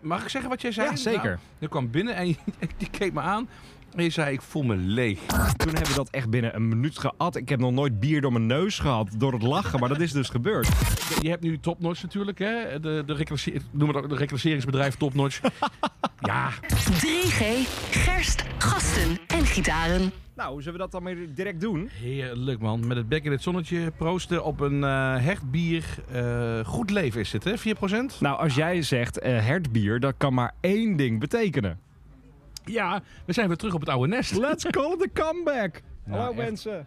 mag 0.00 0.22
ik 0.22 0.28
zeggen 0.28 0.50
wat 0.50 0.60
jij 0.60 0.72
zei? 0.72 0.90
Ja, 0.90 0.96
zeker. 0.96 1.22
Nou, 1.22 1.38
je 1.58 1.68
kwam 1.68 1.90
binnen 1.90 2.14
en 2.14 2.28
je, 2.28 2.36
die 2.76 2.90
keek 2.90 3.12
me 3.12 3.20
aan. 3.20 3.48
En 3.94 4.04
je 4.04 4.10
zei, 4.10 4.32
ik 4.32 4.42
voel 4.42 4.62
me 4.62 4.76
leeg. 4.76 5.18
Toen 5.56 5.72
hebben 5.72 5.88
we 5.88 5.94
dat 5.94 6.10
echt 6.10 6.30
binnen 6.30 6.54
een 6.54 6.68
minuut 6.68 6.98
gehad. 6.98 7.36
Ik 7.36 7.48
heb 7.48 7.58
nog 7.58 7.72
nooit 7.72 8.00
bier 8.00 8.20
door 8.20 8.32
mijn 8.32 8.46
neus 8.46 8.78
gehad 8.78 9.08
door 9.16 9.32
het 9.32 9.42
lachen, 9.42 9.80
maar 9.80 9.88
dat 9.88 10.00
is 10.00 10.12
dus 10.12 10.28
gebeurd. 10.28 10.68
Je 11.22 11.28
hebt 11.28 11.42
nu 11.42 11.60
Topnotch 11.60 12.02
natuurlijk, 12.02 12.38
hè? 12.38 12.80
De, 12.80 13.02
de, 13.06 13.14
reclasseer, 13.14 13.62
noem 13.70 13.88
het 13.88 13.96
ook 13.96 14.08
de 14.08 14.16
reclasseringsbedrijf 14.16 14.96
Topnotch. 14.96 15.40
ja, 16.20 16.50
3G, 16.52 17.44
gerst, 17.90 18.44
gasten 18.58 19.18
en 19.26 19.46
gitaren. 19.46 20.12
Nou, 20.40 20.62
zullen 20.62 20.72
we 20.72 20.78
dat 20.78 20.90
dan 20.90 21.04
weer 21.04 21.34
direct 21.34 21.60
doen? 21.60 21.88
heerlijk 21.92 22.60
man. 22.60 22.86
Met 22.86 22.96
het 22.96 23.08
bek 23.08 23.24
in 23.24 23.30
het 23.30 23.42
zonnetje 23.42 23.90
proosten 23.90 24.44
op 24.44 24.60
een 24.60 24.84
eh 24.84 25.16
hecht 25.16 25.50
bier. 25.50 25.84
Eh, 26.12 26.64
goed 26.64 26.90
leven 26.90 27.20
is 27.20 27.32
het, 27.32 27.44
hè? 27.44 27.58
4%? 27.58 28.20
Nou, 28.20 28.38
als 28.38 28.54
jij 28.54 28.82
zegt 28.82 29.18
eh, 29.18 29.46
hertbier, 29.46 30.00
dat 30.00 30.14
kan 30.16 30.34
maar 30.34 30.54
één 30.60 30.96
ding 30.96 31.20
betekenen. 31.20 31.80
Ja, 32.64 33.02
we 33.24 33.32
zijn 33.32 33.48
weer 33.48 33.56
terug 33.56 33.74
op 33.74 33.80
het 33.80 33.88
oude 33.88 34.08
nest. 34.08 34.36
Let's 34.36 34.66
call 34.70 34.92
it 34.92 35.02
a 35.02 35.22
comeback. 35.22 35.82
Hallo 36.08 36.26
echt. 36.28 36.36
mensen. 36.36 36.86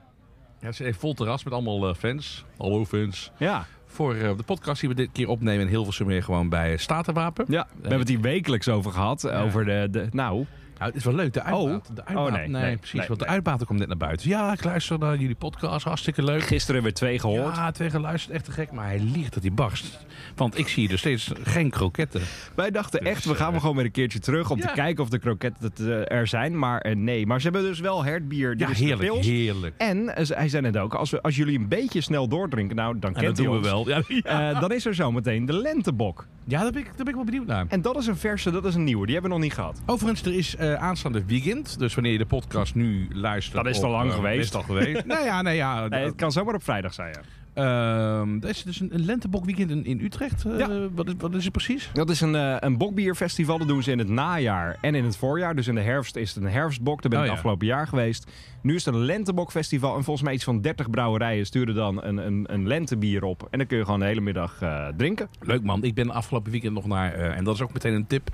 Ja, 0.59 0.69
het 0.69 0.79
is 0.79 0.85
een 0.85 0.93
vol 0.93 1.13
terras 1.13 1.43
met 1.43 1.53
allemaal 1.53 1.89
eh, 1.89 1.95
fans. 1.95 2.45
Hallo 2.57 2.85
fans. 2.85 3.31
Ja. 3.37 3.65
Voor 3.85 4.15
eh, 4.15 4.37
de 4.37 4.43
podcast 4.43 4.79
die 4.79 4.89
we 4.89 4.95
dit 4.95 5.09
keer 5.11 5.27
opnemen 5.27 5.61
in 5.61 5.67
Hilversum 5.67 6.07
weer 6.07 6.23
gewoon 6.23 6.49
bij 6.49 6.77
Statenwapen. 6.77 7.45
ja, 7.47 7.67
we 7.73 7.81
hebben 7.81 7.99
het 7.99 8.09
hier 8.09 8.21
wekelijks 8.21 8.69
over 8.69 8.91
gehad. 8.91 9.29
Over 9.29 9.65
de, 9.65 9.87
de, 9.91 9.99
nou, 9.99 10.09
Nou, 10.11 10.45
het 10.85 10.95
is 10.95 11.03
wel 11.03 11.13
leuk. 11.13 11.33
De 11.33 11.43
uitbater. 11.43 11.95
de 11.95 12.05
uitbater 12.05 12.31
nee, 12.31 12.47
nee, 12.47 12.61
nee, 12.61 12.77
precies. 12.77 12.97
nee, 12.99 13.07
want 13.07 13.19
de 13.19 13.25
nee. 13.25 13.33
uitbater 13.33 13.67
komt 13.67 13.79
net 13.79 13.87
naar 13.87 13.97
buiten. 13.97 14.29
Ja, 14.29 14.51
ik 14.53 14.63
luister 14.63 14.99
naar 14.99 15.17
jullie 15.17 15.35
podcast. 15.35 15.85
Hartstikke 15.85 16.23
leuk. 16.23 16.43
gisteren 16.43 16.81
weer 16.83 16.93
twee 16.93 17.19
gehoord. 17.19 17.55
Ja, 17.55 17.71
twee 17.71 17.89
geluisterd. 17.89 18.35
Echt 18.35 18.45
te 18.45 18.51
gek. 18.51 18.71
Maar 18.71 18.85
hij 18.85 18.99
liegt 18.99 19.33
dat 19.33 19.43
hij 19.43 19.53
barst. 19.53 19.99
Want 20.35 20.57
ik 20.57 20.67
zie 20.67 20.89
er 20.91 20.97
steeds 20.97 21.31
geen 21.43 21.69
kroketten. 21.69 22.21
Wij 22.55 22.71
dachten 22.71 22.99
Dus, 22.99 23.09
echt, 23.09 23.25
we 23.25 23.35
gaan 23.35 23.51
wel 23.51 23.59
gewoon 23.59 23.75
weer 23.75 23.85
een 23.85 23.91
keertje 23.91 24.19
terug 24.19 24.49
om 24.49 24.57
ja. 24.57 24.67
te 24.67 24.73
kijken 24.73 25.03
of 25.03 25.09
de 25.09 25.19
kroketten 25.19 25.71
eh, 25.77 26.17
er 26.17 26.27
zijn. 26.27 26.59
Maar 26.59 26.81
eh, 26.81 26.95
nee, 26.95 27.25
maar 27.25 27.41
ze 27.41 27.49
hebben 27.49 27.69
dus 27.69 27.79
wel 27.79 28.03
hertbier. 28.03 28.57
Ja, 28.57 28.67
de 28.67 28.75
heerlijk. 28.75 29.11
pils. 29.11 29.25
Heerlijk. 29.25 29.75
En 29.77 30.11
hij 30.15 30.49
zei 30.49 30.61
net 30.61 30.77
ook, 30.77 30.93
als, 30.93 31.09
we, 31.09 31.21
als 31.21 31.35
jullie 31.35 31.59
een 31.59 31.67
beetje 31.67 32.01
snel 32.01 32.27
doordrinken, 32.27 32.75
nou 32.75 32.99
dan 32.99 33.15
En 33.15 33.21
kent 33.21 33.35
dat 33.35 33.37
hij 33.37 33.45
doen 33.45 33.61
we 33.61 33.75
ons. 33.75 33.87
wel. 33.87 34.03
Ja, 34.23 34.59
dan 34.63 34.71
is 34.71 34.85
er 34.85 34.95
zometeen 34.95 35.45
de 35.45 35.53
lentebok. 35.53 36.27
ja 36.47 36.61
daar, 36.61 36.71
ben 36.71 36.81
ik, 36.81 36.85
daar 36.85 36.95
ben 36.95 37.07
ik 37.07 37.15
wel 37.15 37.23
benieuwd 37.23 37.45
naar. 37.45 37.65
En 37.69 37.81
dat 37.81 37.97
is 37.97 38.07
een 38.07 38.17
verse, 38.17 38.51
dat 38.51 38.65
is 38.65 38.75
een 38.75 38.83
nieuwe. 38.83 39.05
Die 39.05 39.13
hebben 39.13 39.31
we 39.31 39.37
nog 39.37 39.45
niet 39.45 39.55
gehad. 39.55 39.81
Overigens, 39.85 40.21
er 40.21 40.33
is 40.33 40.55
eh, 40.73 40.83
aanstaande 40.83 41.25
weekend. 41.25 41.79
Dus 41.79 41.93
wanneer 41.93 42.11
je 42.11 42.17
de 42.17 42.25
podcast 42.25 42.75
nu 42.75 43.07
luistert... 43.13 43.63
Dat 43.63 43.75
is 43.75 43.81
al 43.81 43.89
lang 43.91 44.09
eh, 44.09 44.15
geweest. 44.15 44.39
Is 44.39 44.45
het 44.45 44.55
al 44.55 44.61
geweest. 44.61 45.05
nou 45.05 45.25
ja, 45.25 45.41
nee, 45.41 45.55
ja. 45.55 45.87
Nee, 45.87 46.05
het 46.05 46.15
kan 46.15 46.31
zomaar 46.31 46.55
op 46.55 46.63
vrijdag 46.63 46.93
zijn, 46.93 47.09
ja. 47.09 47.21
Ehm, 47.53 48.37
er 48.41 48.49
is 48.49 48.63
dus 48.63 48.79
een, 48.79 48.93
een 48.93 49.05
lentebokweekend 49.05 49.69
in, 49.71 49.85
in 49.85 49.99
Utrecht. 50.01 50.45
Eh, 50.45 50.57
Ja. 50.57 50.89
wat, 50.95 51.07
is, 51.07 51.13
wat 51.17 51.33
is 51.35 51.43
het 51.43 51.53
precies? 51.53 51.89
Dat 51.93 52.09
is 52.09 52.21
een, 52.21 52.35
eh, 52.35 52.55
een 52.59 52.77
bokbierfestival. 52.77 53.57
Dat 53.57 53.67
doen 53.67 53.83
ze 53.83 53.91
in 53.91 53.99
het 53.99 54.09
najaar 54.09 54.77
en 54.81 54.95
in 54.95 55.03
het 55.03 55.17
voorjaar. 55.17 55.55
Dus 55.55 55.67
in 55.67 55.75
de 55.75 55.81
herfst 55.81 56.15
is 56.15 56.33
het 56.35 56.43
een 56.43 56.49
herfstbok. 56.49 57.01
Daar 57.01 57.09
ben 57.11 57.19
ik 57.19 57.25
Oh, 57.25 57.31
ja. 57.31 57.35
afgelopen 57.37 57.67
jaar 57.67 57.87
geweest. 57.87 58.31
Nu 58.61 58.75
is 58.75 58.85
het 58.85 58.93
een 58.93 58.99
lentebokfestival. 59.01 59.95
En 59.97 60.03
volgens 60.03 60.25
mij 60.25 60.33
iets 60.33 60.43
van 60.43 60.61
30 60.61 60.89
brouwerijen 60.89 61.45
sturen 61.45 61.75
dan 61.75 62.03
een, 62.03 62.17
een, 62.17 62.45
een 62.53 62.67
lentebier 62.67 63.23
op. 63.23 63.47
En 63.51 63.57
dan 63.57 63.67
kun 63.67 63.77
je 63.77 63.85
gewoon 63.85 63.99
de 63.99 64.05
hele 64.05 64.21
middag 64.21 64.61
eh, 64.61 64.87
drinken. 64.97 65.27
Leuk 65.41 65.63
man. 65.63 65.83
Ik 65.83 65.93
ben 65.93 66.09
afgelopen 66.11 66.51
weekend 66.51 66.73
nog 66.73 66.85
naar... 66.85 67.13
eh, 67.13 67.37
en 67.37 67.43
dat 67.43 67.55
is 67.55 67.61
ook 67.61 67.73
meteen 67.73 67.93
een 67.93 68.07
tip. 68.07 68.29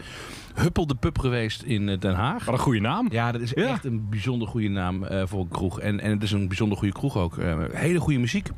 Huppel 0.56 0.88
de 0.88 0.96
Pub 0.96 1.20
geweest 1.20 1.62
in 1.64 1.86
Den 1.86 2.14
Haag. 2.16 2.46
Wat 2.46 2.54
een 2.54 2.60
goede 2.60 2.80
naam. 2.80 3.08
Ja, 3.12 3.32
dat 3.32 3.42
is 3.42 3.52
Ja. 3.56 3.68
echt 3.68 3.86
een 3.86 4.10
bijzonder 4.10 4.48
goede 4.48 4.68
naam 4.70 5.04
eh, 5.04 5.22
voor 5.26 5.40
een 5.42 5.48
kroeg. 5.48 5.80
En, 5.80 6.00
en 6.00 6.12
het 6.12 6.24
is 6.24 6.32
een 6.32 6.48
bijzonder 6.48 6.78
goede 6.78 6.94
kroeg 6.94 7.18
ook. 7.18 7.38
Eh, 7.38 7.58
hele 7.72 8.00
goede 8.00 8.20
muziek. 8.20 8.50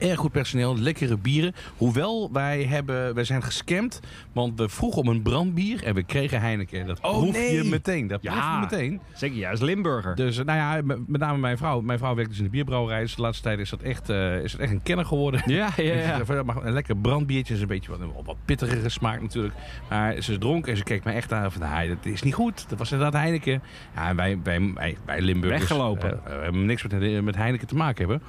Erg 0.00 0.18
goed 0.18 0.32
personeel, 0.32 0.78
lekkere 0.78 1.16
bieren. 1.16 1.54
Hoewel 1.76 2.32
wij, 2.32 2.62
hebben, 2.64 3.14
wij 3.14 3.24
zijn 3.24 3.42
gescamd, 3.42 4.00
want 4.32 4.58
we 4.58 4.68
vroegen 4.68 5.02
om 5.02 5.08
een 5.08 5.22
brandbier 5.22 5.84
en 5.84 5.94
we 5.94 6.02
kregen 6.02 6.40
Heineken. 6.40 6.86
Dat 6.86 6.98
Oh, 7.02 7.18
proef 7.18 7.32
nee. 7.32 7.54
je 7.54 7.64
meteen. 7.64 8.06
Dat 8.06 8.20
proef 8.20 8.34
Ja. 8.34 8.54
je 8.54 8.60
meteen. 8.60 9.00
Zeker, 9.14 9.36
juist 9.36 9.62
Limburger. 9.62 10.14
Dus 10.14 10.38
eh, 10.38 10.44
nou 10.44 10.58
ja, 10.58 10.94
met 11.06 11.20
name 11.20 11.38
mijn 11.38 11.56
vrouw. 11.58 11.80
Mijn 11.80 11.98
vrouw 11.98 12.14
werkt 12.14 12.30
dus 12.30 12.38
in 12.38 12.44
de 12.44 12.50
bierbrouwerij. 12.50 13.00
Dus 13.00 13.14
de 13.14 13.22
laatste 13.22 13.42
tijd 13.42 13.58
is 13.58 13.70
dat 13.70 13.80
echt, 13.80 14.08
eh, 14.08 14.42
is 14.42 14.52
dat 14.52 14.60
echt 14.60 14.70
een 14.72 14.82
kenner 14.82 15.04
geworden. 15.04 15.42
Ja, 15.46 15.68
ja, 15.76 15.82
ja. 15.82 16.22
Ja, 16.28 16.42
maar 16.42 16.64
een 16.66 16.72
lekker 16.72 16.96
brandbiertje 16.96 17.54
is 17.54 17.60
een 17.60 17.66
beetje 17.66 17.90
wat, 17.90 18.00
wat 18.24 18.36
pittigere 18.44 18.88
smaak 18.88 19.20
natuurlijk. 19.20 19.54
Maar 19.88 20.20
ze 20.22 20.38
dronk 20.38 20.66
en 20.66 20.76
ze 20.76 20.82
keek 20.82 21.04
mij 21.04 21.14
echt 21.14 21.32
aan 21.32 21.52
van, 21.52 21.60
dat 21.88 22.06
is 22.06 22.22
niet 22.22 22.34
goed. 22.34 22.68
Dat 22.68 22.78
was 22.78 22.92
inderdaad 22.92 23.20
Heineken. 23.20 23.62
Ja, 23.94 24.08
en 24.08 24.16
wij, 24.16 24.38
wij, 24.42 24.72
wij, 24.74 24.96
wij 25.04 25.20
Limburgers 25.20 25.60
Weggelopen. 25.60 26.10
eh, 26.24 26.36
we 26.36 26.42
hebben 26.42 26.66
niks 26.66 26.82
met, 26.86 27.22
met 27.24 27.36
Heineken 27.36 27.66
te 27.66 27.74
maken 27.76 28.08
hebben. 28.08 28.22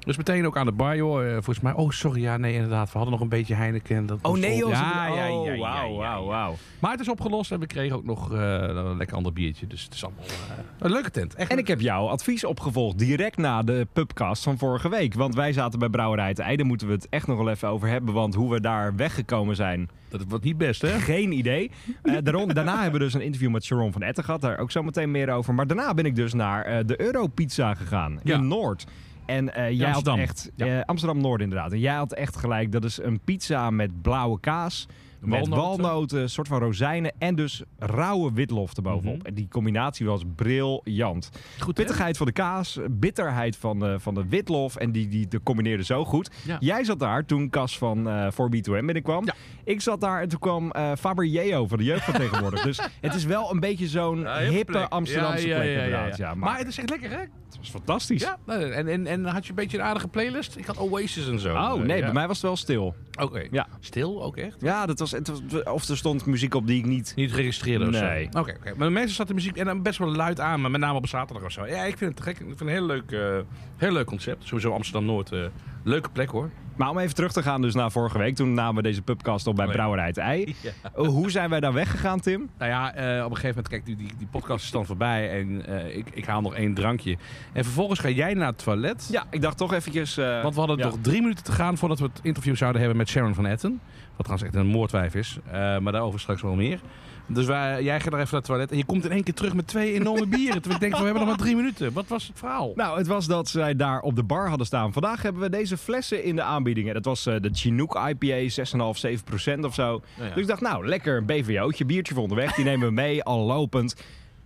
Dus 0.00 0.16
meteen 0.16 0.46
ook 0.46 0.56
aan 0.56 0.66
de 0.66 0.72
bar, 0.72 0.96
joh. 0.96 1.26
eh, 1.26 1.32
volgens 1.32 1.60
mij, 1.60 1.72
oh 1.72 1.90
sorry, 1.90 2.20
ja, 2.22 2.36
nee, 2.36 2.54
inderdaad. 2.54 2.86
We 2.86 2.92
hadden 2.92 3.10
nog 3.10 3.20
een 3.20 3.28
beetje 3.28 3.54
Heineken. 3.54 3.96
En 3.96 4.06
dat 4.06 4.18
Oh 4.22 4.36
nee, 4.38 4.56
joh. 4.56 4.70
Ja, 4.70 5.06
ja, 5.06 5.14
ja, 5.14 5.24
ja, 5.24 5.30
Oh, 5.32 5.44
ja, 5.46 5.56
wauw, 5.58 5.90
ja, 5.92 5.96
wauw, 5.98 6.22
ja. 6.22 6.28
wauw. 6.28 6.56
Maar 6.78 6.90
het 6.90 7.00
is 7.00 7.08
opgelost 7.08 7.52
en 7.52 7.60
we 7.60 7.66
kregen 7.66 7.96
ook 7.96 8.04
nog 8.04 8.32
eh, 8.32 8.38
een 8.60 8.96
lekker 8.96 9.16
ander 9.16 9.32
biertje. 9.32 9.66
Dus 9.66 9.82
het 9.84 9.94
is 9.94 10.04
allemaal 10.04 10.24
eh, 10.24 10.56
een 10.78 10.90
leuke 10.90 11.10
tent. 11.10 11.34
Echt 11.34 11.50
En 11.50 11.58
ik 11.58 11.66
heb 11.66 11.80
jouw 11.80 12.06
advies 12.06 12.44
opgevolgd 12.44 12.98
direct 12.98 13.36
na 13.36 13.62
de 13.62 13.86
pubcast 13.92 14.42
van 14.42 14.58
vorige 14.58 14.88
week. 14.88 15.14
Want 15.14 15.34
wij 15.34 15.52
zaten 15.52 15.78
bij 15.78 15.88
Brouwerij 15.88 16.28
het 16.28 16.38
Ei. 16.38 16.56
Daar 16.56 16.66
moeten 16.66 16.86
we 16.86 16.92
het 16.92 17.06
echt 17.08 17.26
nog 17.26 17.36
wel 17.36 17.48
even 17.50 17.68
over 17.68 17.88
hebben. 17.88 18.14
Want 18.14 18.34
hoe 18.34 18.50
we 18.52 18.60
daar 18.60 18.96
weggekomen 18.96 19.56
zijn, 19.56 19.88
Dat 20.08 20.24
wordt 20.28 20.44
niet 20.44 20.58
best, 20.58 20.82
hè? 20.82 20.88
geen 20.98 21.32
idee. 21.32 21.70
Eh, 22.02 22.14
daarom, 22.22 22.54
daarna 22.54 22.82
hebben 22.82 22.98
we 23.00 23.06
dus 23.06 23.14
een 23.14 23.20
interview 23.20 23.50
met 23.50 23.64
Sharon 23.64 23.92
van 23.92 24.02
Etten 24.02 24.24
gehad. 24.24 24.40
Daar 24.40 24.58
ook 24.58 24.70
zo 24.70 24.82
meteen 24.82 25.10
meer 25.10 25.30
over. 25.30 25.54
Maar 25.54 25.66
daarna 25.66 25.94
ben 25.94 26.04
ik 26.06 26.16
dus 26.16 26.32
naar 26.34 26.64
eh, 26.64 26.78
de 26.86 27.00
Europizza 27.00 27.74
gegaan 27.74 28.20
Ja. 28.22 28.34
in 28.36 28.48
Noord. 28.48 28.86
En 29.26 29.54
eh, 29.54 29.70
jij 29.70 29.86
Amsterdam. 29.86 30.18
had 30.18 30.28
echt... 30.28 30.50
Ja. 30.56 30.66
eh, 30.66 30.84
Amsterdam-Noord 30.84 31.40
inderdaad. 31.40 31.72
En 31.72 31.78
jij 31.78 31.94
had 31.94 32.12
echt 32.12 32.36
gelijk. 32.36 32.72
Dat 32.72 32.84
is 32.84 33.02
een 33.02 33.20
pizza 33.24 33.70
met 33.70 34.02
blauwe 34.02 34.40
kaas. 34.40 34.86
Met 35.20 35.48
Walnoten. 35.48 35.82
walnoten, 35.82 36.20
een 36.20 36.30
soort 36.30 36.48
van 36.48 36.58
rozijnen 36.58 37.12
en 37.18 37.34
dus 37.34 37.62
rauwe 37.78 38.32
witlof 38.32 38.76
erbovenop. 38.76 39.16
Mhm. 39.16 39.26
En 39.26 39.34
die 39.34 39.48
combinatie 39.48 40.06
was 40.06 40.22
briljant. 40.36 41.30
Goed, 41.58 41.76
hè? 41.76 41.82
Pittigheid 41.82 42.16
van 42.16 42.26
de 42.26 42.32
kaas, 42.32 42.78
bitterheid 42.90 43.56
van 43.56 43.78
de, 43.78 44.00
van 44.00 44.14
de 44.14 44.28
witlof. 44.28 44.76
En 44.76 44.92
die, 44.92 45.08
die, 45.08 45.28
die 45.28 45.42
combineerde 45.42 45.84
zo 45.84 46.04
goed. 46.04 46.30
Ja. 46.44 46.56
Jij 46.60 46.84
zat 46.84 46.98
daar 46.98 47.24
toen 47.24 47.50
Cas 47.50 47.78
van 47.78 48.08
eh 48.08 48.26
4B2M 48.32 48.84
binnenkwam. 48.84 49.24
Ja. 49.24 49.34
Ik 49.64 49.80
zat 49.80 50.00
daar 50.00 50.20
en 50.22 50.28
toen 50.28 50.38
kwam 50.38 50.70
eh 50.70 50.92
Faber 50.98 51.28
van 51.68 51.78
de 51.78 51.84
jeugd 51.84 52.04
van 52.04 52.14
tegenwoordig. 52.24 52.62
Dus 52.62 52.80
het 53.00 53.14
is 53.14 53.24
wel 53.24 53.50
een 53.50 53.60
beetje 53.60 53.88
zo'n 53.88 54.20
Ja, 54.20 54.38
hippe 54.38 54.54
hippe 54.54 54.72
plek. 54.72 54.88
Amsterdamse 54.88 55.46
plek 55.46 55.68
inderdaad. 55.68 56.18
Maar, 56.18 56.36
maar, 56.36 56.58
het 56.58 56.68
is 56.68 56.78
echt 56.78 56.90
lekker, 56.90 57.10
hè? 57.10 57.18
het 57.18 57.58
was 57.58 57.70
fantastisch. 57.70 58.22
Ja. 58.22 58.38
nee, 58.46 58.64
En, 58.64 58.88
en, 58.88 59.06
en 59.06 59.24
had 59.24 59.44
je 59.44 59.50
een 59.50 59.56
beetje 59.56 59.78
een 59.78 59.84
aardige 59.84 60.08
playlist? 60.08 60.56
Ik 60.56 60.66
had 60.66 60.78
Oasis 60.78 61.28
en 61.28 61.38
zo. 61.38 61.54
Oh 61.54 61.80
Eh, 61.80 61.86
nee, 61.86 62.00
bij 62.00 62.12
mij 62.12 62.26
was 62.26 62.36
het 62.36 62.46
wel 62.46 62.56
stil. 62.56 62.94
Oké. 63.20 63.46
Ja. 63.50 63.66
Stil 63.80 64.22
ook 64.22 64.36
echt? 64.36 64.56
Ja, 64.60 64.86
dat 64.86 64.98
was, 64.98 65.09
het 65.10 65.28
was, 65.28 65.62
of 65.64 65.88
er 65.88 65.96
stond 65.96 66.26
muziek 66.26 66.54
op 66.54 66.66
die 66.66 66.78
ik 66.78 66.86
niet... 66.86 67.12
Niet 67.16 67.30
geregistreerd 67.30 67.88
of 67.88 67.94
zo? 67.94 68.04
Nee. 68.04 68.26
Oké, 68.26 68.38
oké. 68.60 68.72
maar 68.76 68.92
meestal 68.92 69.12
staat 69.14 69.28
de 69.28 69.34
muziek 69.34 69.56
en 69.56 69.64
dan 69.64 69.82
best 69.82 69.98
wel 69.98 70.14
luid 70.14 70.40
aan, 70.40 70.60
maar 70.60 70.70
met 70.70 70.80
name 70.80 70.98
op 70.98 71.06
zaterdag 71.06 71.44
of 71.44 71.52
zo. 71.52 71.66
Ja, 71.66 71.82
ik 71.84 71.96
vind 71.96 72.10
het 72.10 72.16
te 72.16 72.22
gek. 72.22 72.32
Ik 72.32 72.38
vind 72.46 72.50
het 72.50 72.60
een 72.60 72.68
heel 72.68 72.86
leuk, 72.86 73.10
eh, 73.12 73.38
heel 73.76 73.92
leuk 73.92 74.06
concept. 74.06 74.44
Sowieso 74.46 74.72
Amsterdam-Noord. 74.72 75.32
eh, 75.32 75.40
leuke 75.84 76.08
plek 76.10 76.30
hoor. 76.30 76.50
Maar 76.76 76.90
om 76.90 76.98
even 76.98 77.14
terug 77.14 77.32
te 77.32 77.42
gaan 77.42 77.62
dus 77.62 77.74
naar 77.74 77.90
vorige 77.90 78.18
week. 78.18 78.34
Toen 78.34 78.54
namen 78.54 78.74
we 78.74 78.82
deze 78.82 79.02
pubcast 79.02 79.46
op 79.46 79.56
bij 79.56 79.66
Oh. 79.66 79.72
Brouwerij 79.72 80.06
het 80.06 80.16
Ei. 80.16 80.44
Ja. 80.62 80.70
Oh, 80.94 81.08
Hoe 81.08 81.30
zijn 81.30 81.50
wij 81.50 81.60
daar 81.60 81.72
weggegaan, 81.72 82.20
Tim? 82.20 82.50
Nou 82.58 82.70
ja, 82.70 82.94
eh, 82.94 83.24
op 83.24 83.30
een 83.30 83.36
gegeven 83.36 83.48
moment, 83.48 83.68
kijk, 83.68 83.84
die, 83.86 83.96
die, 83.96 84.10
die 84.18 84.26
podcast 84.30 84.64
is 84.64 84.70
dan 84.70 84.86
voorbij 84.86 85.30
en 85.40 85.66
eh, 85.66 85.96
ik, 85.96 86.06
ik 86.12 86.24
haal 86.24 86.40
nog 86.40 86.54
één 86.54 86.74
drankje. 86.74 87.16
En 87.52 87.64
vervolgens 87.64 88.00
ga 88.00 88.08
jij 88.08 88.34
naar 88.34 88.46
het 88.46 88.58
toilet. 88.64 89.08
Ja, 89.12 89.24
ik 89.30 89.42
dacht 89.42 89.56
toch 89.56 89.72
eventjes... 89.72 90.16
eh, 90.16 90.42
Want 90.42 90.54
we 90.54 90.60
hadden 90.60 90.78
ja. 90.78 90.84
nog 90.84 90.96
drie 91.00 91.20
minuten 91.20 91.44
te 91.44 91.52
gaan 91.52 91.78
voordat 91.78 91.98
we 91.98 92.04
het 92.04 92.20
interview 92.22 92.56
zouden 92.56 92.80
hebben 92.80 92.98
met 92.98 93.08
Sharon 93.08 93.34
van 93.34 93.46
Etten. 93.46 93.80
Wat 94.20 94.28
trouwens 94.28 94.56
echt 94.56 94.64
een 94.64 94.72
moordwijf 94.72 95.14
is. 95.14 95.38
Eh, 95.46 95.52
maar 95.78 95.92
daarover 95.92 96.20
straks 96.20 96.42
wel 96.42 96.54
meer. 96.54 96.80
Dus 97.26 97.46
wij, 97.46 97.82
jij 97.82 98.00
gaat 98.00 98.12
er 98.12 98.18
even 98.18 98.28
naar 98.30 98.40
het 98.40 98.44
toilet 98.44 98.70
en 98.70 98.76
je 98.76 98.84
komt 98.84 99.04
in 99.04 99.10
één 99.10 99.22
keer 99.22 99.34
terug 99.34 99.54
met 99.54 99.66
twee 99.66 99.92
enorme 99.92 100.26
bieren. 100.26 100.62
Terwijl 100.62 100.74
ik 100.74 100.80
denk, 100.80 100.96
we 100.96 101.04
hebben 101.04 101.22
nog 101.22 101.26
maar 101.26 101.46
drie 101.46 101.56
minuten. 101.56 101.92
Wat 101.92 102.06
was 102.08 102.26
het 102.26 102.38
verhaal? 102.38 102.72
Nou, 102.74 102.98
het 102.98 103.06
was 103.06 103.26
dat 103.26 103.48
zij 103.48 103.76
daar 103.76 104.00
op 104.00 104.16
de 104.16 104.22
bar 104.22 104.48
hadden 104.48 104.66
staan. 104.66 104.92
Vandaag 104.92 105.22
hebben 105.22 105.42
we 105.42 105.50
deze 105.50 105.76
flessen 105.76 106.24
in 106.24 106.36
de 106.36 106.42
aanbiedingen. 106.42 106.94
Dat 106.94 107.04
was 107.04 107.26
eh, 107.26 107.34
de 107.40 107.50
Chinook 107.52 108.00
IPA, 108.08 108.64
6,5, 108.94 108.98
7 108.98 109.24
procent 109.24 109.64
of 109.64 109.74
zo. 109.74 110.02
Ja. 110.16 110.28
Dus 110.28 110.42
ik 110.42 110.46
dacht, 110.46 110.60
nou, 110.60 110.86
lekker 110.86 111.16
een 111.16 111.26
BVO'tje, 111.26 111.84
biertje 111.84 112.14
voor 112.14 112.22
onderweg. 112.22 112.54
Die 112.54 112.64
nemen 112.64 112.86
we 112.86 112.94
mee, 112.94 113.22
al 113.22 113.46
lopend. 113.46 113.94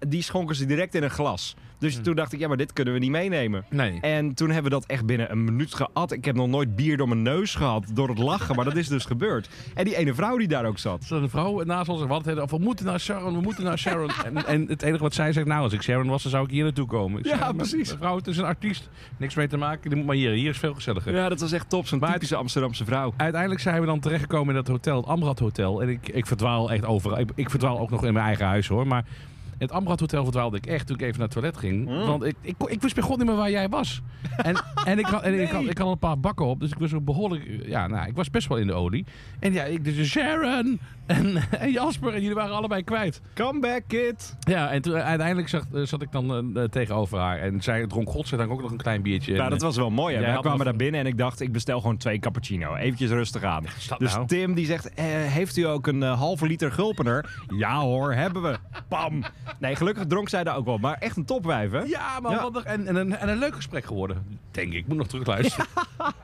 Die 0.08 0.22
schonken 0.22 0.56
ze 0.56 0.66
direct 0.66 0.94
in 0.94 1.02
een 1.02 1.10
glas. 1.10 1.54
Dus 1.78 1.98
toen 2.02 2.14
dacht 2.14 2.32
ik, 2.32 2.38
ja, 2.38 2.48
maar 2.48 2.56
dit 2.56 2.72
kunnen 2.72 2.94
we 2.94 2.98
niet 3.00 3.10
meenemen. 3.10 3.64
Nee. 3.70 3.98
En 4.00 4.34
toen 4.34 4.46
hebben 4.50 4.70
we 4.72 4.78
dat 4.78 4.86
echt 4.86 5.06
binnen 5.06 5.30
een 5.30 5.44
minuut 5.44 5.74
gehad. 5.74 6.12
Ik 6.12 6.24
heb 6.24 6.34
nog 6.34 6.48
nooit 6.48 6.76
bier 6.76 6.96
door 6.96 7.08
mijn 7.08 7.22
neus 7.22 7.54
gehad 7.54 7.84
door 7.92 8.08
het 8.08 8.18
lachen, 8.18 8.56
maar 8.56 8.64
dat 8.64 8.76
is 8.76 8.88
dus 8.88 9.04
gebeurd. 9.04 9.48
En 9.74 9.84
die 9.84 9.96
ene 9.96 10.14
vrouw 10.14 10.36
die 10.36 10.48
daar 10.48 10.64
ook 10.64 10.78
zat. 10.78 11.04
Zat 11.04 11.22
een 11.22 11.30
vrouw 11.30 11.62
naast 11.62 11.88
ons 11.88 12.00
en 12.00 12.06
we 12.06 12.12
hadden 12.12 12.48
we 12.48 12.58
moeten 12.58 12.86
naar 12.86 13.00
Sharon, 13.00 13.34
we 13.34 13.40
moeten 13.40 13.64
naar 13.64 13.78
Sharon. 13.78 14.10
en, 14.26 14.46
en 14.46 14.66
het 14.68 14.82
enige 14.82 15.02
wat 15.02 15.14
zij 15.14 15.32
zegt, 15.32 15.46
nou 15.46 15.62
als 15.62 15.72
ik 15.72 15.82
Sharon 15.82 16.06
was, 16.06 16.22
dan 16.22 16.30
zou 16.30 16.44
ik 16.44 16.50
hier 16.50 16.64
naartoe 16.64 16.86
komen. 16.86 17.18
Ik 17.18 17.26
Ja, 17.26 17.36
"Maar, 17.36 17.54
precies. 17.54 17.92
Mevrouw, 17.92 18.16
het 18.16 18.26
is 18.26 18.36
een 18.36 18.44
artiest. 18.44 18.88
Niks 19.16 19.34
mee 19.34 19.48
te 19.48 19.56
maken, 19.56 19.88
die 19.88 19.98
moet 19.98 20.06
maar 20.06 20.16
hier. 20.16 20.30
Hier 20.30 20.50
is 20.50 20.58
veel 20.58 20.74
gezelliger. 20.74 21.14
Ja, 21.14 21.28
dat 21.28 21.40
was 21.40 21.52
echt 21.52 21.68
top. 21.68 21.86
Zo'n 21.86 22.00
typische 22.00 22.36
Amsterdamse 22.36 22.84
vrouw. 22.84 23.12
Uiteindelijk 23.16 23.60
zijn 23.60 23.80
we 23.80 23.86
dan 23.86 24.00
terechtgekomen 24.00 24.48
in 24.48 24.54
dat 24.54 24.68
hotel, 24.68 24.96
het 24.96 25.06
Amrad 25.06 25.38
Hotel. 25.38 25.82
En 25.82 25.88
ik, 25.88 26.08
ik 26.08 26.26
verdwaal 26.26 26.72
echt 26.72 26.84
overal. 26.84 27.18
Ik, 27.18 27.30
ik 27.34 27.50
verdwaal 27.50 27.78
ook 27.78 27.90
nog 27.90 28.04
in 28.04 28.12
mijn 28.12 28.26
eigen 28.26 28.46
huis 28.46 28.68
hoor. 28.68 28.86
Maar 28.86 29.04
het 29.58 29.72
Amrad 29.72 30.00
Hotel 30.00 30.22
verdwaalde 30.22 30.56
ik 30.56 30.66
echt 30.66 30.86
toen 30.86 30.96
ik 30.96 31.02
even 31.02 31.18
naar 31.18 31.28
het 31.28 31.36
toilet 31.36 31.56
ging. 31.56 31.88
Mm. 31.88 32.06
Want 32.06 32.24
ik, 32.24 32.36
ik, 32.40 32.56
ik 32.66 32.82
wist 32.82 32.94
bij 32.94 33.04
god 33.04 33.16
niet 33.16 33.26
meer 33.26 33.36
waar 33.36 33.50
jij 33.50 33.68
was. 33.68 34.02
En, 34.36 34.56
en, 34.84 34.98
ik, 34.98 35.06
had, 35.06 35.22
en 35.22 35.40
ik, 35.40 35.50
had, 35.50 35.64
ik 35.64 35.78
had 35.78 35.88
een 35.88 35.98
paar 35.98 36.20
bakken 36.20 36.46
op, 36.46 36.60
dus 36.60 36.70
ik 36.70 36.78
was 36.78 36.92
behoorlijk... 37.02 37.62
Ja, 37.66 37.86
nou, 37.86 38.08
ik 38.08 38.16
was 38.16 38.30
best 38.30 38.48
wel 38.48 38.58
in 38.58 38.66
de 38.66 38.72
olie. 38.72 39.06
En 39.40 39.52
ja, 39.52 39.64
ik 39.64 39.84
dus 39.84 40.08
Sharon 40.08 40.80
en, 41.06 41.36
en 41.58 41.70
Jasper 41.70 42.14
en 42.14 42.20
jullie 42.20 42.34
waren 42.34 42.54
allebei 42.54 42.82
kwijt. 42.82 43.20
Come 43.34 43.60
back, 43.60 43.82
kid. 43.86 44.36
Ja, 44.40 44.70
en 44.70 44.82
toen, 44.82 44.94
uiteindelijk 44.94 45.48
zat, 45.48 45.66
eh, 45.74 45.82
zat 45.82 46.02
ik 46.02 46.12
dan 46.12 46.56
eh, 46.58 46.64
tegenover 46.64 47.18
haar. 47.18 47.38
En 47.38 47.62
zij 47.62 47.86
dronk 47.86 48.10
godzijdank 48.10 48.50
ook 48.50 48.62
nog 48.62 48.70
een 48.70 48.76
klein 48.76 49.02
biertje. 49.02 49.32
Nou, 49.32 49.44
En, 49.44 49.50
dat 49.50 49.62
was 49.62 49.76
wel 49.76 49.90
mooi. 49.90 50.18
Wij 50.18 50.38
kwamen 50.40 50.64
daar 50.64 50.76
binnen 50.76 51.00
en 51.00 51.06
ik 51.06 51.18
dacht, 51.18 51.40
ik 51.40 51.52
bestel 51.52 51.80
gewoon 51.80 51.96
twee 51.96 52.18
cappuccino. 52.18 52.74
Eventjes 52.74 53.10
rustig 53.10 53.42
aan. 53.42 53.64
Dus 53.98 54.14
nou? 54.14 54.26
Tim 54.26 54.54
die 54.54 54.66
zegt, 54.66 54.94
eh, 54.94 55.04
heeft 55.06 55.56
u 55.56 55.62
ook 55.62 55.86
een 55.86 56.02
eh, 56.02 56.18
halve 56.18 56.46
liter 56.46 56.72
gulpener? 56.72 57.42
Ja 57.56 57.80
hoor, 57.80 58.12
hebben 58.12 58.42
we. 58.42 58.56
Pam. 58.88 59.24
Nee, 59.58 59.76
gelukkig 59.76 60.06
dronk 60.06 60.28
zij 60.28 60.44
daar 60.44 60.56
ook 60.56 60.64
wel. 60.64 60.78
Maar 60.78 60.96
echt 60.98 61.16
een 61.16 61.24
topwijf, 61.24 61.70
hè? 61.70 61.78
Ja, 61.78 62.18
Ja. 62.22 62.50
wat 62.50 62.62
en, 62.62 62.86
en, 62.86 62.96
een, 62.96 63.16
en 63.16 63.28
een 63.28 63.38
leuk 63.38 63.54
gesprek 63.54 63.84
geworden. 63.84 64.38
Denk 64.50 64.72
ik. 64.72 64.78
Ik 64.78 64.86
moet 64.86 64.96
nog 64.96 65.06
terugluisteren. 65.06 65.66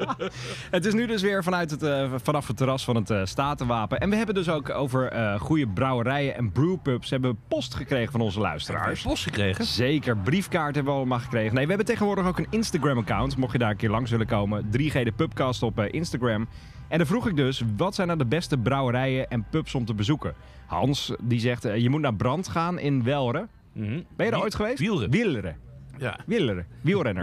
Het 0.70 0.84
is 0.87 0.94
nu 0.94 1.06
dus 1.06 1.22
weer 1.22 1.43
vanuit 1.44 1.70
het, 1.70 1.82
eh, 1.82 2.12
vanaf 2.22 2.46
het 2.46 2.56
terras 2.56 2.84
van 2.84 2.96
het 2.96 3.11
eh, 3.11 3.20
Statenwapen. 3.25 4.00
En 4.00 4.11
we 4.11 4.17
hebben 4.17 4.34
dus 4.34 4.49
ook 4.49 4.70
over 4.70 5.08
eh, 5.08 5.40
goede 5.40 5.67
brouwerijen 5.69 6.37
en 6.37 6.52
brewpubs. 6.52 7.11
Hebben 7.11 7.31
we 7.31 7.37
post 7.49 7.75
gekregen 7.75 8.12
van 8.12 8.20
onze 8.20 8.40
luisteraars. 8.40 9.02
Post 9.02 9.22
gekregen. 9.22 9.64
Zeker, 9.64 10.17
briefkaart 10.17 10.75
hebben 10.75 10.93
we 10.93 10.99
allemaal 10.99 11.19
gekregen. 11.19 11.55
Nee, 11.55 11.62
we 11.62 11.69
hebben 11.69 11.87
tegenwoordig 11.87 12.26
ook 12.26 12.38
een 12.38 12.46
Instagram-account. 12.50 13.37
Mocht 13.37 13.52
je 13.52 13.58
daar 13.58 13.70
een 13.70 13.76
keer 13.76 13.90
langs 13.90 14.11
willen 14.11 14.26
komen. 14.26 14.64
3G 14.64 14.93
de 15.02 15.12
Pubcast 15.17 15.62
op 15.62 15.78
Instagram. 15.81 16.49
En 16.90 16.98
dan 16.98 17.06
vroeg 17.06 17.28
ik 17.28 17.37
dus, 17.37 17.62
wat 17.76 17.94
zijn 17.94 18.06
nou 18.06 18.19
de 18.19 18.26
beste 18.26 18.58
brouwerijen 18.58 19.31
en 19.31 19.44
pubs 19.50 19.75
om 19.75 19.84
te 19.84 19.94
bezoeken? 19.94 20.34
Hans, 20.66 21.12
die 21.20 21.40
zegt, 21.40 21.64
eh, 21.64 21.76
je 21.76 21.90
moet 21.90 22.00
naar 22.00 22.14
Brand 22.14 22.48
gaan 22.48 22.78
in 22.78 23.02
Welre. 23.02 23.46
Mhm. 23.72 24.00
Ben 24.16 24.26
je 24.26 24.32
daar 24.32 24.40
ooit 24.40 24.54
geweest? 24.54 24.78
Wieleren. 25.10 25.56
Ja. 26.00 26.19
Wielrenners. 26.26 26.67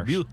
Wiel-. 0.06 0.26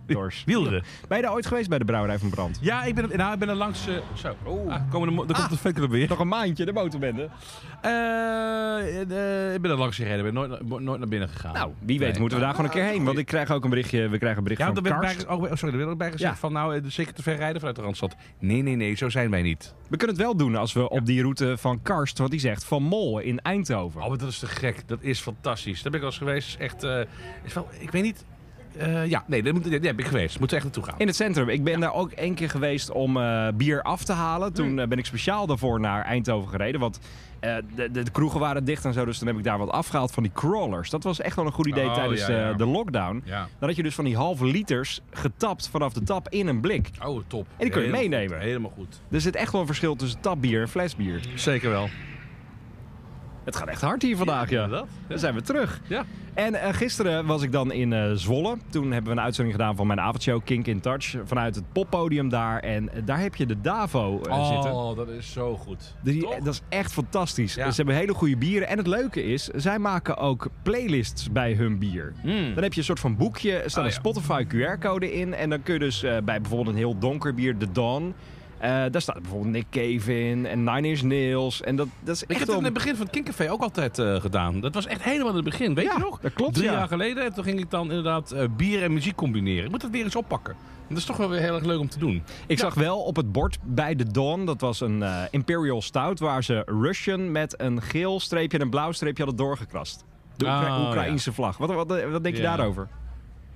Wielren. 0.47 0.83
Ben 1.09 1.17
je 1.17 1.23
daar 1.23 1.33
ooit 1.33 1.47
geweest 1.47 1.69
bij 1.69 1.79
de 1.79 1.85
brouwerij 1.85 2.19
van 2.19 2.31
Brand? 2.31 2.59
Ja, 2.61 2.85
ik 2.85 2.95
ben, 2.95 3.09
nou, 3.17 3.33
ik 3.33 3.39
ben 3.39 3.49
er 3.49 3.55
langs... 3.55 3.87
eh, 3.87 3.95
zo. 4.15 4.37
Ah, 4.69 4.91
komen 4.91 5.09
de, 5.09 5.15
mo- 5.15 5.27
daar 5.27 5.37
komt 5.37 5.51
de 5.51 5.57
fanclub 5.57 5.91
weer. 5.91 6.09
Nog 6.09 6.19
een 6.19 6.29
maandje, 6.29 6.65
de 6.65 6.73
motorbende. 6.73 7.29
Eh, 7.83 9.01
eh, 9.49 9.55
ik 9.55 9.61
ben 9.61 9.71
er 9.71 9.77
langs 9.77 9.97
gereden. 9.97 10.19
Ik 10.19 10.25
ben 10.25 10.35
nooit, 10.35 10.69
no- 10.69 10.79
nooit 10.79 10.99
naar 10.99 11.09
binnen 11.09 11.29
gegaan. 11.29 11.53
Nou, 11.55 11.73
wie 11.79 11.99
weet 11.99 12.11
Nee. 12.13 12.21
moeten 12.21 12.39
we 12.39 12.45
daar 12.45 12.55
gewoon 12.55 12.71
een 12.71 12.77
keer 12.77 12.85
heen. 12.85 13.05
Want 13.05 13.19
ik 13.19 13.27
krijg 13.27 13.51
ook 13.51 13.65
een 13.65 13.71
berichtje, 13.71 14.09
we 14.09 14.19
krijgen 14.19 14.39
een 14.39 14.43
bericht 14.45 14.61
Ja, 14.61 14.67
van 14.67 14.75
want 14.75 14.87
er 14.87 14.93
werd 14.93 15.05
Karst. 15.05 15.27
bij, 15.27 15.37
oh, 15.37 15.55
sorry, 15.57 15.73
er 15.75 15.79
werd 15.81 15.91
ook 15.91 15.99
bij 15.99 16.11
gezegd 16.13 16.33
Ja. 16.33 16.39
van 16.39 16.53
nou, 16.53 16.75
eh, 16.77 16.81
zeker 16.87 17.15
te 17.15 17.23
ver 17.23 17.37
rijden 17.37 17.57
vanuit 17.59 17.77
de 17.77 17.83
Randstad. 17.83 18.17
Nee, 18.39 18.63
nee, 18.63 18.77
nee, 18.77 18.95
zo 18.95 19.09
zijn 19.09 19.31
wij 19.31 19.43
niet. 19.43 19.75
We 19.89 19.97
kunnen 19.97 20.17
het 20.17 20.25
wel 20.25 20.37
doen 20.37 20.57
als 20.57 20.73
we 20.73 20.89
op 20.89 21.07
die 21.07 21.21
route 21.21 21.57
van 21.59 21.83
Karst, 21.83 22.19
wat 22.19 22.31
hij 22.31 22.39
zegt, 22.39 22.65
van 22.65 22.83
Mol 22.83 23.19
in 23.19 23.41
Eindhoven. 23.41 24.03
Oh, 24.03 24.09
maar 24.09 24.19
dat 24.19 24.29
is 24.29 24.39
te 24.39 24.47
gek. 24.47 24.83
Dat 24.89 24.99
is 25.03 25.21
fantastisch. 25.21 25.83
Daar 25.83 25.93
ben 25.93 26.01
ik 26.01 26.01
wel 26.01 26.09
eens 26.11 26.19
geweest. 26.19 26.49
Is 26.49 26.57
echt, 26.57 26.83
eh, 26.83 27.01
is 27.45 27.55
wel, 27.55 27.69
ik 27.79 27.91
weet 27.91 28.03
niet. 28.03 28.25
Eh, 28.79 29.07
ja, 29.07 29.25
nee, 29.27 29.43
daar, 29.43 29.53
moet, 29.53 29.71
daar 29.71 29.81
ben 29.81 29.99
ik 29.99 30.07
geweest. 30.07 30.39
Moeten 30.39 30.57
echt 30.57 30.67
naartoe 30.67 30.85
gaan. 30.85 30.95
In 30.99 31.07
het 31.07 31.17
centrum. 31.17 31.49
Ik 31.49 31.65
ben 31.65 31.81
daar 31.81 31.95
ook 31.95 32.11
één 32.11 32.35
keer 32.35 32.51
geweest 32.51 32.91
om 32.91 33.17
eh, 33.17 33.49
bier 33.55 33.83
af 33.83 34.05
te 34.05 34.13
halen. 34.13 34.53
Toen 34.53 34.67
Hmm. 34.69 34.79
eh, 34.79 34.87
ben 34.89 34.99
ik 34.99 35.07
speciaal 35.07 35.47
daarvoor 35.47 35.81
naar 35.81 36.05
Eindhoven 36.05 36.49
gereden. 36.51 36.81
Want 36.81 36.99
de, 37.41 37.91
de, 37.93 38.03
de 38.05 38.11
kroegen 38.11 38.41
waren 38.41 38.65
dicht 38.65 38.85
en 38.85 38.93
zo. 38.93 39.05
Dus 39.05 39.19
toen 39.19 39.27
heb 39.27 39.37
ik 39.37 39.45
daar 39.45 39.59
wat 39.59 39.71
afgehaald 39.71 40.13
van 40.13 40.23
die 40.23 40.33
crawlers. 40.35 40.91
Dat 40.91 41.03
was 41.03 41.21
echt 41.21 41.37
wel 41.37 41.47
een 41.47 41.53
goed 41.53 41.67
idee 41.67 41.87
Oh, 41.87 41.95
tijdens 41.95 42.27
ja, 42.27 42.39
ja. 42.39 42.53
de 42.53 42.67
lockdown. 42.67 43.23
Dan 43.59 43.69
had 43.69 43.77
je 43.77 43.83
dus 43.83 43.95
van 43.95 44.05
die 44.05 44.17
halve 44.17 44.45
liters 44.45 45.01
getapt 45.11 45.69
vanaf 45.69 45.93
de 45.93 46.03
tap 46.03 46.29
in 46.29 46.47
een 46.47 46.61
blik. 46.61 46.91
Oh, 47.05 47.21
top. 47.27 47.47
die 47.59 47.71
kun 47.71 47.83
je 47.83 47.87
Helemaal 47.87 48.09
meenemen. 48.09 48.37
goed, 48.37 48.47
Helemaal 48.47 48.73
goed. 48.77 49.01
Er 49.11 49.21
zit 49.21 49.35
echt 49.37 49.53
wel 49.53 49.61
een 49.61 49.67
verschil 49.67 49.97
tussen 49.97 50.21
tapbier 50.21 50.61
en 50.61 50.69
flesbier. 50.69 51.21
Zeker 51.35 51.71
wel. 51.71 51.89
Het 53.45 53.57
gaat 53.57 53.69
echt 53.69 53.81
hard 53.81 54.03
hier 54.03 54.17
vandaag, 54.17 54.51
ja. 54.51 54.65
inderdaad. 54.65 54.89
Dan 55.09 55.19
zijn 55.19 55.35
we 55.35 55.43
terug. 55.43 55.81
Ja. 55.87 56.05
En 56.35 56.55
eh, 56.55 56.75
gisteren 56.75 57.27
was 57.27 57.43
ik 57.43 57.53
dan 57.53 57.73
in 57.73 57.93
eh, 57.93 58.11
Zwolle. 58.13 58.57
Toen 58.71 58.93
hebben 58.93 59.13
we 59.13 59.19
een 59.19 59.25
uitzending 59.25 59.57
gedaan 59.57 59.77
van 59.77 59.87
mijn 59.87 60.01
avondshow 60.01 60.41
Kink 60.45 60.67
in 60.67 60.81
Touch. 60.81 61.17
Vanuit 61.25 61.55
het 61.55 61.65
poppodium 61.73 62.29
daar. 62.29 62.61
En 62.61 62.89
eh, 62.89 63.03
daar 63.05 63.21
heb 63.21 63.35
je 63.35 63.47
de 63.47 63.61
Davo 63.61 64.21
eh, 64.21 64.49
zitten. 64.49 64.73
Oh, 64.73 64.97
dat 64.97 65.09
is 65.09 65.33
zo 65.33 65.57
goed. 65.57 65.95
Die, 66.03 66.21
dat 66.21 66.55
is 66.55 66.61
echt 66.69 66.93
fantastisch. 66.93 67.55
Ja. 67.55 67.71
Ze 67.71 67.77
hebben 67.77 67.95
hele 67.95 68.15
goede 68.15 68.37
bieren. 68.37 68.69
En 68.69 68.79
het 68.79 68.87
leuke 68.87 69.25
is, 69.25 69.45
zij 69.45 69.79
maken 69.79 70.17
ook 70.17 70.49
playlists 70.63 71.33
bij 71.33 71.55
hun 71.55 71.79
bier. 71.79 72.13
Mm. 72.23 72.55
Dan 72.55 72.63
heb 72.63 72.73
je 72.73 72.79
een 72.79 72.87
soort 72.87 73.01
van 73.01 73.17
boekje, 73.17 73.53
er 73.53 73.71
staat 73.71 73.85
Oh, 73.85 73.91
een 73.91 74.03
ja. 74.03 74.11
Spotify 74.11 74.45
QR-code 74.45 75.13
in. 75.13 75.35
En 75.35 75.51
dan 75.51 75.63
kun 75.63 75.75
je 75.75 75.81
dus 75.81 76.01
bij 76.01 76.41
bijvoorbeeld 76.41 76.69
een 76.69 76.77
heel 76.77 76.99
donker 76.99 77.35
bier, 77.35 77.59
de 77.59 77.73
Dawn... 77.73 78.15
eh, 78.59 78.71
daar 78.91 79.01
staat 79.01 79.21
bijvoorbeeld 79.23 79.53
Nick 79.53 79.67
Cave 79.71 80.21
in 80.29 80.47
en 80.47 80.65
Nine 80.65 80.89
Inch 80.89 81.03
Nails. 81.03 81.63
En 81.63 81.77
dat, 81.77 81.89
dat 82.01 82.15
is 82.15 82.23
Ik 82.23 82.29
echt 82.31 82.39
heb 82.39 82.49
het 82.49 82.59
in 82.59 82.65
het 82.65 82.73
begin 82.73 82.95
van 82.97 83.03
het 83.07 83.15
Kinkcafé 83.15 83.51
ook 83.51 83.63
altijd 83.63 83.99
eh, 83.99 84.21
gedaan. 84.21 84.61
Dat 84.61 84.75
was 84.75 84.87
echt 84.87 85.03
helemaal 85.03 85.29
in 85.29 85.35
het 85.35 85.45
begin, 85.45 85.75
weet 85.75 85.85
Ja, 85.85 85.93
je 85.93 85.99
nog? 85.99 86.21
dat 86.21 86.33
klopt, 86.33 86.55
Drie 86.55 86.67
ja. 86.67 86.73
jaar 86.73 86.89
geleden. 86.89 87.25
En 87.25 87.35
toen 87.35 87.45
ging 87.45 87.59
ik 87.61 87.71
dan 87.71 87.89
inderdaad 87.89 88.31
eh, 88.33 88.45
bier 88.57 88.83
en 88.83 88.93
muziek 88.93 89.17
combineren. 89.17 89.65
Ik 89.65 89.71
moet 89.71 89.81
dat 89.81 89.91
weer 89.91 90.05
eens 90.05 90.17
oppakken. 90.17 90.55
Dat 90.89 90.99
is 90.99 91.05
toch 91.05 91.17
wel 91.17 91.29
weer 91.29 91.41
heel 91.41 91.55
erg 91.55 91.65
leuk 91.65 91.79
om 91.79 91.89
te 91.89 91.99
doen. 91.99 92.23
Ik 92.47 92.59
zag 92.59 92.75
wel 92.75 93.01
op 93.03 93.17
het 93.17 93.33
bord 93.33 93.59
bij 93.63 93.95
de 93.95 94.11
Dawn, 94.11 94.45
dat 94.45 94.61
was 94.61 94.81
een 94.81 95.05
Imperial 95.31 95.83
Stout... 95.83 96.19
waar 96.19 96.45
ze 96.45 96.63
Russian 96.67 97.33
met 97.33 97.61
een 97.61 97.83
geel 97.83 98.21
streepje 98.21 98.59
en 98.59 98.65
een 98.65 98.71
blauw 98.71 98.93
streepje 98.93 99.25
hadden 99.25 99.45
doorgekrast. 99.47 100.05
De 100.37 100.45
Oekra- 100.45 100.79
Oh, 100.81 100.87
Oekraïnse 100.87 101.33
vlag. 101.33 101.57
Wat, 101.57 101.73
wat, 101.73 102.05
wat 102.11 102.23
denk 102.25 102.37
je 102.37 102.43
daarover? 102.43 102.89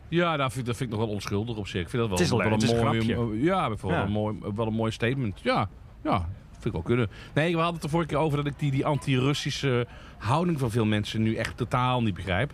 Ja, 0.08 0.36
dat 0.36 0.46
vind, 0.52 0.60
ik- 0.60 0.66
dat 0.66 0.76
vind 0.76 0.90
ik 0.92 0.96
nog 0.96 1.04
wel 1.06 1.14
onschuldig 1.14 1.56
op 1.56 1.66
zich. 1.66 1.80
Ik 1.82 1.88
vind 1.88 2.02
dat 2.02 2.10
wel, 2.10 2.18
Het 2.18 2.26
is 2.26 2.30
wel- 2.32 2.38
wel 2.42 2.50
het 2.52 2.62
is 2.62 2.70
een 2.70 2.76
mooi, 2.84 3.00
grapje. 3.00 3.42
Ja, 3.42 3.68
bijvoorbeeld 3.68 4.00
Ja. 4.02 4.06
Een 4.06 4.12
mooi, 4.12 4.36
wel 4.54 4.66
een 4.66 4.72
mooi 4.74 4.92
statement. 4.92 5.40
Ja, 5.42 5.68
ja, 6.04 6.28
vind 6.52 6.64
ik 6.64 6.72
wel 6.72 6.82
kunnen. 6.82 7.08
Nee, 7.34 7.50
we 7.50 7.56
hadden 7.56 7.74
het 7.74 7.82
de 7.82 7.88
vorige 7.88 8.08
keer 8.08 8.18
over 8.18 8.36
dat 8.36 8.46
ik 8.46 8.58
die, 8.58 8.70
die 8.70 8.86
anti-Russische 8.86 9.86
houding 10.18 10.58
van 10.58 10.70
veel 10.70 10.84
mensen 10.86 11.22
nu 11.22 11.34
echt 11.34 11.56
totaal 11.56 12.02
niet 12.02 12.14
begrijp. 12.14 12.52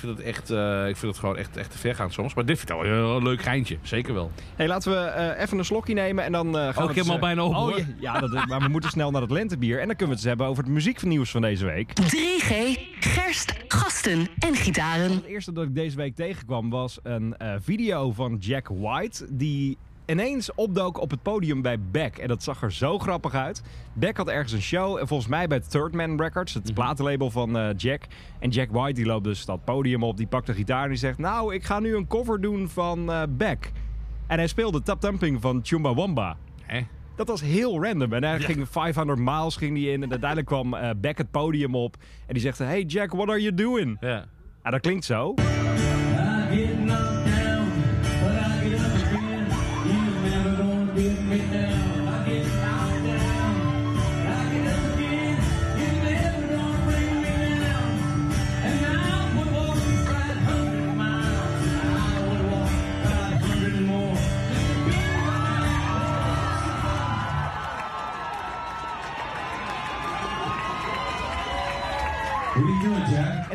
Ik 0.00 0.06
vind 0.06 0.18
het 0.18 0.26
echt, 0.26 0.50
eh, 0.50 0.88
ik 0.88 0.96
vind 0.96 1.12
het 1.12 1.20
gewoon 1.20 1.36
echt, 1.36 1.56
echt 1.56 1.70
te 1.70 1.78
ver 1.78 1.94
gaan 1.94 2.12
soms. 2.12 2.34
Maar 2.34 2.44
dit 2.44 2.58
vind 2.58 2.70
ik 2.70 2.76
wel 2.76 3.16
een, 3.16 3.22
leuk 3.22 3.42
geintje. 3.42 3.78
Zeker 3.82 4.14
wel. 4.14 4.30
hey, 4.56 4.66
laten 4.66 4.92
we 4.92 4.98
eh, 4.98 5.42
even 5.42 5.58
een 5.58 5.64
slokje 5.64 5.94
nemen 5.94 6.24
en 6.24 6.32
dan 6.32 6.46
eh, 6.46 6.62
gaan 6.62 6.68
Oh, 6.68 6.82
we... 6.84 6.90
ik 6.90 6.94
heb 6.94 7.04
hem 7.04 7.14
al 7.14 7.18
bijna 7.18 7.44
op, 7.44 7.50
oh, 7.50 7.58
hoor. 7.58 7.78
ja, 7.78 7.86
ja, 8.00 8.20
dat, 8.20 8.30
maar 8.48 8.60
we 8.60 8.68
moeten 8.68 8.90
snel 8.90 9.10
naar 9.10 9.20
het 9.20 9.30
lentebier. 9.30 9.80
En 9.80 9.86
dan 9.86 9.96
kunnen 9.96 10.06
we 10.06 10.12
het 10.12 10.20
eens 10.20 10.24
hebben 10.24 10.46
over 10.46 10.64
het 10.64 10.72
muzieknieuws 10.72 11.30
van 11.30 11.40
deze 11.40 11.64
week. 11.64 11.92
3G, 12.00 12.80
gerst, 13.00 13.54
gasten 13.68 14.26
en 14.38 14.54
gitaren. 14.54 15.10
Het 15.10 15.24
eerste 15.24 15.52
dat 15.52 15.64
ik 15.64 15.74
deze 15.74 15.96
week 15.96 16.14
tegenkwam 16.14 16.70
was 16.70 16.98
een 17.02 17.36
eh, 17.36 17.54
video 17.60 18.12
van 18.12 18.36
Jack 18.36 18.68
White... 18.68 19.26
die 19.30 19.78
ineens 20.10 20.54
opdook 20.54 21.00
op 21.00 21.10
het 21.10 21.22
podium 21.22 21.62
bij 21.62 21.80
Beck. 21.90 22.18
En 22.18 22.28
dat 22.28 22.42
zag 22.42 22.62
er 22.62 22.72
zo 22.72 22.98
grappig 22.98 23.34
uit. 23.34 23.62
Beck 23.92 24.16
had 24.16 24.28
ergens 24.28 24.52
een 24.52 24.62
show, 24.62 24.98
en 24.98 25.08
volgens 25.08 25.28
mij 25.28 25.46
bij 25.46 25.60
Third 25.60 25.94
Man 25.94 26.20
Records... 26.20 26.54
het 26.54 26.74
platenlabel 26.74 27.30
van 27.30 27.58
eh, 27.58 27.68
Jack. 27.76 28.02
En 28.38 28.50
Jack 28.50 28.70
White 28.70 28.92
die 28.92 29.06
loopt 29.06 29.24
dus 29.24 29.44
dat 29.44 29.64
podium 29.64 30.02
op, 30.02 30.16
die 30.16 30.26
pakt 30.26 30.46
de 30.46 30.54
gitaar 30.54 30.82
en 30.82 30.88
die 30.88 30.98
zegt... 30.98 31.18
nou, 31.18 31.54
ik 31.54 31.64
ga 31.64 31.80
nu 31.80 31.96
een 31.96 32.06
cover 32.06 32.40
doen 32.40 32.68
van 32.68 33.12
eh, 33.12 33.22
Beck. 33.28 33.72
En 34.26 34.38
hij 34.38 34.46
speelde 34.46 34.82
Tap 34.82 35.00
Thumping 35.00 35.40
van 35.40 35.60
Chumbawamba. 35.62 36.36
Hè? 36.62 36.80
Dat 37.16 37.28
was 37.28 37.40
heel 37.40 37.82
random. 37.82 38.12
En 38.12 38.24
hij 38.24 38.40
ging 38.40 38.68
500 38.68 39.18
miles 39.18 39.56
ging 39.56 39.74
die 39.74 39.90
in. 39.90 40.02
En 40.02 40.10
uiteindelijk 40.10 40.48
kwam 40.48 40.74
eh, 40.74 40.90
Beck 40.96 41.18
het 41.18 41.30
podium 41.30 41.74
op. 41.74 41.96
En 42.26 42.32
die 42.34 42.42
zegt, 42.42 42.58
hey 42.58 42.82
Jack, 42.82 43.12
what 43.12 43.28
are 43.28 43.40
you 43.40 43.54
doing? 43.54 43.96
Ja. 44.00 44.24
En 44.62 44.70
dat 44.70 44.80
klinkt 44.80 45.04
zo. 45.04 45.34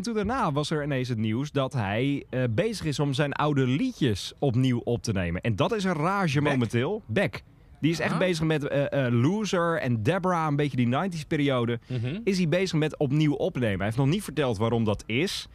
Toen 0.06 0.14
daarna 0.14 0.52
was 0.52 0.70
er 0.70 0.84
ineens 0.84 1.10
het 1.10 1.18
nieuws 1.18 1.52
dat 1.52 1.74
hij 1.74 2.26
eh, 2.30 2.44
bezig 2.50 2.86
is 2.86 3.00
om 3.00 3.14
zijn 3.14 3.34
oude 3.34 3.68
liedjes 3.68 4.34
opnieuw 4.40 4.80
op 4.80 5.02
te 5.04 5.12
nemen. 5.12 5.42
En 5.42 5.56
dat 5.56 5.76
is 5.76 5.84
een 5.84 5.94
rage 5.94 6.42
momenteel. 6.42 7.02
Beck. 7.06 7.44
Die 7.82 7.92
is 7.92 8.00
echt 8.00 8.12
Ah. 8.14 8.18
bezig 8.20 8.46
met 8.46 8.68
eh, 8.68 9.06
eh, 9.06 9.14
Loser 9.14 9.80
en 9.80 10.04
Deborah, 10.04 10.48
een 10.48 10.56
beetje 10.56 10.78
die 10.78 10.88
90s 10.88 11.26
periode. 11.28 11.80
Mhm. 11.88 12.20
Is 12.24 12.38
hij 12.38 12.48
bezig 12.48 12.80
met 12.80 12.98
opnieuw 12.98 13.34
opnemen. 13.34 13.78
Hij 13.78 13.86
heeft 13.86 13.98
nog 13.98 14.08
niet 14.08 14.24
verteld 14.24 14.58
waarom 14.58 14.84
dat 14.84 15.04
is. 15.06 15.48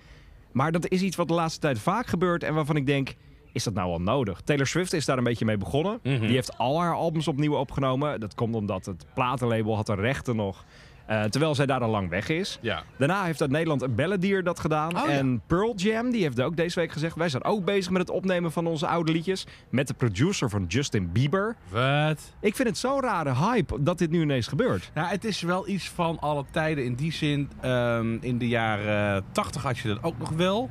Maar 0.53 0.73
dat 0.73 0.89
is 0.91 1.03
iets 1.03 1.17
wat 1.17 1.29
de 1.29 1.35
laatste 1.35 1.61
tijd 1.61 1.79
vaak 1.79 2.07
gebeurt 2.07 2.43
en 2.43 2.55
waarvan 2.55 2.77
ik 2.77 2.87
denk... 2.87 3.15
Is 3.53 3.65
dat 3.65 3.75
nou 3.75 3.89
wel 3.89 4.01
nodig? 4.01 4.41
Taylor 4.41 4.67
Swift 4.67 4.93
is 4.93 5.05
daar 5.05 5.19
een 5.19 5.25
beetje 5.25 5.45
mee 5.45 5.57
begonnen. 5.57 5.99
Mhm. 6.03 6.21
Die 6.21 6.31
heeft 6.31 6.59
al 6.59 6.81
haar 6.81 6.95
albums 6.95 7.29
opnieuw 7.29 7.55
opgenomen. 7.55 8.21
Dat 8.21 8.35
komt 8.35 8.55
omdat 8.55 8.87
het 8.87 9.07
platenlabel 9.15 9.77
had 9.77 9.87
de 9.87 9.95
rechten 9.95 10.37
nog. 10.37 10.65
Eh, 11.11 11.23
terwijl 11.23 11.55
zij 11.55 11.67
daar 11.67 11.81
al 11.81 11.91
lang 11.91 12.09
weg 12.09 12.29
is. 12.29 12.59
Ja. 12.61 12.83
Daarna 12.97 13.25
heeft 13.25 13.41
uit 13.41 13.51
Nederland 13.51 13.83
een 13.83 13.95
belladier 13.95 14.43
dat 14.43 14.61
gedaan. 14.61 14.97
Oh, 14.97 15.09
ja. 15.09 15.13
en 15.13 15.43
Pearl 15.47 15.75
Jam, 15.77 16.11
die 16.11 16.23
heeft 16.23 16.41
ook 16.41 16.57
deze 16.57 16.81
week 16.81 16.93
gezegd... 16.93 17.17
wij 17.17 17.29
zijn 17.29 17.45
ook 17.45 17.65
bezig 17.65 17.91
met 17.91 18.01
het 18.01 18.11
opnemen 18.11 18.53
van 18.53 18.67
onze 18.67 18.87
oude 18.87 19.13
liedjes. 19.13 19.47
Met 19.71 19.89
de 19.89 19.95
producer 19.95 20.51
van 20.51 20.65
Justin 20.69 21.13
Bieber. 21.13 21.57
Wat? 21.69 22.33
Ik 22.41 22.57
vind 22.57 22.69
het 22.69 22.79
zo'n 22.79 23.01
rare 23.01 23.35
hype 23.35 23.83
dat 23.83 23.99
dit 23.99 24.11
nu 24.11 24.21
ineens 24.21 24.47
gebeurt. 24.47 24.91
Nou, 24.95 25.09
het 25.09 25.25
is 25.25 25.43
wel 25.43 25.69
iets 25.69 25.89
van 25.89 26.19
alle 26.19 26.45
tijden 26.51 26.85
in 26.85 26.95
die 26.95 27.13
zin. 27.13 27.51
ehm, 27.61 28.17
in 28.21 28.39
de 28.39 28.49
jaren 28.49 29.25
80 29.33 29.63
had 29.63 29.79
je 29.79 29.89
dat 29.89 30.03
ook 30.03 30.19
nog 30.19 30.31
wel. 30.31 30.71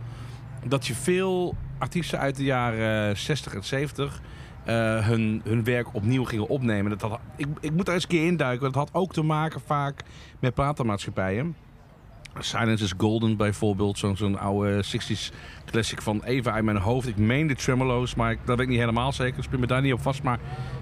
Dat 0.65 0.87
je 0.87 0.93
veel 0.93 1.55
artiesten 1.77 2.19
uit 2.19 2.35
de 2.35 2.43
jaren 2.43 3.17
60 3.17 3.53
en 3.53 3.63
70 3.63 4.21
eh, 4.69 5.07
hun, 5.07 5.41
hun 5.43 5.63
werk 5.63 5.93
opnieuw 5.93 6.23
gingen 6.23 6.47
opnemen. 6.47 6.97
Dat 6.97 7.01
had, 7.01 7.19
ik, 7.35 7.47
ik 7.59 7.71
moet 7.71 7.87
er 7.87 7.93
eens 7.93 8.03
een 8.03 8.09
keer 8.09 8.25
induiken. 8.25 8.65
Dat 8.65 8.75
had 8.75 8.89
ook 8.91 9.13
te 9.13 9.21
maken 9.21 9.61
vaak 9.65 10.03
met 10.39 10.53
platenmaatschappijen. 10.53 11.55
Silence 12.37 12.83
is 12.83 12.93
Golden 12.97 13.37
bijvoorbeeld, 13.37 13.97
zo'n 13.97 14.17
zo'n 14.17 14.39
oude 14.39 14.83
60s 14.83 15.33
classic 15.65 16.01
van 16.01 16.23
even 16.23 16.53
uit 16.53 16.63
mijn 16.63 16.77
hoofd. 16.77 17.07
Ik 17.07 17.17
meen 17.17 17.47
de 17.47 17.55
Tremolo's, 17.55 18.15
maar 18.15 18.31
ik, 18.31 18.39
dat 18.45 18.57
weet 18.57 18.65
ik 18.65 18.71
niet 18.71 18.79
helemaal 18.79 19.11
zeker. 19.11 19.35
Dus 19.35 19.45
ik 19.45 19.51
ben 19.51 19.59
me 19.59 19.67
daar 19.67 19.81
niet 19.81 19.93
op 19.93 20.01
vast. 20.01 20.23
Maar 20.23 20.39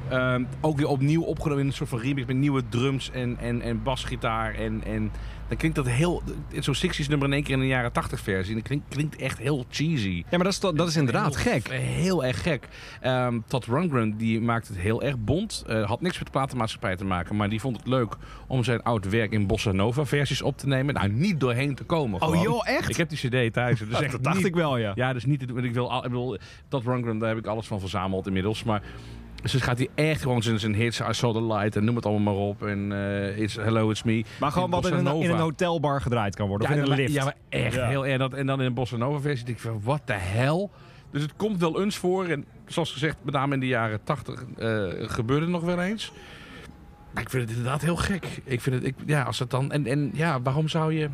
ehm, 0.10 0.44
ook 0.62 0.78
weer 0.78 0.88
opnieuw 0.88 1.22
opgenomen 1.22 1.62
in 1.62 1.68
een 1.70 1.76
soort 1.76 1.90
van 1.90 2.00
remix 2.00 2.28
met 2.28 2.36
nieuwe 2.36 2.64
drums 2.70 3.12
en, 3.12 3.38
en, 3.38 3.62
en 3.62 3.84
basgitaar. 3.84 4.54
En, 4.54 4.84
en 4.84 5.12
dan 5.48 5.58
klinkt 5.58 5.76
dat 5.76 5.88
heel... 5.88 6.22
Zo'n 6.60 6.76
60s 6.76 7.08
nummer 7.08 7.28
in 7.28 7.34
één 7.34 7.44
keer 7.44 7.56
in 7.56 7.62
een 7.62 7.68
jaren 7.68 7.92
80 7.92 8.20
versie. 8.20 8.54
Dat 8.54 8.64
klinkt, 8.64 8.86
klinkt 8.90 9.16
echt 9.16 9.38
heel 9.38 9.66
cheesy. 9.70 10.16
Ja, 10.18 10.24
maar 10.38 10.44
dat 10.44 10.52
is, 10.54 10.60
dat 10.60 10.88
is 10.88 10.96
inderdaad 10.96 11.38
Heel- 11.38 11.52
gek. 11.54 11.68
Heel 11.72 12.26
erg 12.26 12.42
gek. 12.42 12.68
Ehm 13.02 13.40
Todd 13.48 13.66
Rundgren 13.66 14.18
die 14.18 14.42
maakt 14.42 14.68
het 14.68 14.78
heel 14.78 15.02
erg 15.04 15.18
bont. 15.20 15.64
Eh, 15.68 15.86
had 15.88 16.02
niks 16.02 16.16
met 16.18 16.26
de 16.26 16.32
platenmaatschappij 16.32 16.96
te 16.96 17.06
maken. 17.06 17.36
Maar 17.36 17.50
die 17.50 17.60
vond 17.60 17.78
het 17.78 17.88
leuk 17.88 18.16
om 18.48 18.64
zijn 18.64 18.84
oud 18.84 19.10
werk 19.10 19.32
in 19.32 19.48
Bossa 19.48 19.72
Nova 19.72 20.06
versies 20.06 20.42
op 20.42 20.58
te 20.58 20.68
nemen. 20.68 20.94
Nou, 20.94 21.10
niet 21.10 21.40
doorheen 21.40 21.76
te 21.76 21.84
komen. 21.84 22.22
Oh 22.22 22.28
gewoon. 22.28 22.44
joh, 22.44 22.68
echt? 22.68 22.90
Ik 22.90 22.98
heb 22.98 23.10
die 23.10 23.48
cd 23.48 23.54
thuis. 23.54 23.80
Dus 23.80 24.00
echt 24.02 24.12
dat 24.12 24.24
dacht 24.24 24.38
niet- 24.38 24.46
ik 24.46 24.56
wel, 24.56 24.78
ja. 24.78 24.92
Ja, 24.96 25.14
dus 25.14 25.26
niet... 25.26 25.42
Ik 25.42 25.74
wil, 25.74 25.96
ik 25.96 26.02
bedoel, 26.02 26.38
Todd 26.68 26.86
Rundgren, 26.86 27.18
daar 27.20 27.30
heb 27.30 27.38
ik 27.38 27.46
alles 27.46 27.68
van 27.68 27.80
verzameld 27.80 28.28
inmiddels. 28.28 28.64
Maar... 28.64 28.82
Dus 29.42 29.54
gaat 29.54 29.78
hij 29.78 29.88
echt 29.96 30.22
gewoon 30.22 30.42
zijn, 30.44 30.60
zijn 30.60 30.76
hits, 30.76 31.00
I 31.00 31.04
Saw 31.14 31.34
the 31.36 31.44
Light 31.44 31.76
en 31.76 31.84
noem 31.84 31.96
het 31.96 32.06
allemaal 32.06 32.34
maar 32.34 32.44
op. 32.44 32.66
En 32.66 32.92
eh 32.92 33.38
it's, 33.40 33.56
Hello, 33.56 33.90
It's 33.90 34.04
Me. 34.04 34.24
Maar 34.40 34.52
gewoon 34.52 34.70
wat 34.70 34.86
in 34.86 34.92
een, 34.94 34.98
in 34.98 35.04
Nova. 35.04 35.30
een 35.30 35.38
hotelbar 35.40 36.02
gedraaid 36.02 36.36
kan 36.36 36.48
worden. 36.48 36.68
Ja, 36.70 36.74
of 36.76 36.86
in 36.86 36.92
een 36.92 36.98
lift. 36.98 37.14
Ja, 37.14 37.24
maar 37.24 37.36
echt 37.50 37.74
Ja. 37.76 37.88
heel 37.88 38.06
erg. 38.06 38.18
Dat- 38.18 38.34
En 38.34 38.46
dan 38.46 38.60
in 38.60 38.66
een 38.66 38.74
Bossa 38.74 38.98
Nova 38.98 39.20
versie 39.20 39.46
denk 39.46 39.58
ik 39.58 39.64
van, 39.64 39.82
wat 39.84 40.02
de 40.06 40.14
hel? 40.14 40.72
Dus 41.12 41.22
het 41.22 41.36
komt 41.36 41.60
wel 41.60 41.82
eens 41.82 41.98
voor. 41.98 42.26
En 42.26 42.46
zoals 42.66 42.92
gezegd, 42.92 43.16
met 43.22 43.34
name 43.34 43.54
in 43.54 43.60
de 43.60 43.68
jaren 43.68 44.00
80 44.04 44.44
eh, 44.58 44.84
gebeurde 44.98 45.42
het 45.42 45.52
nog 45.54 45.64
wel 45.64 45.82
eens. 45.82 46.12
Maar 47.14 47.24
ik 47.24 47.30
vind 47.30 47.48
het 47.50 47.58
inderdaad 47.58 47.82
heel 47.82 47.96
gek. 47.96 48.26
Ik 48.44 48.62
vind 48.62 48.76
het, 48.76 48.86
ik, 48.86 48.96
ja, 49.06 49.24
als 49.24 49.40
het 49.40 49.50
dan... 49.50 49.72
En, 49.72 49.86
en 49.88 50.10
ja, 50.14 50.42
waarom 50.42 50.68
zou 50.68 50.94
je... 50.94 51.10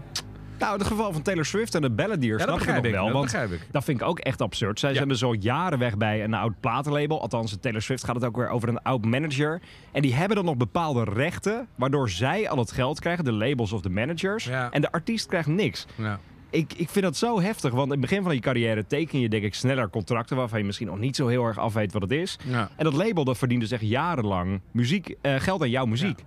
Nou, 0.59 0.77
het 0.77 0.87
geval 0.87 1.11
van 1.13 1.21
Taylor 1.21 1.45
Swift 1.45 1.75
en 1.75 1.81
de 1.81 1.89
Balladier 1.89 2.37
Ja, 2.37 2.43
snap 2.43 2.59
ik 2.59 2.67
nog 2.67 2.81
wel. 2.81 3.03
dat 3.03 3.11
want 3.13 3.23
begrijp 3.23 3.51
ik. 3.51 3.67
dat 3.71 3.83
vind 3.83 4.01
ik 4.01 4.07
ook 4.07 4.19
echt 4.19 4.41
absurd. 4.41 4.79
Zij 4.79 4.89
Ja. 4.89 4.95
zijn 4.95 5.09
er 5.09 5.17
zo 5.17 5.33
jaren 5.39 5.79
weg 5.79 5.97
bij 5.97 6.23
een 6.23 6.33
oud 6.33 6.59
platenlabel. 6.59 7.21
Althans, 7.21 7.57
Taylor 7.61 7.81
Swift 7.81 8.03
gaat 8.03 8.15
het 8.15 8.25
ook 8.25 8.35
weer 8.35 8.49
over 8.49 8.69
een 8.69 8.81
oud 8.81 9.05
manager. 9.05 9.61
En 9.91 10.01
die 10.01 10.13
hebben 10.13 10.35
dan 10.35 10.45
nog 10.45 10.57
bepaalde 10.57 11.03
rechten... 11.03 11.67
waardoor 11.75 12.09
zij 12.09 12.49
al 12.49 12.57
het 12.57 12.71
geld 12.71 12.99
krijgen, 12.99 13.23
de 13.23 13.31
labels 13.31 13.71
of 13.71 13.81
de 13.81 13.89
managers. 13.89 14.43
Ja. 14.45 14.71
En 14.71 14.81
de 14.81 14.91
artiest 14.91 15.27
krijgt 15.27 15.47
niks. 15.47 15.85
Ja. 15.95 16.19
Ik, 16.49 16.73
ik 16.73 16.89
vind 16.89 17.05
dat 17.05 17.17
zo 17.17 17.41
heftig, 17.41 17.71
want 17.71 17.85
in 17.85 17.91
het 17.91 18.01
begin 18.01 18.23
van 18.23 18.33
je 18.33 18.39
carrière 18.39 18.87
teken 18.87 19.19
je 19.19 19.29
denk 19.29 19.43
ik 19.43 19.53
sneller 19.55 19.89
contracten 19.89 20.37
waarvan 20.37 20.59
je 20.59 20.65
misschien 20.65 20.87
nog 20.87 20.99
niet 20.99 21.15
zo 21.15 21.27
heel 21.27 21.43
erg 21.45 21.57
af 21.59 21.73
weet 21.73 21.93
wat 21.93 22.01
het 22.01 22.11
is. 22.11 22.37
Ja. 22.47 22.69
En 22.75 22.83
dat 22.83 22.93
label 22.93 23.23
dat 23.23 23.37
verdient 23.37 23.61
dus 23.61 23.71
echt 23.71 23.81
jarenlang 23.81 24.61
muziek, 24.71 25.15
eh, 25.21 25.35
geld 25.35 25.61
aan 25.61 25.69
jouw 25.69 25.85
muziek. 25.85 26.19
Ja, 26.19 26.25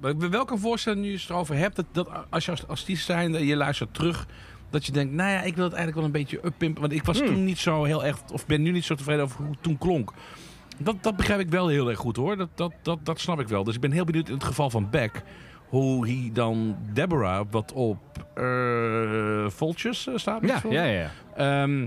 maar 0.00 0.30
welke 0.30 0.58
voorstelling 0.58 1.02
nu 1.02 1.10
je 1.10 1.16
het 1.16 1.28
erover 1.28 1.56
hebt, 1.56 1.76
dat, 1.76 1.86
dat 1.92 2.08
als 2.30 2.44
je 2.44 2.50
als 2.50 2.66
artiest 2.66 3.04
zijnde, 3.04 3.46
je 3.46 3.56
luistert 3.56 3.94
terug, 3.94 4.26
dat 4.70 4.86
je 4.86 4.92
denkt, 4.92 5.12
nou 5.14 5.30
ja, 5.30 5.42
ik 5.42 5.54
wil 5.54 5.64
het 5.64 5.74
eigenlijk 5.74 5.94
wel 5.94 6.04
een 6.04 6.24
beetje 6.24 6.46
uppimpen. 6.46 6.80
Want 6.80 6.92
ik 6.92 7.04
was 7.04 7.18
Hmm. 7.18 7.26
toen 7.26 7.44
niet 7.44 7.58
zo 7.58 7.84
heel 7.84 8.04
erg, 8.04 8.18
of 8.32 8.46
ben 8.46 8.62
nu 8.62 8.70
niet 8.70 8.84
zo 8.84 8.94
tevreden 8.94 9.24
over 9.24 9.36
hoe 9.36 9.50
het 9.50 9.62
toen 9.62 9.78
klonk. 9.78 10.12
Dat, 10.78 10.96
dat 11.02 11.16
begrijp 11.16 11.40
ik 11.40 11.48
wel 11.48 11.68
heel 11.68 11.88
erg 11.88 11.98
goed 11.98 12.16
hoor, 12.16 12.36
dat, 12.36 12.48
dat, 12.54 12.72
dat, 12.82 12.98
dat 13.02 13.20
snap 13.20 13.40
ik 13.40 13.48
wel. 13.48 13.64
Dus 13.64 13.74
ik 13.74 13.80
ben 13.80 13.92
heel 13.92 14.04
benieuwd 14.04 14.28
in 14.28 14.34
het 14.34 14.44
geval 14.44 14.70
van 14.70 14.90
Beck, 14.90 15.22
hoe 15.68 16.06
hij 16.06 16.30
dan 16.32 16.76
Deborah, 16.92 17.46
wat 17.50 17.72
op 17.72 17.98
eh 18.34 19.46
Vultures 19.48 20.06
eh, 20.06 20.14
staat. 20.16 20.46
Ja, 20.46 20.60
ja, 20.70 20.84
ja. 20.84 21.00
ja. 21.00 21.10
Ehm, 21.62 21.86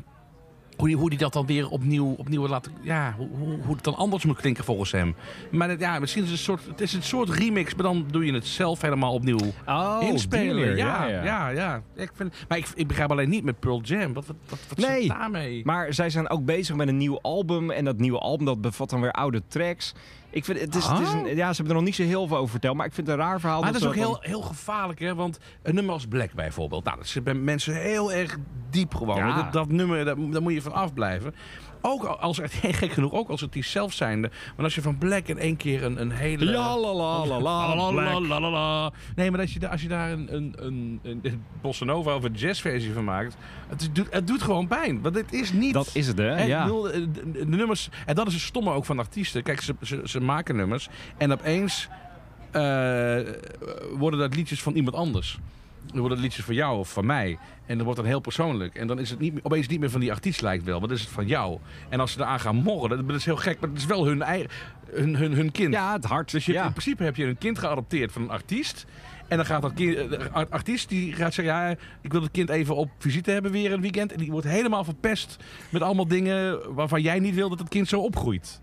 hoe, 0.77 0.87
die, 0.87 0.97
hoe 0.97 1.09
die 1.09 1.19
dat 1.19 1.33
dan 1.33 1.45
weer 1.45 1.69
opnieuw, 1.69 2.13
opnieuw 2.17 2.47
laat... 2.47 2.69
Ja, 2.81 3.15
hoe, 3.17 3.27
hoe, 3.65 3.75
het 3.75 3.83
dan 3.83 3.95
anders 3.95 4.25
moet 4.25 4.37
klinken 4.37 4.63
volgens 4.63 4.91
hem. 4.91 5.15
Maar 5.51 5.69
het, 5.69 5.79
ja, 5.79 5.99
misschien 5.99 6.23
is 6.23 6.29
het 6.29 6.37
een 6.37 6.43
soort, 6.45 6.65
het 6.65 6.81
is 6.81 6.93
een 6.93 7.03
soort 7.03 7.29
remix, 7.29 7.75
maar 7.75 7.83
dan 7.85 8.05
doe 8.11 8.25
je 8.25 8.33
het 8.33 8.47
zelf 8.47 8.81
helemaal 8.81 9.13
opnieuw 9.13 9.39
Oh, 9.67 9.97
inspelen. 10.01 10.75
Ja, 10.77 11.05
ja, 11.07 11.49
ja. 11.49 11.81
Ik 11.95 12.11
vind, 12.15 12.33
maar 12.47 12.57
ik, 12.57 12.67
ik 12.75 12.87
begrijp 12.87 13.11
alleen 13.11 13.29
niet 13.29 13.43
met 13.43 13.59
Pearl 13.59 13.81
Jam. 13.81 14.13
Wat, 14.13 14.25
wat, 14.25 14.35
wat, 14.49 14.59
wat 14.67 14.77
Nee. 14.87 15.01
zit 15.01 15.09
daarmee? 15.09 15.61
Maar 15.65 15.93
zij 15.93 16.09
zijn 16.09 16.29
ook 16.29 16.45
bezig 16.45 16.75
met 16.75 16.87
een 16.87 16.97
nieuw 16.97 17.19
album. 17.21 17.71
En 17.71 17.85
dat 17.85 17.97
nieuwe 17.97 18.19
album 18.19 18.45
dat 18.45 18.61
bevat 18.61 18.89
dan 18.89 19.01
weer 19.01 19.11
oude 19.11 19.41
tracks. 19.47 19.93
Ik 20.33 20.45
vind, 20.45 20.59
het 20.59 20.75
is, 20.75 20.85
het 20.85 20.99
is 20.99 21.11
een, 21.13 21.35
ja, 21.35 21.49
ze 21.49 21.55
hebben 21.55 21.65
er 21.67 21.73
nog 21.73 21.83
niet 21.83 21.95
zo 21.95 22.03
heel 22.03 22.27
veel 22.27 22.37
over 22.37 22.49
verteld. 22.49 22.75
Maar 22.75 22.85
ik 22.85 22.93
vind 22.93 23.07
het 23.07 23.15
een 23.15 23.21
raar 23.23 23.39
verhaal. 23.39 23.61
Maar 23.61 23.71
dat 23.71 23.81
is 23.81 23.87
ook 23.87 23.95
heel, 23.95 24.17
heel 24.21 24.41
gevaarlijk, 24.41 24.99
hè? 24.99 25.15
Want 25.15 25.39
een 25.63 25.75
nummer 25.75 25.93
als 25.93 26.05
Black 26.07 26.33
bijvoorbeeld. 26.33 26.83
Nou, 26.83 26.97
dat 26.97 27.07
zit 27.07 27.23
bij 27.23 27.33
mensen 27.33 27.81
heel 27.81 28.11
erg 28.13 28.37
diep 28.69 28.95
gewoon. 28.95 29.15
Ja. 29.17 29.35
Dat, 29.35 29.53
dat 29.53 29.67
nummer, 29.71 30.05
daar, 30.05 30.15
daar 30.31 30.41
moet 30.41 30.53
je 30.53 30.61
van 30.61 30.73
afblijven. 30.73 31.35
Ook 31.85 32.03
als, 32.03 32.39
gek 32.43 32.91
genoeg, 32.91 33.11
ook 33.11 33.29
als 33.29 33.41
het 33.41 33.53
die 33.53 33.63
zelf 33.63 33.93
zijnde. 33.93 34.31
Maar 34.55 34.65
als 34.65 34.75
je 34.75 34.81
van 34.81 34.97
Black 34.97 35.27
in 35.27 35.37
één 35.37 35.57
keer 35.57 35.83
een, 35.83 36.01
een 36.01 36.11
hele... 36.11 36.45
Ja, 36.45 36.77
la, 36.79 36.93
la, 36.93 37.25
la, 37.25 37.39
la, 37.39 37.89
Black. 37.91 38.19
Lalalala. 38.19 38.91
Nee, 39.15 39.31
maar 39.31 39.39
als 39.39 39.53
je, 39.53 39.59
daar- 39.59 39.69
als 39.71 39.81
je 39.81 39.87
daar 39.87 40.11
een, 40.11 40.35
een, 40.35 40.53
een, 40.57 40.99
een, 41.03 41.19
een 41.23 41.43
bossa 41.61 41.85
nova 41.85 42.15
of 42.15 42.23
een 42.23 42.33
jazzversie 42.33 42.93
van 42.93 43.03
maakt... 43.03 43.35
Het, 43.67 43.89
doet, 43.93 44.07
het 44.09 44.27
doet 44.27 44.41
gewoon 44.41 44.67
pijn. 44.67 45.01
Want 45.01 45.15
dit 45.15 45.33
is 45.33 45.51
niet... 45.53 45.73
Dat 45.73 45.89
is 45.93 46.07
het, 46.07 46.17
hè? 46.17 46.29
En, 46.35 46.47
ja. 46.47 46.65
de, 46.65 47.07
de- 47.11 47.31
de 47.31 47.45
nummers, 47.45 47.89
en 48.05 48.15
dat 48.15 48.27
is 48.27 48.33
het 48.33 48.41
stomme 48.41 48.71
ook 48.73 48.85
van 48.85 48.99
artiesten. 48.99 49.43
Kijk, 49.43 49.61
ze, 49.61 49.75
ze, 49.81 50.01
ze 50.03 50.21
maken 50.25 50.55
nummers 50.55 50.89
en 51.17 51.31
opeens 51.31 51.89
eh, 52.51 53.19
worden 53.97 54.19
dat 54.19 54.35
liedjes 54.35 54.61
van 54.61 54.73
iemand 54.73 54.95
anders. 54.95 55.39
Dan 55.85 55.99
worden 55.99 56.17
het 56.17 56.25
liedjes 56.27 56.45
van 56.45 56.55
jou 56.55 56.77
of 56.79 56.93
van 56.93 57.05
mij. 57.05 57.37
En 57.65 57.75
dan 57.75 57.83
wordt 57.85 57.99
het 57.99 58.09
heel 58.09 58.19
persoonlijk. 58.19 58.75
En 58.75 58.87
dan 58.87 58.99
is 58.99 59.09
het 59.09 59.19
niet, 59.19 59.39
opeens 59.41 59.67
niet 59.67 59.79
meer 59.79 59.89
van 59.89 59.99
die 59.99 60.11
artiest 60.11 60.41
lijkt 60.41 60.63
wel, 60.63 60.79
maar 60.79 60.87
dan 60.87 60.97
is 60.97 61.03
het 61.03 61.13
van 61.13 61.27
jou. 61.27 61.59
En 61.89 61.99
als 61.99 62.11
ze 62.11 62.19
eraan 62.19 62.39
gaan 62.39 62.55
morren, 62.55 62.89
dat, 62.89 63.07
dat 63.07 63.17
is 63.17 63.25
heel 63.25 63.35
gek, 63.35 63.59
maar 63.59 63.69
het 63.69 63.77
is 63.77 63.85
wel 63.85 64.05
hun, 64.05 64.21
eigen, 64.21 64.49
hun, 64.91 65.15
hun, 65.15 65.33
hun 65.33 65.51
kind. 65.51 65.73
Ja, 65.73 65.93
het 65.93 66.05
hart. 66.05 66.31
Dus 66.31 66.45
je, 66.45 66.53
ja. 66.53 66.65
in 66.65 66.71
principe 66.71 67.03
heb 67.03 67.15
je 67.15 67.25
een 67.25 67.37
kind 67.37 67.59
geadopteerd 67.59 68.11
van 68.11 68.21
een 68.21 68.29
artiest. 68.29 68.85
En 69.27 69.37
dan 69.37 69.45
gaat 69.45 69.61
dat 69.61 69.73
kind, 69.73 69.97
eh, 69.97 70.09
de 70.09 70.29
art- 70.31 70.51
artiest 70.51 70.89
die 70.89 71.13
gaat 71.13 71.33
zeggen, 71.33 71.53
ja, 71.53 71.75
ik 72.01 72.11
wil 72.11 72.21
het 72.21 72.31
kind 72.31 72.49
even 72.49 72.75
op 72.75 72.89
visite 72.97 73.31
hebben 73.31 73.51
weer 73.51 73.71
een 73.73 73.81
weekend. 73.81 74.11
En 74.11 74.17
die 74.17 74.31
wordt 74.31 74.47
helemaal 74.47 74.83
verpest 74.83 75.37
met 75.69 75.81
allemaal 75.81 76.07
dingen 76.07 76.73
waarvan 76.73 77.01
jij 77.01 77.19
niet 77.19 77.35
wil 77.35 77.49
dat 77.49 77.59
het 77.59 77.69
kind 77.69 77.87
zo 77.87 77.99
opgroeit. 77.99 78.61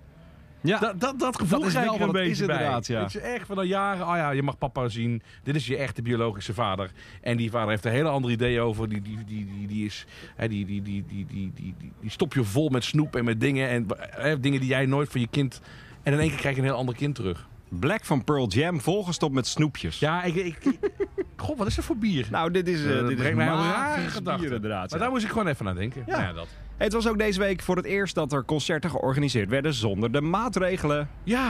Ja, 0.63 0.93
dat, 0.99 1.19
dat 1.19 1.37
gevoel 1.37 1.61
dat 1.61 1.71
krijg 1.71 1.91
wat 1.91 2.01
een 2.01 2.13
beetje 2.13 2.47
bij. 2.47 2.57
Inderdaad, 2.57 2.87
ja. 2.87 3.09
Echt 3.21 3.47
van 3.47 3.57
al 3.57 3.63
jaren, 3.63 4.07
oh 4.07 4.17
ja, 4.17 4.31
je 4.31 4.43
mag 4.43 4.59
papa 4.59 4.89
zien. 4.89 5.23
Dit 5.43 5.55
is 5.55 5.67
je 5.67 5.77
echte 5.77 6.03
biologische 6.03 6.55
vader. 6.55 6.91
En 7.21 7.37
die 7.37 7.51
vader 7.51 7.69
heeft 7.69 7.85
een 7.85 7.93
hele 7.93 8.09
andere 8.09 8.33
idee 8.33 8.61
over. 8.61 8.89
Die, 8.89 9.03
die, 9.03 9.19
die, 9.27 9.47
die, 9.47 9.67
die 9.67 9.85
is, 9.85 10.07
die, 10.37 10.49
die, 10.49 10.83
die, 10.83 11.05
die, 11.09 11.27
die, 11.27 11.53
die, 11.55 11.75
die 12.01 12.11
stop 12.11 12.35
je 12.35 12.45
vol 12.45 12.69
met 12.69 12.85
snoep 12.85 13.17
en 13.17 13.25
met 13.25 13.41
dingen. 13.41 13.69
En 13.69 13.87
hè, 13.99 14.41
dingen 14.41 14.61
die 14.61 14.69
jij 14.69 14.87
nooit 14.87 15.09
voor 15.09 15.21
je 15.21 15.29
kind... 15.31 15.61
En 16.03 16.13
in 16.13 16.19
één 16.19 16.29
keer 16.29 16.39
krijg 16.39 16.55
je 16.55 16.61
een 16.61 16.67
heel 16.67 16.77
ander 16.77 16.95
kind 16.95 17.15
terug. 17.15 17.49
Black 17.71 18.05
van 18.05 18.25
Pearl 18.25 18.49
Jam, 18.49 18.81
volgestopt 18.81 19.35
met 19.35 19.47
snoepjes. 19.47 19.99
Ja, 19.99 20.23
ik... 20.23 20.35
ik, 20.35 20.65
ik- 20.65 20.79
God, 21.37 21.59
wat 21.59 21.67
is 21.67 21.75
dat 21.75 21.85
voor 21.85 21.97
bier? 21.97 22.27
Nou, 22.31 22.51
dit 22.51 22.69
is, 22.69 22.85
eh, 22.85 22.99
Eh, 22.99 23.07
dit 23.07 23.17
brengt 23.17 23.37
mij 23.37 23.47
op 23.51 23.55
magisch 23.55 23.73
rare 23.73 24.01
bier 24.01 24.11
gedachten. 24.11 24.45
inderdaad. 24.55 24.91
Maar 24.91 24.99
ja. 24.99 25.05
daar 25.05 25.11
moest 25.15 25.25
ik 25.25 25.31
gewoon 25.31 25.47
even 25.47 25.69
aan 25.69 25.75
denken. 25.77 26.03
Ja. 26.07 26.13
Nou 26.13 26.23
ja, 26.29 26.33
dat. 26.33 26.49
Het 26.77 26.93
was 26.93 27.09
ook 27.09 27.19
deze 27.19 27.39
week 27.39 27.63
voor 27.63 27.77
het 27.77 27.85
eerst 27.85 28.15
dat 28.15 28.33
er 28.33 28.45
concerten 28.45 28.91
georganiseerd 28.91 29.49
werden 29.49 29.75
zonder 29.75 30.13
de 30.13 30.21
maatregelen. 30.21 31.09
Ja, 31.25 31.47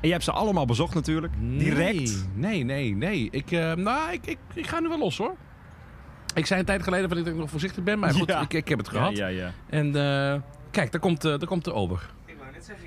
En 0.00 0.06
je 0.06 0.12
hebt 0.12 0.24
ze 0.24 0.32
allemaal 0.32 0.64
bezocht 0.66 0.94
natuurlijk. 0.94 1.32
Direct. 1.40 2.26
Nee, 2.34 2.64
nee, 2.64 2.64
nee. 2.64 2.94
nee. 2.94 3.28
Ik, 3.30 3.50
eh, 3.50 3.72
nou, 3.74 4.12
ik, 4.12 4.26
ik, 4.26 4.38
ik 4.54 4.66
ga 4.66 4.80
nu 4.80 4.88
wel 4.88 4.98
los 4.98 5.16
hoor. 5.18 5.34
Ik 6.34 6.46
zei 6.46 6.60
een 6.60 6.66
tijd 6.66 6.82
geleden 6.82 7.08
dat 7.08 7.18
ik 7.26 7.34
nog 7.34 7.50
voorzichtig 7.50 7.84
ben, 7.84 7.98
maar 7.98 8.14
goed, 8.14 8.28
Ja. 8.28 8.40
ik, 8.40 8.52
ik 8.52 8.68
heb 8.68 8.78
het 8.78 8.88
gehad. 8.88 9.16
Ja, 9.16 9.26
ja, 9.26 9.38
ja. 9.44 9.52
En 9.70 9.86
eh, 9.86 10.40
kijk, 10.70 10.92
daar 10.92 11.00
komt, 11.00 11.22
daar 11.22 11.46
komt 11.46 11.64
de 11.64 11.72
ober. 11.72 12.10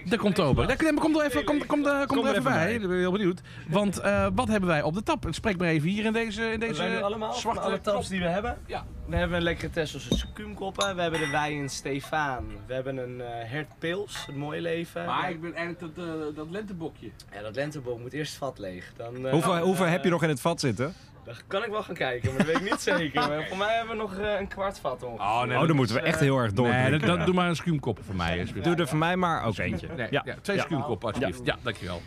Daar 0.05 0.19
komt 0.19 0.35
de 0.35 0.41
ober. 0.41 0.67
Daar, 0.67 0.93
kom 0.93 1.15
er 1.19 1.25
even, 1.25 1.43
kom, 1.43 1.65
kom, 1.65 1.85
er- 1.85 2.07
kom 2.07 2.17
Kom 2.17 2.27
even 2.27 2.43
bij. 2.43 2.73
Ik 2.73 2.81
ben 2.87 2.97
heel 2.97 3.11
benieuwd. 3.11 3.41
Want 3.67 3.99
eh, 3.99 4.27
wat 4.35 4.47
hebben 4.47 4.69
wij 4.69 4.81
op 4.81 4.93
de 4.93 5.03
tap? 5.03 5.25
Spreek 5.29 5.57
maar 5.57 5.67
even 5.67 5.89
hier 5.89 6.05
in 6.05 6.13
deze, 6.13 6.51
in 6.51 6.59
deze 6.59 7.01
allemaal 7.01 7.33
zwarte 7.33 7.59
alle 7.59 7.81
taps 7.81 8.07
die 8.07 8.19
we 8.19 8.27
hebben. 8.27 8.57
Ja. 8.65 8.85
We 9.07 9.15
hebben 9.15 9.37
een 9.37 9.43
lekkere 9.43 9.69
Tesselse 9.69 10.15
succuumkoppen. 10.17 10.95
We 10.95 11.01
hebben 11.01 11.19
de 11.19 11.29
wijn 11.29 11.69
Stefaan. 11.69 12.45
We 12.65 12.73
hebben 12.73 12.97
een 12.97 13.21
eh 13.21 13.27
hertpils, 13.51 14.25
het 14.25 14.35
mooie 14.35 14.61
leven. 14.61 15.05
Maar 15.05 15.29
ik 15.29 15.41
ben 15.41 15.53
eigenlijk 15.55 15.95
dat, 15.95 16.05
eh, 16.05 16.11
dat 16.35 16.47
lentebokje. 16.49 17.09
Ja, 17.33 17.41
dat 17.41 17.55
lenteboom 17.55 18.01
moet 18.01 18.13
eerst 18.13 18.29
het 18.31 18.39
vat 18.39 18.59
leeg. 18.59 18.91
Dan, 18.97 19.25
eh, 19.25 19.31
Hoeveel, 19.31 19.57
hoeveel 19.57 19.85
heb 19.85 20.03
je 20.03 20.09
nog 20.09 20.23
in 20.23 20.29
het 20.29 20.41
vat 20.41 20.59
zitten? 20.59 20.93
Dan 21.25 21.33
kan 21.47 21.63
ik 21.63 21.69
wel 21.69 21.83
gaan 21.83 21.95
kijken, 21.95 22.29
maar 22.29 22.37
dat 22.37 22.47
weet 22.47 22.55
ik 22.55 22.71
niet 22.71 22.81
zeker. 22.81 23.19
Maar 23.29 23.47
voor 23.47 23.57
mij 23.57 23.75
hebben 23.75 23.95
we 23.95 24.01
nog 24.01 24.17
eh, 24.17 24.39
een 24.39 24.47
kwart 24.47 24.79
vat 24.79 25.03
ongeveer. 25.03 25.25
Oh, 25.25 25.43
nee, 25.43 25.57
Oh, 25.59 25.67
dan 25.67 25.75
moeten 25.75 25.95
we 25.95 26.01
echt 26.01 26.19
heel 26.19 26.37
erg 26.37 26.45
Nee, 26.53 26.55
doordrinken. 26.55 27.07
dat, 27.07 27.17
dat- 27.17 27.25
doe 27.25 27.35
maar 27.35 27.49
een 27.49 27.55
schuimkop 27.55 27.99
voor 28.05 28.15
mij. 28.15 28.47
Doe 28.61 28.75
er 28.75 28.87
voor 28.87 28.97
mij 28.97 29.15
maar 29.15 29.43
ook 29.45 29.57
eentje. 29.57 29.87
Nee, 29.97 30.07
Ja. 30.11 30.21
ja. 30.25 30.35
twee 30.41 30.57
Ja. 30.57 30.63
schuimkoppen 30.63 31.07
alsjeblieft. 31.07 31.41
Ja, 31.45 31.57
dankjewel. 31.61 32.01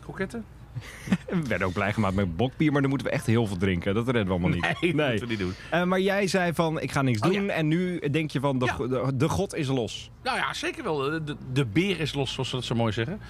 Kroketten? 0.00 0.44
We 1.28 1.42
werden 1.48 1.66
ook 1.66 1.72
blij 1.72 1.92
gemaakt 1.92 2.14
met 2.14 2.36
bokbier, 2.36 2.72
maar 2.72 2.80
dan 2.80 2.90
moeten 2.90 3.06
we 3.08 3.12
echt 3.12 3.26
heel 3.26 3.46
veel 3.46 3.56
drinken. 3.56 3.94
Dat 3.94 4.04
redden 4.04 4.24
we 4.24 4.30
allemaal 4.30 4.48
niet. 4.50 4.62
Nee, 4.80 4.92
dat 4.94 5.08
moeten 5.08 5.18
we 5.20 5.26
niet 5.26 5.38
doen. 5.38 5.54
Eh, 5.70 5.82
maar 5.84 6.00
jij 6.00 6.26
zei 6.26 6.52
van, 6.54 6.80
ik 6.80 6.92
ga 6.92 7.02
niks 7.02 7.20
Oh, 7.20 7.32
doen. 7.32 7.44
ja. 7.44 7.52
En 7.52 7.68
nu 7.68 7.98
denk 8.10 8.30
je 8.30 8.40
van, 8.40 8.58
de, 8.58 8.64
Ja. 8.64 8.76
de, 8.76 9.16
de 9.16 9.28
god 9.28 9.54
is 9.54 9.66
los. 9.68 10.10
Nou 10.22 10.36
ja, 10.36 10.54
zeker 10.54 10.84
wel. 10.84 10.96
De, 10.98 11.24
de, 11.24 11.36
de 11.52 11.64
beer 11.66 12.00
is 12.00 12.14
los, 12.14 12.32
zoals 12.32 12.48
ze 12.48 12.54
dat 12.56 12.64
zo 12.64 12.74
mooi 12.74 12.92
zeggen. 12.92 13.20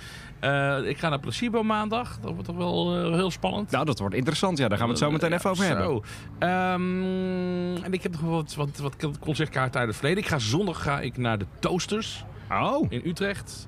Eh, 0.40 0.78
ik 0.88 0.98
ga 0.98 1.08
naar 1.08 1.18
Placebo 1.18 1.62
maandag. 1.62 2.18
Dat 2.20 2.30
wordt 2.32 2.44
toch 2.46 2.56
wel 2.56 2.96
eh, 3.04 3.12
heel 3.12 3.30
spannend. 3.30 3.70
Nou, 3.70 3.84
dat 3.84 3.98
wordt 3.98 4.14
interessant. 4.14 4.58
Ja, 4.58 4.68
daar 4.68 4.78
gaan 4.78 4.86
we 4.86 4.92
het 4.92 5.02
zo 5.02 5.10
meteen 5.10 5.32
even 5.32 5.50
over 5.50 5.64
hebben. 5.64 6.02
Ehm, 6.38 7.84
en 7.84 7.92
ik 7.92 8.02
heb 8.02 8.12
nog 8.12 8.20
wat, 8.20 8.54
wat, 8.54 8.78
wat 8.78 9.18
concertkaarten 9.18 9.78
uit 9.80 9.88
het 9.88 9.96
verleden. 9.98 10.22
Ik 10.22 10.28
ga 10.28 10.38
zondag 10.38 10.82
ga 10.82 11.00
ik 11.00 11.16
naar 11.16 11.38
de 11.38 11.46
Toasters 11.58 12.24
Oh, 12.52 12.86
in 12.88 13.02
Utrecht. 13.04 13.66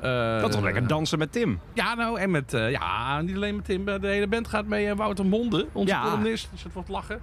Eh, 0.00 0.40
dat 0.40 0.48
is 0.48 0.54
wel 0.54 0.64
lekker 0.64 0.86
dansen 0.86 1.18
met 1.18 1.32
Tim. 1.32 1.60
Ja, 1.74 1.94
nou, 1.94 2.18
en 2.20 2.30
met, 2.30 2.50
ja, 2.50 3.20
niet 3.20 3.36
alleen 3.36 3.56
met 3.56 3.64
Tim, 3.64 3.84
de 3.84 3.98
hele 4.02 4.26
band 4.26 4.48
gaat 4.48 4.66
mee. 4.66 4.86
En 4.86 4.96
Wouter 4.96 5.26
Monde, 5.26 5.66
onze 5.72 5.92
Ja. 5.94 6.02
columnist, 6.02 6.48
dus 6.52 6.62
het 6.62 6.72
wordt 6.72 6.88
lachen. 6.88 7.20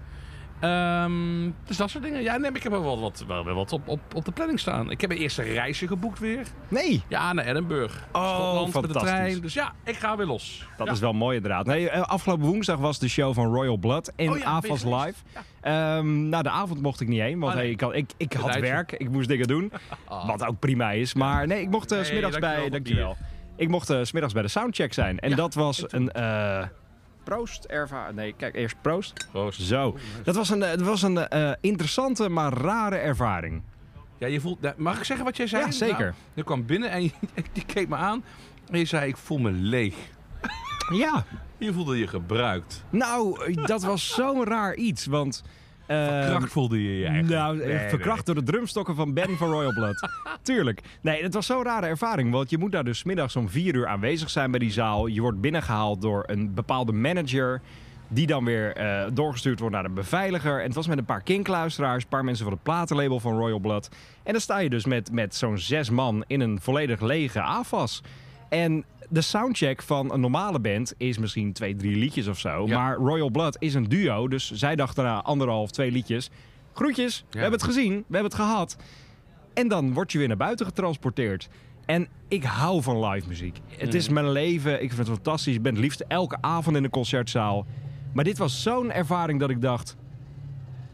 Ehm, 0.63 1.50
dus 1.65 1.77
dat 1.77 1.89
soort 1.89 2.03
dingen. 2.03 2.22
Ja, 2.22 2.38
nee, 2.38 2.51
ik 2.51 2.63
heb 2.63 2.72
wel 2.72 3.00
wat, 3.00 3.24
wel, 3.27 3.46
wel 3.46 3.55
wat 3.55 3.72
op, 3.72 3.88
op, 3.88 4.00
op 4.15 4.25
de 4.25 4.32
planning 4.32 4.60
staan. 4.60 4.91
Ik 4.91 5.01
heb 5.01 5.12
een 5.12 5.17
eerste 5.17 5.41
reisje 5.41 5.88
geboekt 5.88 6.20
weer. 6.20 6.48
Nee, 6.67 7.03
Ja, 7.08 7.34
naar 7.34 7.46
Edinburgh. 7.46 7.96
Oh, 8.12 8.27
Schotland 8.29 8.74
met 8.74 8.93
de 8.93 9.00
trein. 9.00 9.41
Dus 9.41 9.53
ja, 9.53 9.74
ik 9.86 9.96
ga 9.96 10.17
weer 10.17 10.25
los. 10.25 10.67
dat 10.77 10.88
Ja. 10.88 10.93
is 10.93 11.00
wel 11.00 11.13
mooi 11.13 11.36
inderdaad. 11.36 11.65
Nee, 11.65 11.89
eh, 11.89 12.01
afgelopen 12.01 12.46
woensdag 12.46 12.77
was 12.77 13.00
de 13.00 13.08
show 13.08 13.34
van 13.34 13.53
Royal 13.53 13.77
Blood 13.77 14.12
in 14.15 14.29
Oh 14.29 14.38
ja, 14.38 14.46
AFAS? 14.46 14.84
Live. 14.84 15.13
Ehm 15.62 16.29
nou, 16.29 16.43
de 16.43 16.50
avond 16.50 16.82
mocht 16.82 17.01
ik 17.01 17.08
niet 17.08 17.20
heen, 17.22 17.39
want 17.39 17.53
nee. 17.53 17.63
hey, 17.63 17.72
ik, 17.72 17.82
had, 17.82 17.93
ik, 17.96 18.12
ik 18.17 18.34
had 18.34 18.55
werk. 18.55 18.91
Ik 18.91 19.10
moest 19.10 19.27
dingen 19.27 19.48
doen, 19.48 19.72
wat 20.27 20.46
ook 20.46 20.60
prima 20.60 20.91
is. 20.91 21.13
Maar 21.13 21.48
nee, 21.48 21.62
ik 21.62 21.70
mocht 21.70 21.91
uh, 21.91 21.98
Nee, 21.98 22.08
smiddags 22.08 22.38
bij... 22.38 22.70
dankjewel, 22.70 22.70
Dankjewel. 22.70 23.17
Ik 23.55 23.70
mocht 23.70 23.88
's 23.88 24.08
smiddags 24.08 24.34
bij 24.34 24.41
de 24.41 24.48
soundcheck 24.48 24.93
zijn. 24.93 25.20
En 25.20 25.29
Ja, 25.29 25.36
dat 25.36 25.53
was 25.53 25.88
en 25.88 26.22
een... 26.24 26.70
proost, 27.24 27.65
Erva. 27.65 28.12
Nee, 28.12 28.34
kijk, 28.38 28.56
eerst 28.56 28.75
proost. 28.82 29.27
Proost. 29.32 29.62
Zo. 29.62 29.98
Dat 30.24 30.36
was 30.36 30.50
een, 30.50 30.63
eh, 30.63 30.70
dat 30.70 30.82
was 30.82 31.01
een 31.01 31.18
eh, 31.18 31.51
interessante, 31.62 32.30
maar 32.30 32.53
rare 32.53 32.96
ervaring. 32.96 33.62
Ja, 34.18 34.27
je 34.27 34.42
voelt, 34.42 34.62
nou, 34.62 34.74
mag 34.77 34.98
ik 34.98 35.03
zeggen 35.03 35.25
wat 35.25 35.38
jij 35.38 35.48
zei? 35.48 35.65
Ja, 35.65 35.72
zeker. 35.72 36.06
Nou, 36.06 36.13
je 36.34 36.44
kwam 36.44 36.65
binnen 36.65 36.89
en 36.89 37.03
je, 37.03 37.12
je 37.53 37.65
keek 37.65 37.88
me 37.88 37.96
aan. 37.96 38.24
En 38.72 38.80
je 38.80 38.86
zei, 38.86 39.08
ik 39.08 39.18
voel 39.18 39.38
me 39.38 39.51
leeg. 39.51 39.96
Ja. 40.94 41.25
Je 41.58 41.74
voelde 41.74 41.98
je 41.98 42.08
gebruikt. 42.08 42.84
Nou, 42.89 43.53
dat 43.65 43.84
was 43.84 44.13
zo'n 44.13 44.44
raar 44.44 44.75
iets, 44.75 45.06
want... 45.06 45.44
eh, 45.93 46.27
Kracht 46.29 46.51
voelde 46.51 46.83
je 46.83 46.97
je 46.97 47.05
eigenlijk. 47.05 47.39
Nou, 47.39 47.57
Nee, 47.57 47.89
verkracht 47.89 48.25
door 48.25 48.35
de 48.35 48.43
drumstokken 48.43 48.95
van 48.95 49.13
Ben 49.13 49.38
van 49.38 49.50
Royal 49.50 49.73
Blood. 49.73 50.09
Tuurlijk. 50.41 50.81
Nee, 51.01 51.23
het 51.23 51.33
was 51.33 51.45
zo'n 51.45 51.63
rare 51.63 51.85
ervaring. 51.85 52.31
Want 52.31 52.50
je 52.50 52.57
moet 52.57 52.71
daar 52.71 52.83
dus 52.83 53.03
middags 53.03 53.35
om 53.35 53.50
vier 53.50 53.75
uur 53.75 53.88
aanwezig 53.88 54.29
zijn 54.29 54.51
bij 54.51 54.59
die 54.59 54.71
zaal. 54.71 55.07
Je 55.07 55.21
wordt 55.21 55.41
binnengehaald 55.41 56.01
door 56.01 56.23
een 56.25 56.53
bepaalde 56.53 56.91
manager. 56.91 57.62
Die 58.07 58.27
dan 58.27 58.45
weer 58.45 58.75
eh, 58.75 59.05
doorgestuurd 59.13 59.59
wordt 59.59 59.75
naar 59.75 59.85
een 59.85 59.93
beveiliger. 59.93 60.59
En 60.59 60.65
het 60.65 60.75
was 60.75 60.88
met 60.88 60.97
een 60.97 61.05
paar 61.05 61.21
kinkluisteraars. 61.21 62.03
Een 62.03 62.09
paar 62.09 62.23
mensen 62.23 62.43
van 62.43 62.53
het 62.53 62.63
platenlabel 62.63 63.19
van 63.19 63.38
Royal 63.38 63.59
Blood. 63.59 63.89
En 64.23 64.31
dan 64.31 64.41
sta 64.41 64.57
je 64.59 64.69
dus 64.69 64.85
met, 64.85 65.12
met 65.12 65.35
zo'n 65.35 65.57
zes 65.57 65.89
man 65.89 66.23
in 66.27 66.39
een 66.39 66.59
volledig 66.62 67.01
lege 67.01 67.41
AFAS. 67.41 68.01
En 68.50 68.83
de 69.13 69.22
soundcheck 69.22 69.82
van 69.82 70.13
een 70.13 70.20
normale 70.20 70.60
band 70.60 70.93
is 70.98 71.17
misschien 71.17 71.53
twee, 71.53 71.75
drie 71.75 71.96
liedjes 71.96 72.27
of 72.27 72.39
zo. 72.39 72.67
Ja. 72.67 72.77
Maar 72.77 72.96
Royal 72.96 73.29
Blood 73.29 73.55
is 73.60 73.74
een 73.74 73.89
duo. 73.89 74.27
Dus 74.27 74.51
zij 74.51 74.75
dachten 74.75 75.03
na 75.03 75.22
anderhalf, 75.22 75.72
twee 75.72 75.91
liedjes. 75.91 76.29
Groetjes, 76.74 77.25
we 77.29 77.39
hebben 77.39 77.60
het 77.60 77.70
gezien, 77.70 77.91
we 77.91 78.13
hebben 78.13 78.32
het 78.32 78.41
gehad. 78.41 78.77
En 79.53 79.67
dan 79.67 79.93
word 79.93 80.12
je 80.12 80.17
weer 80.17 80.27
naar 80.27 80.38
buiten 80.38 80.65
getransporteerd. 80.65 81.50
En 81.86 82.08
ik 82.27 82.43
hou 82.43 82.82
van 82.82 83.05
live 83.05 83.27
muziek. 83.27 83.60
Het 83.67 83.93
is 83.93 84.10
mijn 84.10 84.32
leven, 84.32 84.74
ik 84.84 84.93
vind 84.93 85.08
het 85.08 85.15
fantastisch. 85.15 85.55
Ik 85.55 85.62
ben 85.62 85.74
het 85.74 85.82
liefst 85.82 86.03
elke 86.08 86.38
avond 86.41 86.75
in 86.75 86.84
de 86.84 86.89
concertzaal. 86.89 87.65
Maar 88.13 88.24
dit 88.24 88.38
was 88.38 88.62
zo'n 88.62 88.91
ervaring 88.91 89.39
dat 89.39 89.50
ik 89.50 89.62
dacht... 89.62 89.96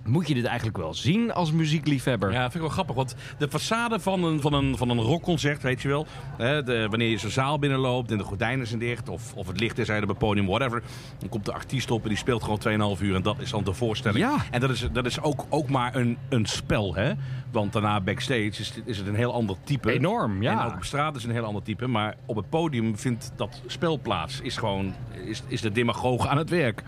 Moet 0.10 0.28
je 0.28 0.34
dit 0.34 0.46
eigenlijk 0.46 0.78
wel 0.78 0.94
zien 0.94 1.34
als 1.34 1.52
muziekliefhebber? 1.52 2.32
Ja, 2.32 2.42
vind 2.42 2.54
ik 2.54 2.60
wel 2.62 2.70
grappig. 2.70 2.96
Want 2.96 3.16
de 3.38 3.48
façade 3.50 4.02
van 4.02 4.24
een, 4.24 4.42
van 4.42 4.54
een, 4.54 4.78
van 4.78 4.90
een 4.90 5.00
rockconcert, 5.00 5.62
weet 5.62 5.82
je 5.82 5.88
wel. 5.88 6.06
Hè, 6.38 6.64
de, 6.64 6.88
wanneer 6.90 7.10
je 7.10 7.18
zo'n 7.18 7.30
zaal 7.30 7.60
binnenloopt 7.60 8.12
en 8.12 8.18
de 8.18 8.24
gordijnen 8.24 8.68
zijn 8.68 8.80
dicht. 8.80 9.10
Of, 9.10 9.34
of 9.34 9.48
het 9.48 9.60
licht 9.60 9.78
is 9.78 9.90
uit 9.90 10.04
op 10.04 10.10
het 10.10 10.18
podium, 10.18 10.46
whatever. 10.46 10.84
Dan 11.20 11.30
komt 11.30 11.46
de 11.46 11.54
artiest 11.54 11.92
op 11.92 12.04
en 12.04 12.10
die 12.10 12.18
speelt 12.18 12.44
gewoon 12.44 12.96
2,5 12.98 13.02
uur. 13.02 13.16
En 13.16 13.22
dat 13.22 13.40
is 13.40 13.50
dan 13.50 13.64
de 13.64 13.74
voorstelling. 13.74 14.20
Ja. 14.26 14.36
En 14.52 14.60
dat 14.60 14.70
is, 14.70 14.88
dat 14.92 15.06
is 15.06 15.22
ook, 15.22 15.46
ook 15.50 15.70
maar 15.70 15.96
een, 15.96 16.18
een 16.30 16.46
spel, 16.46 16.96
hè. 16.96 17.12
Want 17.52 17.74
daarna 17.74 18.02
backstage 18.02 18.44
is, 18.46 18.58
het- 18.76 18.82
is 18.86 18.98
het 18.98 19.08
een 19.08 19.16
heel 19.16 19.34
ander 19.34 19.56
type. 19.64 19.92
Enorm, 19.92 20.42
ja. 20.42 20.60
En 20.62 20.66
ook 20.68 20.76
op 20.76 20.84
straat 20.84 21.16
is 21.16 21.22
het 21.22 21.32
een 21.32 21.38
heel 21.38 21.46
ander 21.48 21.64
type. 21.64 21.88
Maar 21.88 22.16
op 22.26 22.36
het 22.36 22.50
podium 22.50 22.98
vindt 22.98 23.32
dat 23.36 23.62
spel 23.66 24.00
plaats. 24.00 24.42
Is 24.42 24.58
gewoon, 24.58 24.94
is, 25.26 25.44
is 25.48 25.62
de 25.62 25.72
demagoog 25.72 26.28
aan 26.28 26.38
het 26.38 26.50
werk. 26.50 26.84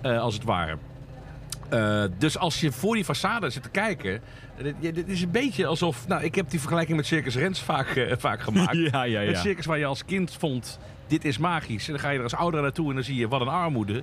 eh, 0.00 0.20
als 0.20 0.34
het 0.34 0.44
ware. 0.44 0.76
Eh, 1.68 2.04
dus 2.18 2.38
als 2.38 2.60
je 2.60 2.72
voor 2.72 2.94
die 2.94 3.04
façade 3.04 3.46
zit 3.46 3.62
te 3.62 3.68
kijken. 3.68 4.20
Dit, 4.80 5.08
is 5.08 5.22
een 5.22 5.30
beetje 5.30 5.66
alsof. 5.66 6.08
Nou, 6.08 6.22
ik 6.22 6.34
heb 6.34 6.50
die 6.50 6.60
vergelijking 6.60 6.96
met 6.96 7.06
Circus 7.06 7.36
Rens 7.36 7.60
vaak, 7.62 7.88
eh, 7.88 8.12
vaak 8.18 8.40
gemaakt. 8.40 8.76
Ja, 8.90 9.02
ja, 9.02 9.20
ja. 9.20 9.28
Het 9.30 9.38
circus 9.38 9.66
waar 9.66 9.78
je 9.78 9.84
als 9.84 10.04
kind 10.04 10.36
vond. 10.38 10.78
Dit 11.06 11.24
is 11.24 11.38
magisch. 11.38 11.86
En 11.86 11.92
dan 11.92 12.02
ga 12.02 12.10
je 12.10 12.16
er 12.18 12.22
als 12.22 12.34
ouder 12.34 12.62
naartoe 12.62 12.88
en 12.88 12.94
dan 12.94 13.04
zie 13.04 13.14
je 13.16 13.28
wat 13.28 13.40
een 13.40 13.48
armoede. 13.48 14.02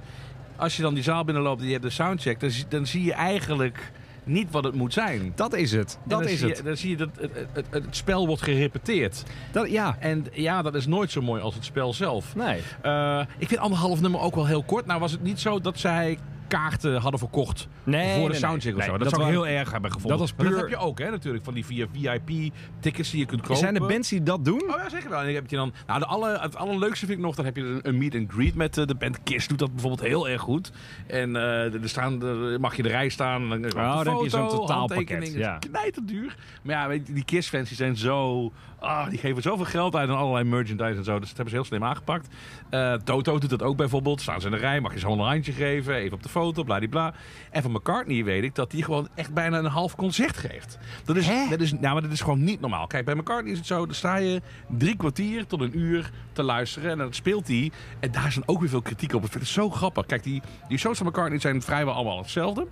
Als 0.55 0.75
je 0.75 0.81
dan 0.81 0.93
die 0.93 1.03
zaal 1.03 1.23
binnenloopt 1.23 1.59
en 1.59 1.65
je 1.65 1.71
hebt 1.71 1.83
de 1.83 1.89
soundcheck. 1.89 2.39
Dan, 2.39 2.49
zie- 2.49 2.65
dan 2.69 2.85
zie 2.87 3.03
je 3.03 3.13
eigenlijk 3.13 3.91
niet 4.23 4.51
wat 4.51 4.63
het 4.63 4.75
moet 4.75 4.93
zijn. 4.93 5.31
Dat 5.35 5.53
is 5.55 5.71
het. 5.71 5.99
Dat 6.03 6.25
is 6.25 6.41
het. 6.41 6.57
Je, 6.57 6.63
dan 6.63 6.77
zie 6.77 6.89
je 6.89 6.97
dat 6.97 7.09
het, 7.19 7.31
het, 7.35 7.47
het, 7.53 7.65
het 7.69 7.95
spel 7.95 8.27
wordt 8.27 8.41
gerepeteerd. 8.41 9.23
Dat, 9.51 9.69
ja, 9.71 9.95
En 9.99 10.25
ja, 10.31 10.61
dat 10.61 10.75
is 10.75 10.85
nooit 10.87 11.11
zo 11.11 11.21
mooi 11.21 11.41
als 11.41 11.55
het 11.55 11.65
spel 11.65 11.93
zelf. 11.93 12.35
nee. 12.35 12.61
Eh, 12.81 13.21
ik 13.37 13.47
vind 13.47 13.59
anderhalf 13.59 14.01
nummer 14.01 14.19
ook 14.19 14.35
wel 14.35 14.45
heel 14.47 14.63
kort. 14.63 14.85
Nou 14.85 14.99
was 14.99 15.11
het 15.11 15.23
niet 15.23 15.39
zo 15.39 15.59
dat 15.59 15.79
zij 15.79 16.17
kaarten 16.47 16.95
hadden 17.01 17.19
verkocht 17.19 17.67
Nee, 17.83 18.13
voor 18.13 18.23
de 18.23 18.29
nee, 18.29 18.37
soundcheck 18.39 18.71
nee. 18.71 18.81
of 18.81 18.87
zo. 18.87 18.97
Dat, 18.97 19.09
zou 19.09 19.21
ik 19.21 19.27
heel 19.27 19.47
erg 19.47 19.71
hebben 19.71 19.91
gevonden. 19.91 20.19
dat 20.19 20.27
was 20.27 20.37
puur- 20.37 20.49
dat 20.51 20.59
heb 20.59 20.69
je 20.69 20.77
ook, 20.77 20.99
hè, 20.99 21.11
natuurlijk. 21.11 21.43
Van 21.43 21.53
die 21.53 21.65
via 21.65 21.87
VIP-tickets 21.93 23.09
die 23.11 23.19
je 23.19 23.25
kunt 23.25 23.41
kopen. 23.41 23.57
Zijn 23.57 23.75
er 23.75 23.87
bands 23.87 24.09
die 24.09 24.23
dat 24.23 24.45
doen? 24.45 24.61
Oh 24.61 24.77
ja, 24.77 24.89
zeker 24.89 25.09
wel. 25.09 25.19
En 25.19 25.25
dan 25.25 25.33
heb 25.35 25.49
je 25.49 25.55
dan, 25.55 25.73
nou, 25.87 25.99
de 25.99 26.05
alle, 26.05 26.39
het 26.41 26.55
allerleukste 26.55 27.05
vind 27.05 27.17
ik 27.17 27.25
nog, 27.25 27.35
dan 27.35 27.45
heb 27.45 27.55
je 27.55 27.61
een, 27.63 27.79
een 27.83 27.97
meet 27.97 28.15
and 28.15 28.31
greet 28.31 28.55
met 28.55 28.77
eh, 28.77 28.85
de 28.85 28.95
band 28.95 29.23
Kiss. 29.23 29.47
Doet 29.47 29.59
dat 29.59 29.71
bijvoorbeeld 29.71 30.07
heel 30.07 30.29
erg 30.29 30.41
goed. 30.41 30.71
En 31.07 31.35
eh, 31.35 31.73
er 31.73 31.89
staan, 31.89 32.23
er 32.23 32.59
mag 32.59 32.75
je 32.75 32.83
de 32.83 32.89
rij 32.89 33.09
staan. 33.09 33.49
Dan, 33.49 33.61
dan 33.61 33.71
Oh, 33.75 34.03
dan 34.03 34.13
heb 34.13 34.23
je 34.23 34.29
zo'n 34.29 34.49
totaalpakket, 34.49 35.33
ja. 35.33 35.53
Het 35.53 35.69
knijterduur. 35.69 36.35
Maar 36.63 36.75
ja, 36.75 36.87
weet 36.87 37.07
je, 37.07 37.13
die 37.13 37.25
Kiss-fans 37.25 37.67
die 37.67 37.77
zijn 37.77 37.97
zo... 37.97 38.51
Ah, 38.79 39.09
die 39.09 39.19
geven 39.19 39.41
zoveel 39.41 39.65
geld 39.65 39.95
uit 39.95 40.09
aan 40.09 40.17
allerlei 40.17 40.43
merchandise 40.43 40.97
en 40.97 41.03
zo. 41.03 41.19
Dus 41.19 41.27
dat 41.27 41.35
hebben 41.35 41.49
ze 41.49 41.55
heel 41.55 41.63
slim 41.65 41.83
aangepakt. 41.83 42.27
Eh, 42.69 42.93
Toto 42.93 43.39
doet 43.39 43.49
dat 43.49 43.63
ook 43.63 43.77
bijvoorbeeld. 43.77 44.21
Staan 44.21 44.39
ze 44.41 44.45
in 44.45 44.51
de 44.53 44.57
rij, 44.59 44.81
mag 44.81 44.93
je 44.93 44.99
ze 44.99 45.07
een 45.07 45.19
handje 45.19 45.51
geven. 45.51 45.95
Even 45.95 46.13
op 46.17 46.23
de 46.23 46.29
foto, 46.35 46.63
bladibla. 46.63 47.13
En 47.51 47.61
van 47.61 47.71
McCartney 47.71 48.23
weet 48.23 48.43
ik 48.43 48.55
dat 48.55 48.71
hij 48.71 48.81
gewoon 48.81 49.07
echt 49.15 49.33
bijna 49.33 49.57
een 49.57 49.65
half 49.65 49.95
concert 49.95 50.37
geeft. 50.37 50.77
Dat 51.05 51.15
is, 51.15 51.29
dat 51.49 51.61
is, 51.61 51.71
nou, 51.71 51.93
maar 51.93 52.01
dat 52.01 52.11
is 52.11 52.21
gewoon 52.21 52.43
niet 52.43 52.59
normaal. 52.59 52.87
Kijk, 52.87 53.05
bij 53.05 53.15
McCartney 53.15 53.51
is 53.51 53.57
het 53.57 53.67
zo. 53.67 53.85
Dan 53.85 53.95
sta 53.95 54.15
je 54.15 54.41
drie 54.67 54.97
kwartier 54.97 55.47
tot 55.47 55.61
een 55.61 55.77
uur 55.77 56.11
te 56.33 56.43
luisteren. 56.43 56.91
En 56.91 56.97
dan 56.97 57.13
speelt 57.13 57.47
hij. 57.47 57.71
En 57.99 58.11
daar 58.11 58.27
is 58.27 58.35
dan 58.35 58.43
ook 58.45 58.59
weer 58.59 58.69
veel 58.69 58.81
kritiek 58.81 59.13
op. 59.13 59.23
Ik 59.23 59.31
vind 59.31 59.43
het 59.43 59.53
zo 59.53 59.69
grappig. 59.69 60.05
Kijk, 60.05 60.23
die, 60.23 60.41
die 60.67 60.77
shows 60.77 60.97
van 60.97 61.07
McCartney 61.07 61.39
zijn 61.39 61.61
vrijwel 61.61 61.93
allemaal 61.93 62.17
hetzelfde. 62.17 62.67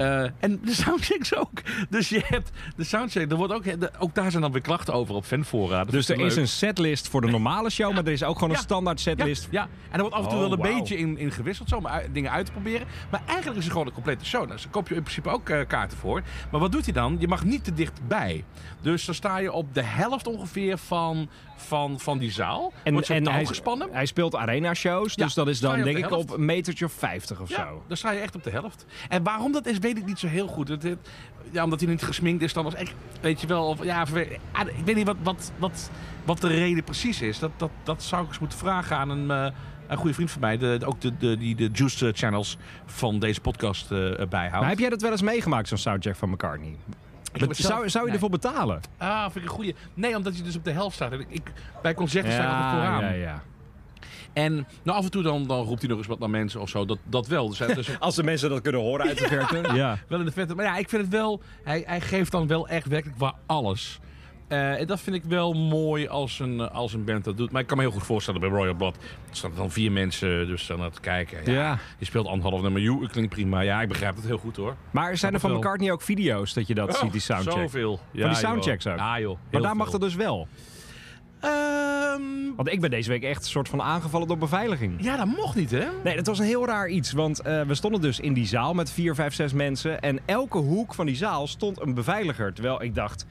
Eh, 0.00 0.22
en 0.38 0.60
de 0.64 0.74
soundchecks 0.74 1.34
ook. 1.36 1.60
Dus 1.90 2.08
je 2.08 2.22
hebt 2.24 2.50
de 2.76 2.84
soundcheck. 2.84 3.30
Er 3.30 3.36
wordt 3.36 3.52
ook, 3.52 3.80
de- 3.80 3.90
ook 3.98 4.14
daar 4.14 4.30
zijn 4.30 4.42
dan 4.42 4.52
weer 4.52 4.60
klachten 4.60 4.94
over 4.94 5.14
op 5.14 5.24
fanfora. 5.24 5.84
Dus 5.84 6.08
er 6.08 6.20
is 6.20 6.36
een 6.36 6.48
setlist 6.48 7.08
voor 7.08 7.20
de 7.20 7.26
normale 7.26 7.70
show, 7.70 7.94
maar 7.94 8.04
er 8.04 8.12
is 8.12 8.22
ook 8.22 8.38
gewoon 8.38 8.50
een 8.54 8.60
standaard 8.60 9.00
setlist. 9.00 9.48
Ja, 9.50 9.62
ja, 9.62 9.68
en 9.90 9.94
er 9.94 10.00
wordt 10.00 10.14
af 10.14 10.22
en 10.22 10.28
toe 10.28 10.38
Oh, 10.38 10.44
wel 10.48 10.52
een 10.52 10.74
beetje 10.78 10.96
in, 10.96 11.18
in 11.18 11.30
gewisseld 11.32 11.68
zo, 11.68 11.76
om 11.76 11.86
uit- 11.86 12.14
dingen 12.14 12.30
uit 12.30 12.46
te 12.46 12.52
proberen. 12.52 12.86
Maar 13.10 13.20
eigenlijk 13.26 13.58
is 13.58 13.64
het 13.64 13.72
gewoon 13.72 13.86
een 13.86 13.92
complete 13.94 14.24
show. 14.24 14.46
Nou, 14.46 14.56
daar 14.60 14.68
koop 14.70 14.88
je 14.88 14.94
in 14.94 15.02
principe 15.02 15.28
ook 15.28 15.48
eh, 15.48 15.66
kaarten 15.66 15.98
voor. 15.98 16.22
Maar 16.50 16.60
wat 16.60 16.72
doet 16.72 16.84
hij 16.84 16.94
dan? 16.94 17.16
Je 17.18 17.28
mag 17.28 17.44
niet 17.44 17.64
te 17.64 17.74
dichtbij. 17.74 18.44
Dus 18.82 19.04
dan 19.04 19.14
sta 19.14 19.38
je 19.38 19.52
op 19.52 19.74
de 19.74 19.82
helft 19.82 20.26
ongeveer 20.26 20.78
van, 20.78 21.28
van, 21.66 22.00
van 22.00 22.18
die 22.18 22.30
zaal. 22.32 22.72
En, 22.82 22.92
wordt 22.92 23.10
en 23.10 23.28
hij, 23.28 23.46
gespannen. 23.46 23.88
hij 23.92 24.06
speelt 24.06 24.34
arena 24.36 24.74
shows, 24.74 25.14
Ja, 25.14 25.24
dus 25.24 25.34
dat 25.34 25.48
is 25.48 25.60
dan 25.60 25.82
denk 25.82 25.96
de 25.96 26.02
ik 26.02 26.10
op 26.10 26.30
een 26.30 26.44
metertje 26.44 26.84
of 26.84 26.92
50 26.92 27.40
of 27.40 27.48
Ja, 27.48 27.56
zo. 27.56 27.82
dan 27.86 27.96
sta 27.96 28.10
je 28.10 28.20
echt 28.20 28.34
op 28.34 28.42
de 28.44 28.50
helft. 28.50 28.84
En 29.08 29.22
waarom 29.22 29.52
dat 29.52 29.66
is, 29.66 29.78
weet 29.78 29.96
ik 29.98 30.06
niet 30.06 30.18
zo 30.18 30.26
heel 30.26 30.46
goed. 30.46 30.68
Het, 30.68 30.82
het- 30.82 31.08
ja, 31.50 31.64
omdat 31.64 31.80
hij 31.80 31.88
niet 31.88 32.02
gesminkt 32.02 32.42
is, 32.42 32.52
dan 32.52 32.64
was 32.64 32.74
echt, 32.74 32.94
weet 33.20 33.40
je 33.40 33.46
wel, 33.46 33.66
of, 33.66 33.84
ja, 33.84 34.00
ah, 34.52 34.66
ik 34.78 34.84
weet 34.84 34.94
niet 34.96 35.06
wat, 35.06 35.16
wat, 35.22 35.52
wat, 35.58 35.90
wat 36.24 36.40
de 36.40 36.48
reden 36.48 36.84
precies 36.84 37.22
is. 37.22 37.38
Dat, 37.38 37.50
dat, 37.56 37.70
dat 37.82 38.02
zou 38.02 38.22
ik 38.22 38.28
eens 38.28 38.38
moeten 38.38 38.58
vragen 38.58 38.96
aan 38.96 39.10
een, 39.10 39.30
eh, 39.30 39.52
een 39.88 39.96
goede 39.96 40.14
vriend 40.14 40.30
van 40.30 40.40
mij, 40.40 40.58
de, 40.58 40.76
de- 40.78 40.86
ook 40.86 41.00
de, 41.00 41.16
de, 41.16 41.36
die 41.36 41.54
de 41.54 41.68
Juice 41.72 42.12
Channels 42.14 42.56
van 42.86 43.18
deze 43.18 43.40
podcast 43.40 43.90
eh, 43.92 43.98
bijhoudt. 44.28 44.60
Maar 44.60 44.68
heb 44.68 44.78
jij 44.78 44.88
dat 44.88 45.02
wel 45.02 45.10
eens 45.10 45.22
meegemaakt, 45.22 45.68
zo'n 45.68 45.78
soundcheck 45.78 46.16
van 46.16 46.30
McCartney? 46.30 46.76
Zelf- 47.32 47.56
zou, 47.56 47.88
zou 47.88 48.04
je 48.04 48.10
nee. 48.10 48.12
ervoor 48.12 48.30
betalen? 48.30 48.80
Ah, 48.98 49.22
vind 49.22 49.36
ik 49.36 49.42
een 49.42 49.48
goede. 49.48 49.74
Nee, 49.94 50.16
omdat 50.16 50.36
je 50.36 50.42
dus 50.42 50.56
op 50.56 50.64
de 50.64 50.70
helft 50.70 50.94
staat. 50.94 51.12
Ik, 51.12 51.26
ik, 51.28 51.52
bij 51.82 51.94
concerten 51.94 52.32
sta 52.32 52.42
ik 52.42 52.50
altijd 52.50 52.70
vooraan. 52.70 53.00
ja, 53.00 53.10
ja. 53.10 53.42
En 54.32 54.66
nou, 54.82 54.98
af 54.98 55.04
en 55.04 55.10
toe 55.10 55.22
dan, 55.22 55.46
dan 55.46 55.64
roept 55.64 55.80
hij 55.80 55.88
nog 55.88 55.98
eens 55.98 56.06
wat 56.06 56.18
naar 56.18 56.30
mensen 56.30 56.60
of 56.60 56.68
zo. 56.68 56.84
Dat, 56.84 56.98
dat 57.04 57.26
wel. 57.26 57.48
Dus, 57.48 57.58
dus 57.58 57.98
Als 58.00 58.14
de 58.14 58.22
mensen 58.22 58.50
dat 58.50 58.60
kunnen 58.60 58.80
horen 58.80 59.06
uit 59.06 59.18
de 59.18 59.26
verte. 59.26 59.62
ja. 59.74 59.98
Wel 60.08 60.18
in 60.18 60.24
de 60.24 60.32
vette. 60.32 60.54
Maar 60.54 60.64
ja, 60.64 60.76
ik 60.76 60.88
vind 60.88 61.02
het 61.02 61.10
wel. 61.10 61.42
Hij, 61.62 61.82
hij 61.86 62.00
geeft 62.00 62.32
dan 62.32 62.46
wel 62.46 62.68
echt 62.68 62.86
werkelijk 62.86 63.18
waar 63.18 63.34
alles. 63.46 64.00
Eh, 64.50 64.80
en 64.80 64.86
dat 64.86 65.00
vind 65.00 65.16
ik 65.16 65.22
wel 65.24 65.52
mooi 65.52 66.08
als 66.08 66.38
een, 66.38 66.60
eh, 66.60 66.70
als 66.70 66.92
een 66.92 67.04
band 67.04 67.24
dat 67.24 67.36
doet. 67.36 67.50
Maar 67.50 67.60
ik 67.60 67.66
kan 67.66 67.76
me 67.76 67.82
heel 67.82 67.92
goed 67.92 68.02
voorstellen 68.02 68.40
bij 68.40 68.48
Royal 68.48 68.74
Blood. 68.74 68.96
Er 68.96 69.02
staan 69.36 69.50
dan 69.56 69.70
vier 69.70 69.92
mensen 69.92 70.46
dus 70.46 70.66
dan 70.66 70.78
naar 70.78 70.90
te 70.90 71.00
kijken. 71.00 71.38
Ja, 71.44 71.52
Ja. 71.52 71.78
Je 71.98 72.04
speelt 72.04 72.26
anderhalf 72.26 72.62
nummer 72.62 72.80
You, 72.82 73.02
het 73.02 73.10
klinkt 73.12 73.30
prima. 73.34 73.60
Ja, 73.60 73.80
ik 73.82 73.88
begrijp 73.88 74.16
het 74.16 74.24
heel 74.26 74.38
goed 74.38 74.56
hoor. 74.56 74.76
Maar 74.90 75.16
zijn 75.16 75.34
er 75.34 75.40
van 75.40 75.50
wel. 75.50 75.58
McCartney 75.58 75.92
ook 75.92 76.02
video's 76.02 76.52
dat 76.54 76.66
je 76.66 76.74
dat 76.74 76.96
ziet, 76.96 77.12
die 77.12 77.20
soundcheck? 77.20 77.52
Oh, 77.54 77.60
Zoveel. 77.60 77.90
Ja, 77.92 78.00
die 78.12 78.22
joh. 78.22 78.34
soundchecks 78.34 78.86
ook? 78.86 78.96
Ja 78.98 79.20
joh. 79.20 79.38
Maar 79.50 79.60
daar 79.60 79.76
mag 79.76 79.90
veel. 79.90 79.98
dat 79.98 80.08
dus 80.08 80.18
wel. 80.18 80.48
Ehm, 81.40 82.20
Want 82.56 82.72
ik 82.72 82.80
ben 82.80 82.90
deze 82.90 83.08
week 83.08 83.22
echt 83.22 83.42
een 83.42 83.50
soort 83.50 83.68
van 83.68 83.82
aangevallen 83.82 84.28
door 84.28 84.38
beveiliging. 84.38 85.02
ja, 85.04 85.16
dat 85.16 85.26
mocht 85.26 85.56
niet 85.56 85.70
hè? 85.70 85.86
Nee, 86.04 86.16
dat 86.16 86.26
was 86.26 86.38
een 86.38 86.44
heel 86.44 86.66
raar 86.66 86.88
iets. 86.88 87.12
Want 87.12 87.40
eh, 87.40 87.62
we 87.62 87.74
stonden 87.74 88.00
dus 88.00 88.20
in 88.20 88.32
die 88.32 88.46
zaal 88.46 88.74
met 88.74 88.90
vier, 88.90 89.14
vijf, 89.14 89.34
zes 89.34 89.52
mensen. 89.52 90.00
En 90.00 90.18
elke 90.24 90.58
hoek 90.58 90.94
van 90.94 91.06
die 91.06 91.16
zaal 91.16 91.46
stond 91.46 91.80
een 91.80 91.94
beveiliger. 91.94 92.52
Terwijl 92.52 92.82
ik 92.82 92.94
dacht, 92.94 93.26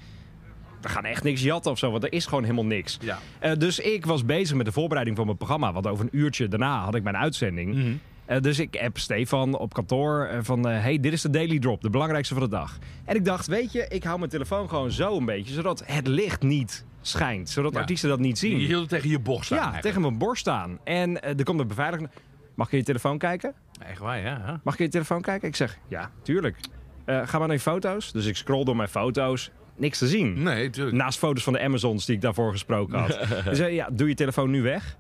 we 0.82 0.90
gaan 0.90 1.06
echt 1.06 1.24
niks 1.24 1.42
jatten 1.42 1.72
of 1.72 1.78
zo. 1.78 1.92
Want 1.92 2.04
er 2.04 2.14
is 2.14 2.26
gewoon 2.26 2.44
helemaal 2.44 2.66
niks. 2.66 2.98
Ja. 3.02 3.20
Eh, 3.40 3.52
dus 3.58 3.80
ik 3.80 4.06
was 4.06 4.26
bezig 4.26 4.56
met 4.58 4.66
de 4.66 4.72
voorbereiding 4.72 5.18
van 5.18 5.26
mijn 5.26 5.38
programma. 5.38 5.74
Want 5.74 5.88
over 5.88 6.06
een 6.06 6.18
uurtje 6.20 6.48
daarna 6.48 6.84
had 6.84 6.96
ik 6.96 7.04
mijn 7.04 7.18
uitzending. 7.18 7.76
Mhm. 7.76 7.92
Eh, 8.26 8.42
dus 8.42 8.60
ik 8.60 8.78
app 8.82 8.98
Stefan 8.98 9.58
op 9.58 9.74
kantoor 9.74 10.26
eh, 10.26 10.40
van... 10.42 10.68
eh, 10.70 10.82
hey, 10.82 11.00
dit 11.00 11.14
is 11.14 11.22
de 11.22 11.30
Daily 11.30 11.60
Drop, 11.60 11.82
de 11.82 11.90
belangrijkste 11.90 12.34
van 12.34 12.44
de 12.44 12.50
dag. 12.50 12.78
En 13.06 13.16
ik 13.16 13.26
dacht, 13.26 13.48
weet 13.48 13.72
je, 13.72 13.86
ik 13.90 14.04
hou 14.04 14.18
mijn 14.20 14.32
telefoon 14.32 14.70
gewoon 14.70 14.92
zo 14.92 15.18
een 15.18 15.26
beetje... 15.26 15.54
zodat 15.54 15.84
het 15.86 16.08
licht 16.08 16.42
niet 16.42 16.86
schijnt. 17.02 17.50
Zodat 17.50 17.74
Ja. 17.74 17.80
artiesten 17.80 18.10
dat 18.10 18.20
niet 18.20 18.38
zien. 18.40 18.60
Je 18.60 18.66
hield 18.66 18.82
het 18.82 18.90
tegen 18.90 19.10
je 19.10 19.20
borst 19.20 19.46
staan. 19.46 19.58
ja, 19.58 19.64
eigenlijk. 19.64 19.86
tegen 19.96 20.02
mijn 20.02 20.18
borst 20.18 20.42
staan. 20.42 20.80
En 20.84 21.22
er 21.22 21.44
komt 21.44 21.60
een 21.60 21.68
beveiliger... 21.68 22.10
Mag 22.56 22.68
ik 22.68 22.74
je 22.80 22.84
telefoon 22.84 23.18
kijken? 23.18 23.54
Echt 23.88 24.00
waar, 24.00 24.20
ja. 24.20 24.42
hè? 24.42 24.54
Mag 24.64 24.74
ik 24.74 24.80
je 24.80 24.88
telefoon 24.88 25.22
kijken? 25.22 25.48
Ik 25.48 25.56
zeg, 25.56 25.78
ja, 25.88 26.12
tuurlijk. 26.22 26.58
Ga 27.06 27.38
maar 27.38 27.48
naar 27.48 27.56
je 27.56 27.60
foto's. 27.60 28.12
Dus 28.12 28.26
ik 28.26 28.36
scroll 28.36 28.64
door 28.64 28.76
mijn 28.76 28.90
foto's. 28.90 29.52
Niks 29.80 29.98
te 29.98 30.08
zien. 30.08 30.44
Nee, 30.44 30.70
tuurlijk. 30.70 30.96
Naast 30.98 31.18
foto's 31.20 31.44
van 31.44 31.54
de 31.54 31.60
Amazons 31.62 32.06
die 32.06 32.16
ik 32.16 32.22
daarvoor 32.22 32.52
gesproken 32.52 33.00
had. 33.00 33.20
Zei, 33.52 33.74
ja, 33.74 33.90
doe 33.92 34.08
je 34.08 34.14
telefoon 34.16 34.50
nu 34.50 34.62
weg. 34.62 34.98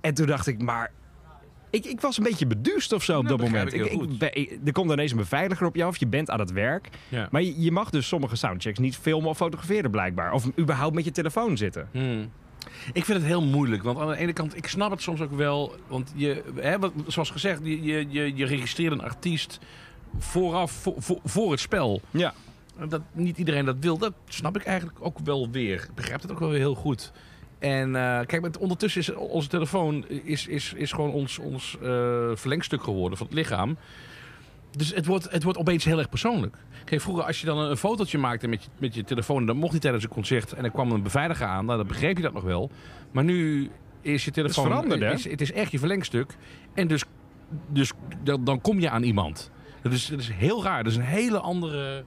En 0.00 0.14
toen 0.14 0.26
dacht 0.26 0.46
ik, 0.46 0.62
maar... 0.62 0.90
Ik, 1.70 1.84
ik 1.84 2.00
was 2.00 2.16
een 2.18 2.24
beetje 2.24 2.46
beduust 2.46 2.92
of 2.92 3.02
zo 3.02 3.18
op 3.18 3.24
Nou, 3.24 3.36
dat 3.36 3.46
moment. 3.46 3.72
ik 3.72 3.84
ik- 4.34 4.58
er 4.64 4.72
komt 4.72 4.90
ineens 4.92 5.10
een 5.10 5.16
beveiliger 5.16 5.66
op 5.66 5.74
je 5.76 5.84
af. 5.84 5.96
Je 5.96 6.06
bent 6.06 6.30
aan 6.30 6.40
het 6.40 6.52
werk. 6.52 6.88
Ja. 7.08 7.28
Maar 7.30 7.42
je, 7.42 7.60
je 7.60 7.70
mag 7.72 7.90
dus 7.90 8.06
sommige 8.08 8.36
soundchecks 8.36 8.78
niet 8.78 8.96
filmen 8.96 9.28
of 9.28 9.36
fotograferen 9.36 9.90
blijkbaar. 9.90 10.32
Of 10.32 10.46
überhaupt 10.58 10.94
met 10.94 11.04
je 11.04 11.10
telefoon 11.10 11.56
zitten. 11.56 11.88
Hmm. 11.92 12.30
Ik 12.92 13.04
vind 13.04 13.18
het 13.18 13.26
heel 13.26 13.42
moeilijk, 13.44 13.82
want 13.82 13.98
aan 13.98 14.08
de 14.08 14.16
ene 14.16 14.32
kant, 14.32 14.56
ik 14.56 14.66
snap 14.66 14.90
het 14.90 15.02
soms 15.02 15.20
ook 15.20 15.32
wel. 15.36 15.74
Want 15.86 16.12
je, 16.14 16.42
hè, 16.60 16.78
wat, 16.78 16.92
zoals 17.06 17.30
gezegd, 17.30 17.60
je, 17.62 17.82
je, 17.82 18.06
je, 18.08 18.32
je 18.36 18.44
registreert 18.46 18.92
een 18.92 19.02
artiest 19.02 19.58
vooraf, 20.18 20.72
voor, 20.72 20.94
voor, 20.98 21.18
voor 21.24 21.50
het 21.50 21.60
spel. 21.60 22.00
Ja. 22.10 22.34
Dat 22.88 23.00
niet 23.12 23.38
iedereen 23.38 23.64
dat 23.64 23.76
wil, 23.80 23.98
dat 23.98 24.12
snap 24.28 24.56
ik 24.56 24.64
eigenlijk 24.64 24.98
ook 25.00 25.18
wel 25.18 25.50
weer. 25.50 25.74
Ik 25.82 25.94
begrijp 25.94 26.22
het 26.22 26.32
ook 26.32 26.38
wel 26.38 26.48
weer 26.48 26.58
heel 26.58 26.74
goed. 26.74 27.12
En 27.58 27.96
eh, 27.96 28.26
kijk, 28.26 28.42
met, 28.42 28.58
ondertussen 28.58 29.00
is 29.00 29.14
onze 29.14 29.48
telefoon 29.48 30.08
is, 30.08 30.46
is, 30.46 30.72
is 30.72 30.92
gewoon 30.92 31.12
ons, 31.12 31.38
ons 31.38 31.76
eh, 31.82 32.30
verlengstuk 32.34 32.82
geworden 32.82 33.18
van 33.18 33.26
het 33.26 33.36
lichaam. 33.36 33.76
Dus 34.76 34.94
het 34.94 35.06
wordt, 35.06 35.30
het 35.30 35.42
wordt 35.42 35.58
opeens 35.58 35.84
heel 35.84 35.98
erg 35.98 36.08
persoonlijk. 36.08 36.56
Kijk, 36.84 37.00
vroeger 37.00 37.24
als 37.24 37.40
je 37.40 37.46
dan 37.46 37.58
een, 37.58 37.76
fotootje 37.76 38.18
maakte 38.18 38.48
met 38.48 38.62
je, 38.62 38.68
met 38.78 38.94
je 38.94 39.04
telefoon... 39.04 39.46
dat 39.46 39.56
mocht 39.56 39.72
niet 39.72 39.82
tijdens 39.82 40.04
een 40.04 40.10
concert 40.10 40.52
en 40.52 40.64
er 40.64 40.70
kwam 40.70 40.92
een 40.92 41.02
beveiliger 41.02 41.46
aan... 41.46 41.64
nou, 41.64 41.78
dan 41.78 41.86
begreep 41.86 42.16
je 42.16 42.22
dat 42.22 42.32
nog 42.32 42.42
wel. 42.42 42.70
Maar 43.10 43.24
nu 43.24 43.70
is 44.00 44.24
je 44.24 44.30
telefoon... 44.30 44.64
veranderd, 44.64 45.00
hè? 45.00 45.12
is- 45.12 45.30
het 45.30 45.40
is 45.40 45.52
echt 45.52 45.70
je 45.72 45.78
verlengstuk. 45.78 46.36
En 46.74 46.88
dus, 46.88 47.04
dus 47.68 47.92
dan, 48.22 48.44
dan 48.44 48.60
kom 48.60 48.80
je 48.80 48.90
aan 48.90 49.02
iemand. 49.02 49.50
Dat 49.82 49.92
is, 49.92 50.06
dat 50.06 50.18
is 50.18 50.30
heel 50.30 50.62
raar. 50.62 50.82
Dat 50.82 50.92
is 50.92 50.98
een 50.98 51.04
hele 51.04 51.38
andere 51.38 52.04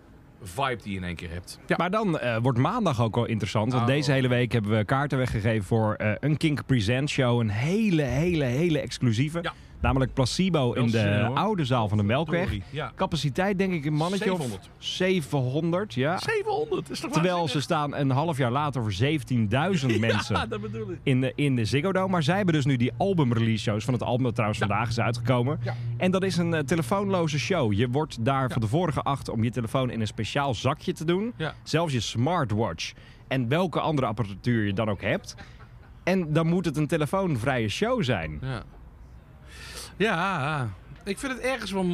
vibe 0.47 0.77
die 0.83 0.91
je 0.91 0.97
in 0.97 1.03
één 1.03 1.15
keer 1.15 1.29
hebt. 1.31 1.59
Ja. 1.67 1.75
Maar 1.77 1.91
dan 1.91 2.19
eh, 2.19 2.37
wordt 2.41 2.57
maandag 2.57 3.01
ook 3.01 3.15
wel 3.15 3.25
interessant. 3.25 3.71
Want 3.71 3.83
Oh. 3.83 3.89
deze 3.89 4.11
hele 4.11 4.27
week 4.27 4.51
hebben 4.51 4.77
we 4.77 4.85
kaarten 4.85 5.17
weggegeven 5.17 5.63
voor 5.65 5.93
eh, 5.93 6.11
een 6.19 6.37
Kink 6.37 6.65
Present 6.65 7.09
show. 7.09 7.39
Een 7.39 7.49
hele, 7.49 8.01
hele, 8.01 8.43
hele 8.43 8.79
exclusieve. 8.79 9.39
Ja. 9.41 9.53
Namelijk 9.81 10.13
Placebo 10.13 10.73
in 10.73 10.87
de 10.87 11.23
hoor. 11.27 11.35
oude 11.37 11.65
zaal 11.65 11.87
van 11.87 11.97
de 11.97 12.03
Melkweg. 12.03 12.57
Capaciteit 12.95 13.57
denk 13.57 13.73
ik 13.73 13.85
een 13.85 13.93
mannetje 13.93 14.23
700. 14.25 14.59
of 14.59 14.69
700. 14.77 15.93
Ja. 15.93 16.17
700, 16.17 16.89
is 16.89 16.99
toch 16.99 17.11
Terwijl 17.11 17.47
ze 17.47 17.61
staan 17.61 17.95
een 17.95 18.09
half 18.09 18.37
jaar 18.37 18.51
later 18.51 18.81
voor 18.81 18.93
17.000 18.93 19.99
mensen. 19.99 20.35
Ja, 20.35 20.45
dat 20.45 20.61
bedoel 20.61 20.91
ik. 20.91 20.97
in 21.03 21.21
de, 21.21 21.31
in 21.35 21.55
de 21.55 21.65
Ziggo 21.65 21.91
Dome. 21.91 22.07
Maar 22.07 22.23
zij 22.23 22.35
hebben 22.35 22.53
dus 22.53 22.65
nu 22.65 22.75
die 22.77 22.91
album-release 22.97 23.63
shows 23.63 23.83
van 23.85 23.93
het 23.93 24.03
album 24.03 24.23
dat 24.23 24.33
trouwens 24.33 24.59
vandaag 24.59 24.89
is 24.89 24.99
uitgekomen. 24.99 25.59
En 25.97 26.11
dat 26.11 26.23
is 26.23 26.37
een 26.37 26.53
eh, 26.53 26.59
telefoonloze 26.63 27.39
show. 27.39 27.73
Je 27.73 27.89
wordt 27.89 28.25
daar 28.25 28.51
van 28.51 28.61
tevoren 28.61 28.93
geacht 28.93 29.29
om 29.29 29.43
je 29.43 29.51
telefoon 29.51 29.89
in 29.89 30.01
een 30.01 30.07
speciaal 30.07 30.53
zakje 30.53 30.93
te 30.93 31.05
doen. 31.05 31.33
Ja. 31.37 31.53
Zelfs 31.63 31.93
je 31.93 31.99
smartwatch. 31.99 32.93
En 33.27 33.47
welke 33.47 33.79
andere 33.79 34.07
apparatuur 34.07 34.65
je 34.65 34.73
dan 34.73 34.89
ook 34.89 35.01
hebt. 35.01 35.35
En 36.03 36.33
dan 36.33 36.47
moet 36.47 36.65
het 36.65 36.77
een 36.77 36.87
telefoonvrije 36.87 37.69
show 37.69 38.03
zijn. 38.03 38.37
Ja. 38.41 38.63
Ja, 39.97 40.69
ik 41.03 41.19
vind 41.19 41.31
het 41.33 41.41
ergens 41.41 41.71
wel... 41.71 41.85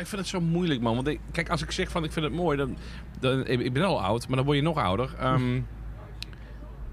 Ik 0.00 0.06
vind 0.06 0.20
het 0.20 0.26
zo 0.26 0.40
moeilijk, 0.40 0.80
man. 0.80 0.94
Want 1.04 1.16
kijk, 1.32 1.48
als 1.48 1.62
ik 1.62 1.70
zeg 1.70 1.90
van 1.90 2.04
ik 2.04 2.12
vind 2.12 2.24
het 2.24 2.34
mooi, 2.34 2.56
dan... 2.56 2.76
dan 3.20 3.46
ik 3.46 3.72
ben 3.72 3.84
al 3.84 4.02
oud, 4.02 4.28
maar 4.28 4.36
dan 4.36 4.44
word 4.44 4.56
je 4.56 4.62
nog 4.62 4.76
ouder. 4.78 5.14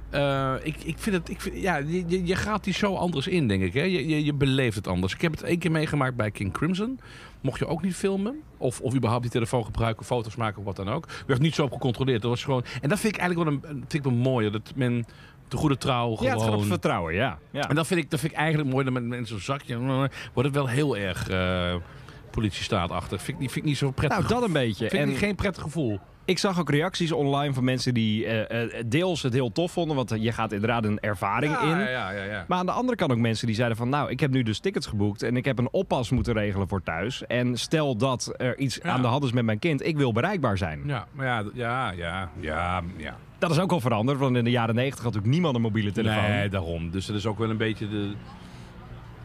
Eh, 0.09 0.53
ik, 0.63 0.83
ik 0.83 0.97
vind 0.97 1.15
het... 1.15 1.29
Ik 1.29 1.41
vind, 1.41 1.61
ja, 1.61 1.75
je, 1.77 2.25
je- 2.25 2.35
gaat 2.35 2.63
die 2.63 2.73
show 2.73 2.97
anders 2.97 3.27
in, 3.27 3.47
denk 3.47 3.63
ik. 3.63 3.73
Hè? 3.73 3.81
Je, 3.81 4.23
je, 4.25 4.33
beleeft 4.33 4.75
het 4.75 4.87
anders. 4.87 5.13
Ik 5.13 5.21
heb 5.21 5.31
het 5.31 5.43
één 5.43 5.59
keer 5.59 5.71
meegemaakt 5.71 6.15
bij 6.15 6.31
King 6.31 6.53
Crimson. 6.53 6.99
Mocht 7.41 7.59
je 7.59 7.67
ook 7.67 7.81
niet 7.81 7.95
filmen. 7.95 8.39
Of, 8.57 8.81
of 8.81 8.95
überhaupt 8.95 9.23
die 9.23 9.31
telefoon 9.31 9.65
gebruiken, 9.65 10.05
foto's 10.05 10.35
maken 10.35 10.59
of 10.59 10.65
wat 10.65 10.75
dan 10.75 10.89
ook. 10.89 11.07
Werd 11.27 11.39
niet 11.41 11.55
zo 11.55 11.67
gecontroleerd. 11.69 12.21
Dat 12.21 12.29
was 12.31 12.43
gewoon... 12.43 12.63
En 12.81 12.89
dat 12.89 12.99
vind 12.99 13.13
ik 13.15 13.19
eigenlijk 13.19 13.49
wel 13.49 13.59
een, 13.71 13.77
vind 13.77 13.93
ik 13.93 14.03
wel 14.03 14.13
mooi. 14.13 14.49
Dat 14.49 14.71
men 14.75 15.05
de 15.47 15.57
goede 15.57 15.77
trouw 15.77 16.15
gewoon... 16.15 16.31
Ja, 16.31 16.37
het 16.37 16.43
gaat 16.49 16.53
op 16.53 16.65
vertrouwen, 16.65 17.13
ja. 17.13 17.37
ja. 17.51 17.69
En 17.69 17.75
dat 17.75 17.87
vind 17.87 17.99
ik, 17.99 18.09
dat 18.09 18.19
vind 18.19 18.31
ik 18.31 18.37
eigenlijk 18.37 18.69
mooi. 18.69 18.83
Dat 18.83 18.93
met, 18.93 19.03
met 19.03 19.27
zo'n 19.27 19.39
zakje 19.39 19.75
eh, 19.75 19.97
wordt 20.33 20.49
het 20.49 20.53
wel 20.53 20.67
heel 20.67 20.97
erg 20.97 21.29
eh 22.35 22.41
politiestaatachtig. 22.41 23.21
Vind 23.21 23.37
ik, 23.37 23.39
niet- 23.43 23.51
vind 23.51 23.65
ik 23.65 23.69
niet 23.71 23.79
zo 23.79 23.91
prettig. 23.91 24.17
Nou, 24.19 24.29
dat 24.33 24.43
een 24.43 24.53
beetje. 24.53 24.89
vind 24.89 25.03
En 25.03 25.09
ik 25.09 25.17
geen 25.17 25.35
prettig 25.35 25.63
gevoel. 25.63 25.99
ik 26.25 26.37
zag 26.37 26.59
ook 26.59 26.69
reacties 26.69 27.11
online 27.11 27.53
van 27.53 27.63
mensen 27.63 27.93
die 27.93 28.25
eh, 28.25 28.63
eh, 28.63 28.83
deels 28.87 29.21
het 29.23 29.33
heel 29.33 29.51
tof 29.51 29.71
vonden. 29.71 29.95
Want 29.95 30.13
je 30.19 30.31
gaat 30.31 30.51
inderdaad 30.51 30.83
een 30.85 30.99
ervaring 30.99 31.57
in. 31.59 31.67
Ja, 31.67 31.89
ja, 31.89 32.11
ja. 32.11 32.23
ja. 32.23 32.45
Maar 32.47 32.57
aan 32.57 32.65
de 32.65 32.71
andere 32.71 32.97
kant 32.97 33.11
ook 33.11 33.17
mensen 33.17 33.47
die 33.47 33.55
zeiden 33.55 33.77
van... 33.77 33.89
nou, 33.89 34.09
ik 34.09 34.19
heb 34.19 34.31
nu 34.31 34.43
dus 34.43 34.59
tickets 34.59 34.87
geboekt 34.87 35.21
en 35.23 35.37
ik 35.37 35.45
heb 35.45 35.57
een 35.59 35.67
oppas 35.71 36.09
moeten 36.09 36.33
regelen 36.33 36.67
voor 36.67 36.83
thuis. 36.83 37.25
En 37.25 37.57
stel 37.57 37.95
dat 37.95 38.33
er 38.37 38.57
iets 38.57 38.81
aan 38.81 39.01
de 39.01 39.07
hand 39.07 39.23
is 39.23 39.31
met 39.31 39.45
mijn 39.45 39.59
kind, 39.59 39.85
ik 39.85 39.97
wil 39.97 40.11
bereikbaar 40.11 40.57
zijn. 40.57 40.81
Ja, 40.85 41.07
maar 41.11 41.25
ja, 41.25 41.43
ja, 41.53 41.91
ja, 41.91 42.29
ja, 42.39 42.81
ja. 42.97 43.17
Dat 43.37 43.51
is 43.51 43.59
ook 43.59 43.71
al 43.71 43.79
veranderd, 43.79 44.17
want 44.19 44.35
in 44.37 44.43
de 44.43 44.49
jaren 44.49 44.75
negentig 44.75 44.97
had 45.03 45.05
natuurlijk 45.05 45.33
niemand 45.33 45.55
een 45.55 45.61
mobiele 45.61 45.91
telefoon. 45.91 46.29
Nee, 46.29 46.49
daarom. 46.49 46.91
Dus 46.91 47.05
dat 47.05 47.15
is 47.15 47.25
ook 47.25 47.37
wel 47.37 47.49
een 47.49 47.57
beetje 47.57 47.89
de, 47.89 48.11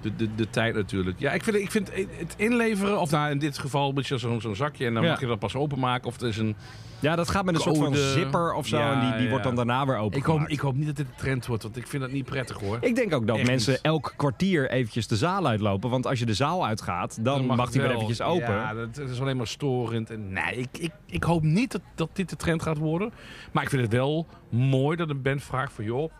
de, 0.03 0.17
de, 0.17 0.35
de 0.35 0.51
tijd 0.51 0.75
natuurlijk. 0.75 1.19
Ja, 1.21 1.33
ik 1.33 1.45
vind, 1.45 1.57
ik 1.57 1.71
vind 1.71 1.91
het 1.95 2.35
inleveren, 2.37 3.01
of 3.01 3.11
nou 3.11 3.31
in 3.31 3.39
dit 3.39 3.59
geval 3.59 3.93
moet 3.93 4.07
je 4.07 4.19
zo'n 4.19 4.41
zo'n 4.41 4.57
zakje 4.57 4.87
en 4.87 4.95
dan 4.95 5.03
Ja. 5.03 5.11
mag 5.11 5.21
je 5.21 5.27
dat 5.27 5.39
pas 5.39 5.55
openmaken. 5.55 6.07
Of 6.07 6.13
het 6.13 6.23
is 6.23 6.37
een... 6.37 6.57
Ja, 7.01 7.17
dat 7.17 7.31
gaat 7.31 7.45
met 7.45 7.55
een 7.55 7.61
soort 7.61 7.77
van 7.79 7.95
zipper 7.95 8.55
of 8.55 8.67
zo 8.67 8.79
Ja, 8.79 8.93
en 8.93 9.01
die, 9.01 9.13
die 9.13 9.23
ja. 9.23 9.29
wordt 9.29 9.45
dan 9.45 9.55
daarna 9.55 9.87
weer 9.87 9.97
open 9.97 10.19
Ik 10.19 10.25
hoop, 10.25 10.41
ik 10.49 10.61
hoop 10.61 10.75
niet 10.77 10.87
dat 10.87 10.97
dit 10.97 11.07
een 11.07 11.15
trend 11.17 11.47
wordt, 11.47 11.63
want 11.63 11.77
ik 11.77 11.87
vind 11.87 12.03
dat 12.03 12.13
niet 12.13 12.25
prettig 12.25 12.61
hoor. 12.61 12.79
Ik 12.81 12.95
denk 12.95 13.15
ook 13.15 13.27
dat 13.27 13.37
Echt 13.39 13.47
mensen 13.47 13.73
niet. 13.73 13.81
elk 13.83 14.13
kwartier 14.17 14.71
eventjes 14.71 15.07
de 15.07 15.17
zaal 15.17 15.47
uitlopen. 15.47 15.91
Want 15.91 16.07
als 16.07 16.19
je 16.19 16.27
de 16.27 16.35
zaal 16.35 16.67
uitgaat, 16.67 17.25
dan, 17.25 17.47
mag, 17.47 17.71
die 17.71 17.81
weer 17.81 17.91
eventjes 17.91 18.21
open. 18.23 18.55
Ja, 18.55 18.75
dat, 18.75 18.95
dat 18.95 19.09
is 19.09 19.21
alleen 19.21 19.37
maar 19.37 19.47
storend. 19.47 20.11
En, 20.11 20.33
nee, 20.33 20.57
ik, 20.57 20.69
ik, 20.79 20.93
ik 21.07 21.23
hoop 21.23 21.43
niet 21.43 21.73
dat, 21.73 21.81
dat 21.95 22.09
dit 22.13 22.29
de 22.31 22.37
trend 22.37 22.63
gaat 22.63 22.79
worden. 22.79 23.13
Maar 23.53 23.63
ik 23.63 23.69
vind 23.71 23.83
het 23.83 23.93
wel 23.93 24.27
mooi 24.49 24.97
dat 24.97 25.11
een 25.11 25.23
band 25.23 25.43
vraagt 25.43 25.73
van... 25.73 25.85
joh, 25.85 26.11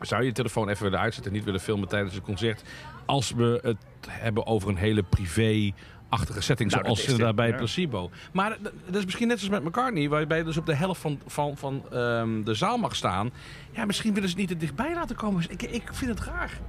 zou 0.00 0.20
je 0.20 0.26
je 0.26 0.32
telefoon 0.32 0.68
even 0.68 0.82
willen 0.82 1.00
uitzetten 1.00 1.30
en 1.30 1.36
niet 1.36 1.46
willen 1.46 1.60
filmen 1.60 1.88
tijdens 1.88 2.14
een 2.14 2.22
concert... 2.22 2.62
als 3.04 3.30
we 3.30 3.60
het 3.62 3.76
hebben 4.08 4.46
over 4.46 4.68
een 4.68 4.76
hele 4.76 5.02
privé-achtige 5.02 6.40
setting... 6.40 6.70
Nou, 6.70 6.84
zoals 6.84 7.04
ze 7.04 7.16
daar 7.16 7.26
dit, 7.26 7.36
bij 7.36 7.48
ja. 7.48 7.56
Placebo. 7.56 8.10
Maar 8.32 8.56
dat, 8.86 8.94
is 8.94 9.04
misschien 9.04 9.28
net 9.28 9.40
zoals 9.40 9.54
met 9.54 9.64
McCartney... 9.64 10.08
waarbij 10.08 10.38
je 10.38 10.44
dus 10.44 10.56
op 10.56 10.66
de 10.66 10.74
helft 10.74 11.00
van, 11.00 11.20
van, 11.26 11.56
van 11.56 11.84
ehm, 11.92 12.42
de 12.42 12.54
zaal 12.54 12.76
mag 12.78 12.96
staan. 12.96 13.30
Ja, 13.70 13.84
misschien 13.84 14.14
willen 14.14 14.28
ze 14.28 14.34
het 14.34 14.48
niet 14.48 14.58
te 14.58 14.64
dichtbij 14.66 14.94
laten 14.94 15.16
komen. 15.16 15.36
Dus 15.36 15.50
ik, 15.50 15.62
ik 15.62 15.88
vind 15.92 16.10
het 16.10 16.20
raar. 16.20 16.60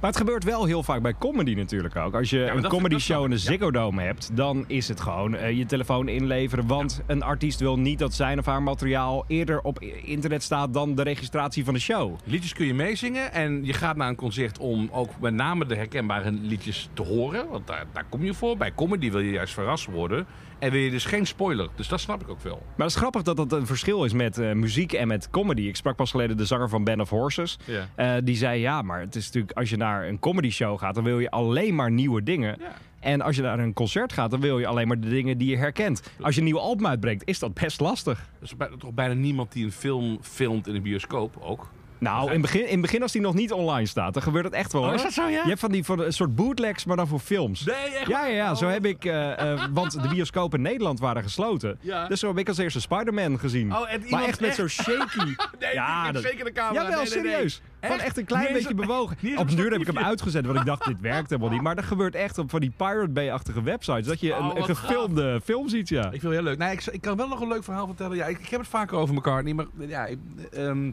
Maar 0.00 0.10
het 0.10 0.18
gebeurt 0.18 0.44
wel 0.44 0.64
heel 0.64 0.82
vaak 0.82 1.02
bij 1.02 1.14
comedy 1.18 1.54
natuurlijk 1.54 1.96
ook. 1.96 2.14
Als 2.14 2.30
je 2.30 2.50
een 2.50 2.68
comedy 2.68 2.98
show 2.98 3.24
in 3.24 3.30
de. 3.30 3.38
Ziggo 3.38 3.70
Dome 3.70 4.02
hebt, 4.02 4.30
dan 4.36 4.64
is 4.66 4.88
het 4.88 5.00
gewoon 5.00 5.34
eh, 5.34 5.58
je 5.58 5.66
telefoon 5.66 6.08
inleveren. 6.08 6.66
Want 6.66 7.00
een 7.06 7.22
artiest 7.22 7.60
wil 7.60 7.78
niet 7.78 7.98
dat 7.98 8.14
zijn 8.14 8.38
of 8.38 8.46
haar 8.46 8.62
materiaal 8.62 9.24
eerder 9.26 9.60
op 9.60 9.80
internet 10.04 10.42
staat 10.42 10.74
dan 10.74 10.94
de 10.94 11.02
registratie 11.02 11.64
van 11.64 11.74
de 11.74 11.80
show. 11.80 12.16
Liedjes 12.24 12.52
kun 12.52 12.66
je 12.66 12.74
meezingen 12.74 13.32
en 13.32 13.64
je 13.64 13.72
gaat 13.72 13.96
naar 13.96 14.08
een 14.08 14.14
concert 14.14 14.58
om 14.58 14.88
ook 14.92 15.10
met 15.20 15.34
name 15.34 15.66
de 15.66 15.76
herkenbare 15.76 16.32
liedjes 16.32 16.88
te 16.92 17.02
horen. 17.02 17.48
Want 17.48 17.66
daar, 17.66 17.84
daar 17.92 18.04
kom 18.08 18.24
je 18.24 18.34
voor. 18.34 18.56
Bij 18.56 18.74
comedy 18.74 19.10
wil 19.10 19.20
je 19.20 19.30
juist 19.30 19.54
verrast 19.54 19.86
worden. 19.86 20.26
En 20.62 20.70
wil 20.70 20.80
je 20.80 20.90
dus 20.90 21.04
geen 21.04 21.26
spoiler. 21.26 21.68
Dus 21.74 21.88
dat 21.88 22.00
snap 22.00 22.20
ik 22.20 22.28
ook 22.28 22.40
wel. 22.40 22.62
Maar 22.76 22.86
het 22.86 22.94
is 22.94 23.00
grappig 23.00 23.22
dat 23.22 23.36
dat 23.36 23.52
een 23.52 23.66
verschil 23.66 24.04
is 24.04 24.12
met 24.12 24.38
eh, 24.38 24.52
muziek 24.52 24.92
en 24.92 25.08
met 25.08 25.30
comedy. 25.30 25.62
Ik 25.62 25.76
sprak 25.76 25.96
pas 25.96 26.10
geleden 26.10 26.36
de 26.36 26.44
zanger 26.44 26.68
van 26.68 26.84
Band 26.84 27.00
of 27.00 27.10
Horses. 27.10 27.58
Ja. 27.64 27.88
Eh, 27.94 28.22
die 28.24 28.36
zei 28.36 28.60
ja, 28.60 28.82
maar 28.82 29.00
het 29.00 29.14
is 29.14 29.26
natuurlijk 29.26 29.58
als 29.58 29.70
je 29.70 29.76
naar 29.76 30.08
een 30.08 30.18
comedy 30.18 30.50
show 30.50 30.78
gaat, 30.78 30.94
dan 30.94 31.04
wil 31.04 31.18
je 31.18 31.30
alleen 31.30 31.74
maar 31.74 31.90
nieuwe 31.90 32.22
dingen. 32.22 32.56
Ja. 32.60 32.72
En 33.00 33.20
als 33.20 33.36
je 33.36 33.42
naar 33.42 33.58
een 33.58 33.72
concert 33.72 34.12
gaat, 34.12 34.30
dan 34.30 34.40
wil 34.40 34.58
je 34.58 34.66
alleen 34.66 34.88
maar 34.88 35.00
de 35.00 35.08
dingen 35.08 35.38
die 35.38 35.50
je 35.50 35.56
herkent. 35.56 36.02
Als 36.20 36.34
je 36.34 36.40
een 36.40 36.46
nieuw 36.46 36.58
album 36.58 36.86
uitbrengt, 36.86 37.22
is 37.26 37.38
dat 37.38 37.54
best 37.54 37.80
lastig. 37.80 38.18
Er 38.18 38.42
is 38.42 38.54
toch 38.78 38.92
bijna 38.92 39.14
niemand 39.14 39.52
die 39.52 39.64
een 39.64 39.72
film 39.72 40.18
filmt 40.20 40.66
in 40.66 40.74
een 40.74 40.82
bioscoop 40.82 41.36
ook. 41.40 41.68
Nou, 42.02 42.26
in 42.26 42.32
het 42.32 42.40
begin, 42.40 42.68
in 42.68 42.80
begin 42.80 43.02
als 43.02 43.12
die 43.12 43.20
nog 43.20 43.34
niet 43.34 43.52
online 43.52 43.86
staat, 43.86 44.14
dan 44.14 44.22
gebeurt 44.22 44.44
het 44.44 44.54
echt 44.54 44.72
wel. 44.72 44.80
Oh, 44.82 44.86
hoor. 44.86 44.96
is 44.96 45.02
dat 45.02 45.12
zo, 45.12 45.22
ja? 45.22 45.28
Je 45.42 45.48
hebt 45.48 45.60
van 45.60 45.70
die 45.72 45.84
van 45.84 46.00
een 46.00 46.12
soort 46.12 46.34
bootlegs, 46.34 46.84
maar 46.84 46.96
dan 46.96 47.06
voor 47.06 47.18
films. 47.18 47.64
Nee, 47.64 47.74
echt 47.76 48.08
Ja, 48.08 48.26
ja, 48.26 48.34
ja, 48.34 48.54
zo 48.54 48.66
Oh. 48.66 48.72
heb 48.72 48.84
ik, 48.86 49.04
eh, 49.04 49.52
eh, 49.52 49.60
want 49.72 50.02
de 50.02 50.08
bioscopen 50.08 50.58
in 50.58 50.64
Nederland 50.64 51.00
waren 51.00 51.22
gesloten. 51.22 51.78
Ja. 51.80 52.06
Dus 52.08 52.20
zo 52.20 52.28
heb 52.28 52.38
ik 52.38 52.48
als 52.48 52.58
eerste 52.58 52.80
Spider-Man 52.80 53.38
gezien. 53.38 53.72
Oh, 53.76 53.92
en 53.92 53.98
maar 54.00 54.08
iemand 54.08 54.26
echt 54.26 54.40
met 54.40 54.48
echt- 54.48 54.58
zo'n 54.58 54.68
shaky. 54.68 55.34
Nee, 55.60 55.72
ja, 55.74 56.12
dat- 56.12 56.22
zeker 56.22 56.44
de 56.44 56.52
camera. 56.52 56.82
Jawel, 56.82 57.02
Nee, 57.02 57.08
nee, 57.10 57.22
nee. 57.22 57.32
serieus. 57.32 57.62
Echt? 57.80 58.02
echt 58.02 58.16
een 58.18 58.24
klein 58.24 58.42
Niet 58.44 58.54
eens 58.56 58.66
beetje 58.66 58.86
bewogen. 58.86 59.16
niet 59.20 59.32
eens 59.32 59.40
Op 59.40 59.48
een 59.48 59.56
duur 59.56 59.70
heb 59.70 59.80
ik 59.80 59.86
hem 59.86 59.96
statiefje. 59.96 60.08
uitgezet, 60.08 60.46
want 60.46 60.58
ik 60.58 60.64
dacht, 60.64 60.84
dit 60.84 61.00
werkt 61.00 61.30
helemaal 61.30 61.50
niet. 61.50 61.62
Maar 61.62 61.74
dat 61.74 61.84
gebeurt 61.84 62.14
echt 62.14 62.38
op 62.38 62.50
van 62.50 62.60
die 62.60 62.72
Pirate 62.76 63.08
Bay-achtige 63.08 63.62
websites. 63.62 64.06
Dat 64.06 64.20
je 64.20 64.32
Oh, 64.32 64.38
een, 64.38 64.44
een 64.50 64.66
wat 64.66 64.78
gefilmde 64.78 65.40
film 65.44 65.68
ziet, 65.68 65.88
ja. 65.88 66.04
Ik 66.04 66.10
vind 66.10 66.22
het 66.22 66.32
heel 66.32 66.42
leuk. 66.42 66.58
Nee, 66.58 66.72
ik, 66.72 66.86
ik 66.86 67.00
kan 67.00 67.16
wel 67.16 67.28
nog 67.28 67.40
een 67.40 67.48
leuk 67.48 67.64
verhaal 67.64 67.86
vertellen. 67.86 68.16
Ja, 68.16 68.26
ik, 68.26 68.38
ik 68.38 68.48
heb 68.48 68.60
het 68.60 68.68
vaker 68.68 68.96
over 68.96 69.14
McCartney, 69.14 69.52
maar 69.54 69.66
ja, 69.78 70.06
ik, 70.06 70.18
ehm, 70.52 70.90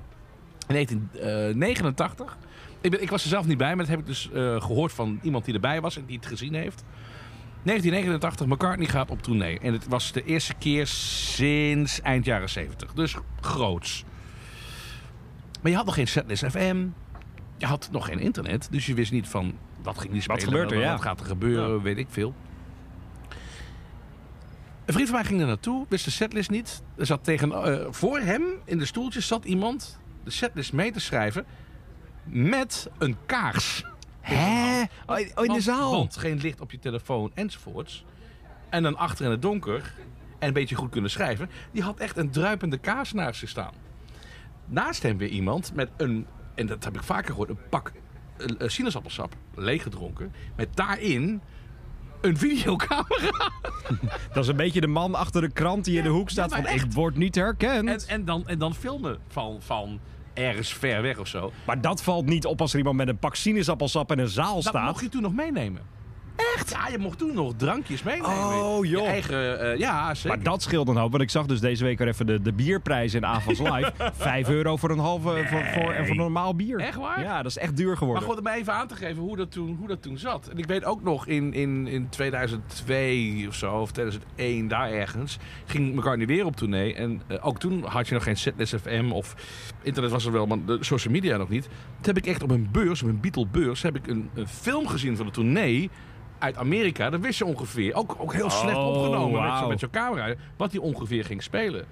in 0.70 0.76
1989. 0.76 2.38
Ik, 2.82 2.92
ben, 2.92 3.02
ik 3.02 3.10
was 3.10 3.24
er 3.24 3.30
zelf 3.30 3.46
niet 3.46 3.58
bij, 3.58 3.68
maar 3.76 3.86
dat 3.86 3.88
heb 3.88 4.00
ik 4.00 4.06
dus 4.06 4.30
eh, 4.32 4.62
gehoord 4.62 4.92
van 4.92 5.20
iemand 5.22 5.46
die 5.46 5.54
erbij 5.54 5.82
was 5.82 5.98
en 5.98 6.06
die 6.06 6.18
het 6.18 6.26
gezien 6.26 6.54
heeft. 6.54 6.84
1989, 7.64 8.46
McCartney 8.46 8.88
gaat 8.88 9.12
op 9.12 9.22
tournee. 9.22 9.60
En 9.60 9.74
het 9.74 9.88
was 9.88 10.12
de 10.12 10.24
eerste 10.24 10.54
keer 10.54 10.88
sinds 10.88 12.02
eind 12.02 12.26
jaren 12.26 12.50
70. 12.50 12.94
Dus 12.94 13.16
groots. 13.42 14.04
Maar 15.62 15.72
je 15.72 15.78
had 15.78 15.86
nog 15.86 15.96
geen 15.96 16.08
Setlist 16.08 16.46
FM. 16.46 16.88
Je 17.58 17.66
had 17.66 17.90
nog 17.92 18.06
geen 18.06 18.20
internet. 18.20 18.68
Dus 18.72 18.86
je 18.86 18.94
wist 18.94 19.12
niet 19.12 19.28
van 19.28 19.58
wat 19.82 19.98
ging 19.98 20.14
die 20.14 20.22
spelen. 20.22 20.42
gebeurt 20.42 20.72
er, 20.72 20.78
wat, 20.78 20.86
ja. 20.86 20.92
wat 20.92 21.02
gaat 21.02 21.20
er 21.20 21.26
gebeuren, 21.26 21.82
weet 21.82 21.98
ik 21.98 22.08
veel. 22.10 22.34
Een 24.86 24.94
vriend 24.94 25.10
van 25.10 25.18
mij 25.18 25.28
ging 25.28 25.42
er 25.42 25.48
naartoe, 25.48 25.86
wist 25.90 26.06
de 26.06 26.12
setlist 26.12 26.50
niet. 26.50 26.82
Er 26.96 27.06
zat 27.06 27.24
tegen, 27.24 27.52
eh, 27.52 27.88
voor 27.90 28.20
hem 28.20 28.44
in 28.66 28.78
de 28.78 28.86
stoeltjes 28.86 29.28
zat 29.28 29.46
iemand 29.46 30.00
de 30.24 30.32
setlist 30.32 30.74
mee 30.74 30.92
te 30.92 31.00
schrijven 31.00 31.46
met 32.24 32.90
een 32.98 33.18
kaars. 33.26 33.84
Hè? 34.22 34.84
Oh, 35.06 35.20
in 35.20 35.26
de 35.36 35.46
Want- 35.46 35.64
zaal? 35.64 35.92
Want 35.92 36.18
geen 36.18 36.38
licht 36.38 36.62
op 36.62 36.72
je 36.72 36.80
telefoon 36.80 37.32
enzovoorts. 37.34 38.06
En 38.70 38.84
dan 38.84 38.98
achter 38.98 39.26
in 39.26 39.32
het 39.32 39.42
donker 39.42 39.94
en 40.40 40.48
een 40.48 40.54
beetje 40.54 40.76
goed 40.76 40.90
kunnen 40.90 41.10
schrijven. 41.12 41.50
Die 41.72 41.84
had 41.84 42.00
echt 42.00 42.18
een 42.18 42.30
druipende 42.32 42.78
kaars 42.78 43.14
naast 43.14 43.40
zich 43.40 43.50
staan. 43.50 43.74
Naast 44.66 45.04
hem 45.04 45.18
weer 45.18 45.30
iemand 45.30 45.74
met 45.76 45.90
een, 45.98 46.26
en 46.56 46.66
dat 46.66 46.84
heb 46.84 46.96
ik 46.96 47.04
vaker 47.04 47.30
gehoord, 47.30 47.50
een 47.50 47.70
pak 47.70 47.92
sinaasappelsap 48.58 49.36
leeggedronken. 49.56 50.34
Met 50.56 50.76
daarin 50.76 51.42
een 52.22 52.38
videocamera. 52.38 53.52
Dat 54.34 54.44
is 54.44 54.48
een 54.50 54.56
beetje 54.56 54.82
de 54.82 54.88
man 54.88 55.16
achter 55.16 55.42
de 55.42 55.52
krant 55.52 55.86
die 55.86 55.98
in 55.98 56.04
de 56.04 56.10
hoek 56.10 56.30
staat 56.30 56.56
van 56.56 56.68
ik 56.68 56.86
word 56.92 57.16
niet 57.16 57.36
herkend. 57.36 57.90
En, 57.90 58.00
en, 58.08 58.26
dan, 58.26 58.48
en 58.48 58.60
dan 58.60 58.76
filmen 58.76 59.18
van, 59.28 59.58
van 59.62 60.00
ergens 60.34 60.74
ver 60.74 61.02
weg 61.02 61.18
of 61.18 61.28
zo. 61.28 61.52
Maar 61.66 61.82
dat 61.82 62.04
valt 62.04 62.26
niet 62.26 62.46
op 62.46 62.62
als 62.62 62.72
er 62.72 62.78
iemand 62.78 62.98
met 62.98 63.08
een 63.08 63.18
pak 63.18 63.36
sinaasappelsap 63.36 64.12
in 64.12 64.20
een 64.20 64.28
zaal 64.28 64.54
Dat 64.54 64.64
staat. 64.64 64.86
mocht 64.88 65.02
je 65.02 65.10
toen 65.10 65.22
nog 65.22 65.34
meenemen. 65.34 65.82
Echt? 66.56 66.70
Ja, 66.70 66.88
je 66.88 66.98
mocht 66.98 67.18
toen 67.18 67.34
nog 67.34 67.54
drankjes 67.58 68.04
meenemen. 68.04 68.30
Oh, 68.30 68.86
joh. 68.86 69.04
Je 69.04 69.08
eigen, 69.10 69.60
eh, 69.60 69.78
ja, 69.78 70.14
zeker. 70.14 70.38
Maar 70.38 70.44
dat 70.44 70.62
scheelt 70.62 70.88
een 70.88 70.96
hoop, 70.98 71.12
want 71.12 71.24
ik 71.24 71.30
zag 71.30 71.46
dus 71.46 71.60
deze 71.60 71.84
week 71.84 71.98
weer 71.98 72.08
even 72.08 72.26
de, 72.26 72.42
de 72.42 72.54
bierprijs 72.54 73.14
in 73.14 73.26
Avals 73.26 73.60
Live. 73.70 73.92
Vijf 74.14 74.50
euro 74.50 74.78
voor 74.78 74.90
een 74.90 75.00
halve 75.00 75.46
voor, 75.48 76.06
voor, 76.06 76.16
normaal 76.16 76.56
bier. 76.56 76.80
Echt 76.80 76.98
waar? 76.98 77.22
Ja, 77.22 77.38
dat 77.38 77.52
is 77.52 77.58
echt 77.58 77.78
duur 77.78 77.88
Maar 77.88 77.98
geworden. 77.98 78.22
gewoon 78.22 78.38
om 78.38 78.44
mij 78.44 78.60
even 78.60 78.74
aan 78.74 78.88
te 78.88 78.96
geven 78.96 79.22
hoe 79.22 79.38
dat 79.38 79.52
toen, 79.52 79.76
hoe 79.80 79.88
dat 79.88 80.02
toen 80.02 80.18
zat. 80.18 80.48
En 80.48 80.58
ik 80.58 80.66
weet 80.66 80.86
ook 80.86 81.04
nog 81.04 81.28
in, 81.28 81.54
in, 81.54 81.88
in 81.88 82.10
2002 82.10 83.46
of 83.48 83.56
zo, 83.56 83.74
of 83.74 83.92
2001, 83.92 84.68
daar 84.68 84.92
ergens, 84.92 85.38
ging 85.66 85.96
McCartney 85.96 86.28
weer 86.28 86.46
op 86.46 86.56
tournee. 86.56 86.94
En 86.96 87.22
eh, 87.28 87.48
ook 87.48 87.60
toen 87.60 87.84
had 87.84 88.08
je 88.08 88.14
nog 88.14 88.24
geen 88.24 88.38
Setlist 88.38 88.76
FM 88.76 89.12
of 89.12 89.36
internet 89.82 90.12
was 90.12 90.26
er 90.26 90.32
wel, 90.32 90.46
maar 90.46 90.58
de 90.66 90.78
social 90.80 91.14
media 91.14 91.38
nog 91.38 91.50
niet. 91.50 91.64
Toen 91.64 92.16
heb 92.16 92.18
ik 92.18 92.26
echt 92.26 92.44
op 92.44 92.52
een 92.52 92.70
beurs, 92.72 93.04
op 93.04 93.10
een 93.10 93.20
Beatle 93.20 93.48
beurs, 93.52 93.82
heb 93.82 93.96
ik 93.96 94.08
een, 94.08 94.30
een 94.34 94.48
film 94.48 94.88
gezien 94.88 95.18
van 95.18 95.26
de 95.26 95.32
tournee 95.32 95.90
uit 96.40 96.58
Amerika. 96.58 97.10
Dat 97.10 97.20
wist 97.20 97.38
je 97.38 97.46
ongeveer. 97.46 97.94
Ook, 97.94 98.16
ook 98.18 98.34
heel 98.34 98.50
slecht 98.50 98.78
Oh, 98.78 98.88
opgenomen 98.88 99.68
met, 99.68 99.80
zo'n 99.80 99.90
camera. 99.90 100.34
Wat 100.58 100.72
hij 100.72 100.82
ongeveer 100.82 101.26
ging 101.26 101.44
spelen. 101.44 101.86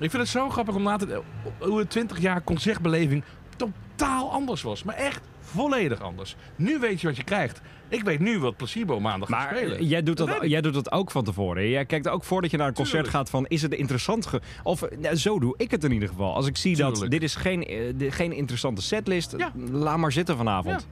Ik 0.00 0.10
vind 0.10 0.22
het 0.22 0.28
zo 0.28 0.48
grappig 0.50 0.74
om 0.74 0.82
na 0.82 0.96
te 0.96 1.20
hoe 1.58 1.80
een 1.80 1.86
20 1.86 2.20
jaar 2.20 2.42
concertbeleving 2.44 3.24
totaal 3.56 4.30
anders 4.32 4.62
was. 4.62 4.82
Maar 4.82 4.94
echt 4.94 5.20
volledig 5.40 6.00
anders. 6.00 6.36
Nu 6.56 6.78
weet 6.78 7.00
je 7.00 7.06
wat 7.06 7.16
je 7.16 7.24
krijgt. 7.24 7.60
Ik 7.88 8.02
weet 8.02 8.18
nu 8.20 8.38
wat 8.38 8.56
Placebo 8.56 9.00
maandag 9.00 9.28
gaat 9.28 9.38
Maar 9.38 9.56
spelen. 9.56 9.78
eh, 9.78 9.90
jij 9.90 10.02
doet, 10.02 10.16
Dat 10.16 10.28
jij 10.42 10.60
doet 10.60 10.74
dat 10.74 10.92
ook 10.92 11.10
van 11.10 11.24
tevoren. 11.24 11.68
Jij 11.68 11.84
kijkt 11.84 12.08
ook 12.08 12.24
voordat 12.24 12.50
je 12.50 12.56
naar 12.56 12.68
een 12.68 12.74
concert 12.74 13.08
gaat 13.08 13.30
van... 13.30 13.46
is 13.48 13.62
het 13.62 13.74
interessant? 13.74 14.26
Ge 14.26 14.40
of 14.62 14.82
eh, 14.82 14.98
nou, 14.98 15.16
zo 15.16 15.38
doe 15.38 15.54
ik 15.56 15.70
het 15.70 15.84
in 15.84 15.92
ieder 15.92 16.08
geval. 16.08 16.34
Als 16.34 16.46
ik 16.46 16.56
zie 16.56 16.76
dat 16.76 17.06
dit 17.08 17.22
is 17.22 17.34
geen, 17.34 17.64
eh, 17.64 18.12
geen 18.12 18.32
interessante 18.32 18.82
setlist... 18.82 19.34
Ja. 19.36 19.52
laat 19.70 19.98
maar 19.98 20.12
zitten 20.12 20.36
vanavond. 20.36 20.86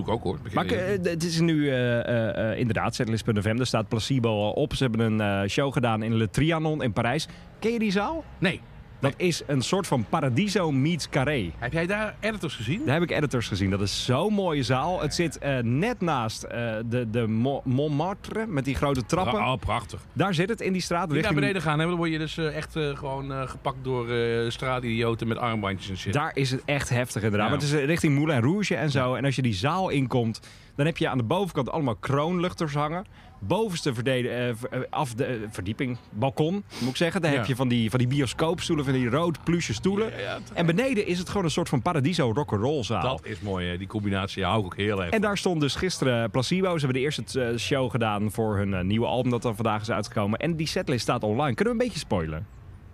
Ik 0.00 0.08
ook 0.08 0.22
hoor. 0.22 0.38
Maar 0.52 0.66
eh, 0.66 0.98
het 1.02 1.22
is 1.22 1.40
nu 1.40 1.68
eh, 1.68 2.50
eh, 2.50 2.58
inderdaad 2.58 2.94
setlist.fm. 2.94 3.56
Daar 3.56 3.66
staat 3.66 3.88
Placebo 3.88 4.48
op. 4.48 4.74
Ze 4.74 4.84
hebben 4.84 5.20
een 5.20 5.48
show 5.48 5.72
gedaan 5.72 6.02
in 6.02 6.16
Le 6.16 6.30
Trianon 6.30 6.82
in 6.82 6.92
Parijs. 6.92 7.28
Ken 7.58 7.72
je 7.72 7.78
die 7.78 7.92
zaal? 7.92 8.24
nee. 8.38 8.60
Dat 9.00 9.14
is 9.16 9.42
een 9.46 9.62
soort 9.62 9.86
van 9.86 10.04
Paradiso 10.08 10.72
meets 10.72 11.08
Carré. 11.08 11.50
Heb 11.58 11.72
jij 11.72 11.86
daar 11.86 12.14
editors 12.20 12.54
gezien? 12.54 12.82
Daar 12.84 12.94
heb 12.94 13.02
ik 13.02 13.10
editors 13.16 13.48
gezien. 13.48 13.70
Dat 13.70 13.80
is 13.80 14.04
zo'n 14.04 14.32
mooie 14.32 14.62
zaal. 14.62 15.00
Het 15.00 15.14
zit 15.14 15.38
eh, 15.38 15.58
net 15.58 16.00
naast 16.00 16.42
eh, 16.42 16.74
de, 16.88 17.10
de 17.10 17.26
Mo- 17.26 17.60
Montmartre 17.64 18.46
met 18.46 18.64
die 18.64 18.74
grote 18.74 19.04
trappen. 19.06 19.38
Oh, 19.38 19.54
prachtig. 19.60 20.00
Daar 20.12 20.34
zit 20.34 20.48
het 20.48 20.60
in 20.60 20.72
die 20.72 20.82
straat. 20.82 21.00
Als 21.00 21.08
je 21.08 21.14
naar 21.14 21.22
richting- 21.24 21.40
beneden 21.46 21.62
gaan, 21.62 21.78
hè, 21.78 21.86
dan 21.86 21.96
word 21.96 22.10
je 22.10 22.18
dus 22.18 22.36
eh, 22.38 22.56
echt 22.56 22.72
gewoon 22.94 23.48
gepakt 23.48 23.84
door 23.84 24.06
straatidioten 24.52 25.28
met 25.28 25.38
armbandjes 25.38 25.90
en 25.90 25.96
shit. 25.98 26.12
Daar 26.12 26.30
is 26.34 26.50
het 26.50 26.62
echt 26.64 26.88
heftig 26.88 27.22
inderdaad. 27.22 27.48
Ja. 27.50 27.54
Maar 27.56 27.64
het 27.64 27.72
is 27.74 27.84
richting 27.84 28.14
Moulin 28.14 28.40
Rouge 28.42 28.76
en 28.76 28.90
zo. 28.90 29.14
En 29.14 29.24
als 29.24 29.36
je 29.36 29.42
die 29.42 29.54
zaal 29.54 29.88
inkomt, 29.88 30.40
dan 30.76 30.86
heb 30.86 30.96
je 30.96 31.08
aan 31.08 31.18
de 31.18 31.24
bovenkant 31.24 31.70
allemaal 31.70 31.96
kroonluchters 31.96 32.74
hangen. 32.74 33.04
Bovenste 33.40 33.94
verdede, 33.94 34.28
eh, 34.28 34.48
eh, 34.48 34.56
af 34.90 35.14
de, 35.14 35.24
eh, 35.24 35.34
verdieping, 35.50 35.96
balkon, 36.10 36.64
moet 36.80 36.90
ik 36.90 36.96
zeggen. 36.96 37.20
Daar 37.20 37.30
Ja. 37.32 37.36
heb 37.36 37.46
je 37.46 37.56
van 37.56 37.68
die, 37.68 37.90
van 37.90 37.98
die 37.98 38.08
bioscoopstoelen, 38.08 38.84
van 38.84 38.94
die 38.94 39.08
rood 39.08 39.44
pluche 39.44 39.74
stoelen. 39.74 40.10
Ja, 40.10 40.18
ja, 40.18 40.38
En 40.54 40.66
beneden 40.66 41.06
is 41.06 41.18
het 41.18 41.28
gewoon 41.28 41.44
een 41.44 41.50
soort 41.50 41.68
van 41.68 41.82
paradiso 41.82 42.32
rock'n'roll 42.34 42.82
zaal. 42.82 43.02
dat 43.02 43.26
is 43.26 43.40
mooi, 43.40 43.68
hè. 43.68 43.78
die 43.78 43.86
combinatie 43.86 44.44
hou 44.44 44.58
ik 44.58 44.64
ook 44.64 44.76
heel 44.76 45.02
erg. 45.02 45.10
En 45.10 45.20
daar 45.20 45.38
stond 45.38 45.60
dus 45.60 45.74
gisteren 45.74 46.30
Placebo. 46.30 46.72
Ze 46.78 46.84
hebben 46.84 46.92
de 46.94 47.00
eerste 47.00 47.54
show 47.58 47.90
gedaan 47.90 48.30
voor 48.30 48.56
hun 48.56 48.86
nieuwe 48.86 49.06
album 49.06 49.30
dat 49.30 49.42
dan 49.42 49.54
vandaag 49.54 49.80
is 49.80 49.90
uitgekomen. 49.90 50.38
En 50.38 50.56
die 50.56 50.66
setlist 50.66 51.02
staat 51.02 51.22
online. 51.22 51.54
Kunnen 51.54 51.74
we 51.76 51.80
een 51.80 51.86
beetje 51.86 51.98
spoilen? 52.06 52.46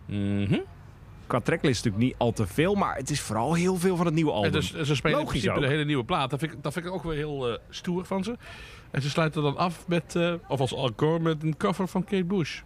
Mhm. 0.06 0.58
Qua 1.26 1.40
tracklist 1.40 1.84
natuurlijk 1.84 2.10
niet 2.10 2.20
al 2.20 2.32
te 2.32 2.46
veel, 2.46 2.74
maar 2.74 2.96
het 2.96 3.10
is 3.10 3.20
vooral 3.20 3.54
heel 3.54 3.76
veel 3.76 3.96
van 3.96 4.06
het 4.06 4.14
nieuwe 4.14 4.30
album. 4.32 4.46
En 4.54 4.60
dus, 4.60 4.66
ze 4.74 4.94
spelen 4.94 5.18
in 5.18 5.24
Logisch 5.24 5.40
principe 5.40 5.50
ook. 5.50 5.62
een 5.62 5.68
hele 5.70 5.84
nieuwe 5.84 6.04
plaat. 6.04 6.30
Dat 6.30 6.38
vind 6.38 6.52
ik, 6.52 6.62
dat 6.62 6.72
vind 6.72 6.86
ik 6.86 6.92
ook 6.92 7.02
weer 7.02 7.16
heel 7.16 7.58
stoer 7.70 8.04
van 8.04 8.24
ze. 8.24 8.36
En 8.94 9.02
ze 9.02 9.10
sluiten 9.10 9.42
dan 9.42 9.56
af 9.56 9.84
met, 9.88 10.16
eh, 10.16 10.34
of 10.48 10.60
als 10.60 10.74
encore, 10.74 11.18
met 11.18 11.42
een 11.42 11.56
cover 11.56 11.88
van 11.88 12.04
Kate 12.04 12.24
Bush. 12.24 12.60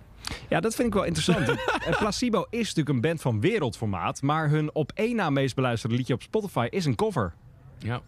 Ja, 0.48 0.60
dat 0.60 0.74
vind 0.74 0.88
ik 0.88 0.94
wel 0.94 1.04
interessant. 1.04 1.56
Placebo 1.98 2.46
is 2.50 2.58
natuurlijk 2.58 2.88
een 2.88 3.00
band 3.00 3.20
van 3.20 3.40
wereldformaat, 3.40 4.22
maar 4.22 4.48
hun 4.48 4.74
op 4.74 4.92
één 4.94 5.16
na 5.16 5.30
meest 5.30 5.54
beluisterde 5.54 5.96
liedje 5.96 6.14
op 6.14 6.22
Spotify 6.22 6.66
is 6.70 6.84
een 6.84 6.94
cover. 6.94 7.34
Ja. 7.78 8.00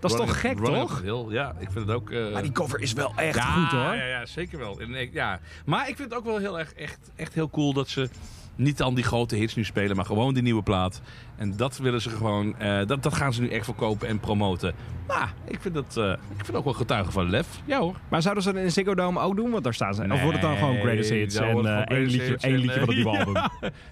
Dat 0.00 0.10
is 0.10 0.16
toch 0.16 0.40
gek, 0.40 0.58
toch? 0.64 1.02
Hill. 1.02 1.24
Ja, 1.28 1.54
ik 1.58 1.70
vind 1.70 1.86
het 1.86 1.96
ook... 1.96 2.10
eh, 2.10 2.32
Maar 2.32 2.42
die 2.42 2.52
cover 2.52 2.80
is 2.80 2.92
wel 2.92 3.12
echt 3.16 3.36
ja, 3.36 3.42
goed 3.42 3.70
hoor. 3.70 3.94
Ja, 3.94 4.06
ja, 4.06 4.26
zeker 4.26 4.58
wel. 4.58 4.80
En 4.80 5.10
ja. 5.12 5.40
Maar 5.66 5.88
ik 5.88 5.96
vind 5.96 6.08
het 6.10 6.18
ook 6.18 6.24
wel 6.24 6.38
heel 6.38 6.58
erg 6.58 6.72
echt, 6.72 7.10
echt 7.16 7.34
heel 7.34 7.50
cool 7.50 7.72
dat 7.72 7.88
ze 7.88 8.08
niet 8.56 8.78
dan 8.78 8.94
die 8.94 9.04
grote 9.04 9.36
hits 9.36 9.54
nu 9.54 9.64
spelen, 9.64 9.96
maar 9.96 10.04
gewoon 10.04 10.34
die 10.34 10.42
nieuwe 10.42 10.62
plaat. 10.62 11.02
En 11.36 11.56
dat 11.56 11.76
willen 11.78 12.00
ze 12.00 12.10
gewoon, 12.10 12.58
eh, 12.58 12.86
dat, 12.86 13.02
dat 13.02 13.14
gaan 13.14 13.32
ze 13.32 13.40
nu 13.40 13.48
echt 13.48 13.64
verkopen 13.64 14.08
en 14.08 14.20
promoten. 14.20 14.74
Nou, 15.08 15.28
ik 15.44 15.60
vind 15.60 15.74
dat, 15.74 15.96
eh, 15.96 16.10
ik 16.38 16.44
vind 16.44 16.56
ook 16.56 16.64
wel 16.64 16.72
getuigen 16.72 17.12
van 17.12 17.30
lef. 17.30 17.60
Ja 17.64 17.78
hoor. 17.78 17.96
Maar 18.08 18.22
zouden 18.22 18.42
ze 18.42 18.52
dat 18.52 18.62
in 18.62 18.72
Ziggo 18.72 18.94
Dome 18.94 19.20
ook 19.20 19.36
doen? 19.36 19.50
Want 19.50 19.64
daar 19.64 19.74
staan 19.74 19.94
ze. 19.94 20.02
of 20.02 20.22
wordt 20.22 20.32
het 20.32 20.40
dan 20.40 20.56
gewoon 20.56 20.72
Nee, 20.72 20.82
Greatest 20.82 21.10
Hits 21.10 21.36
en 21.36 21.48
gewoon 21.48 21.66
één 21.66 22.06
liedje, 22.06 22.36
één 22.36 22.56
liedje 22.56 22.78
van 22.78 22.88
het 22.88 22.96
nieuwe 22.96 23.18
album? 23.18 23.32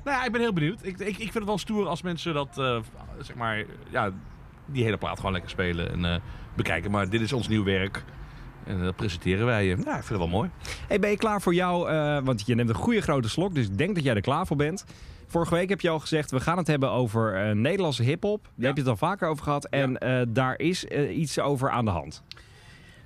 Nou 0.04 0.16
ja, 0.16 0.24
ik 0.24 0.32
ben 0.32 0.40
heel 0.40 0.52
benieuwd. 0.52 0.84
Ik, 0.84 0.98
ik, 0.98 1.08
ik 1.08 1.16
vind 1.16 1.34
het 1.34 1.44
wel 1.44 1.58
stoer 1.58 1.86
als 1.86 2.02
mensen 2.02 2.34
dat, 2.34 2.54
zeg 3.20 3.36
maar, 3.36 3.64
ja, 3.90 4.10
die 4.66 4.84
hele 4.84 4.96
plaat 4.96 5.16
gewoon 5.16 5.32
lekker 5.32 5.50
spelen 5.50 6.04
en 6.04 6.22
bekijken. 6.54 6.90
Maar 6.90 7.08
dit 7.08 7.20
is 7.20 7.32
ons 7.32 7.48
nieuw 7.48 7.64
werk. 7.64 8.04
En 8.66 8.82
dat 8.84 8.96
presenteren 8.96 9.46
wij 9.46 9.64
je. 9.64 9.68
Ja, 9.70 9.96
ik 9.96 10.04
vind 10.04 10.08
het 10.08 10.18
wel 10.18 10.28
mooi. 10.28 10.50
Hey, 10.88 10.98
ben 10.98 11.10
je 11.10 11.16
klaar 11.16 11.42
voor 11.42 11.54
jou? 11.54 11.90
eh, 11.90 12.18
want 12.24 12.46
je 12.46 12.54
neemt 12.54 12.68
een 12.68 12.74
goede 12.74 13.00
grote 13.00 13.28
slok, 13.28 13.54
dus 13.54 13.66
ik 13.66 13.78
denk 13.78 13.94
dat 13.94 14.04
jij 14.04 14.14
er 14.14 14.20
klaar 14.20 14.46
voor 14.46 14.56
bent. 14.56 14.84
Vorige 15.26 15.54
week 15.54 15.68
heb 15.68 15.80
je 15.80 15.88
al 15.88 15.98
gezegd, 15.98 16.30
we 16.30 16.40
gaan 16.40 16.58
het 16.58 16.66
hebben 16.66 16.90
over 16.90 17.34
eh, 17.34 17.54
Nederlandse 17.54 18.02
hiphop. 18.02 18.42
Daar 18.54 18.66
heb 18.66 18.74
je 18.76 18.80
het 18.82 18.90
al 18.90 18.96
vaker 18.96 19.28
over 19.28 19.44
gehad. 19.44 19.64
En 19.64 19.98
eh, 19.98 20.22
daar 20.28 20.58
is 20.58 20.84
iets 21.14 21.38
over 21.38 21.70
aan 21.70 21.84
de 21.84 21.90
hand. 21.90 22.22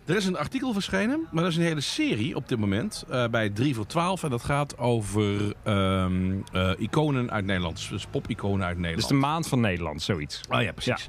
Er 0.06 0.16
is 0.16 0.26
een 0.26 0.36
artikel 0.38 0.72
verschenen, 0.72 1.26
maar 1.30 1.42
dat 1.42 1.52
is 1.52 1.58
een 1.58 1.64
hele 1.64 1.80
serie 1.80 2.36
op 2.36 2.48
dit 2.48 2.58
moment 2.58 3.04
bij 3.30 3.50
3 3.50 3.74
voor 3.74 3.86
12. 3.86 4.22
En 4.22 4.30
dat 4.30 4.42
gaat 4.44 4.78
over 4.78 5.54
ehm, 5.62 6.32
eh, 6.52 6.70
iconen 6.78 7.30
uit 7.30 7.44
Nederland, 7.44 7.86
dus 7.90 8.06
pop-iconen 8.06 8.66
uit 8.66 8.74
Dus 8.76 8.82
Nederland. 8.84 9.08
de 9.12 9.14
maand 9.18 9.48
van 9.48 9.60
Nederland, 9.60 10.02
zoiets. 10.02 10.40
Oh 10.50 10.62
ja, 10.62 10.72
precies. 10.72 11.08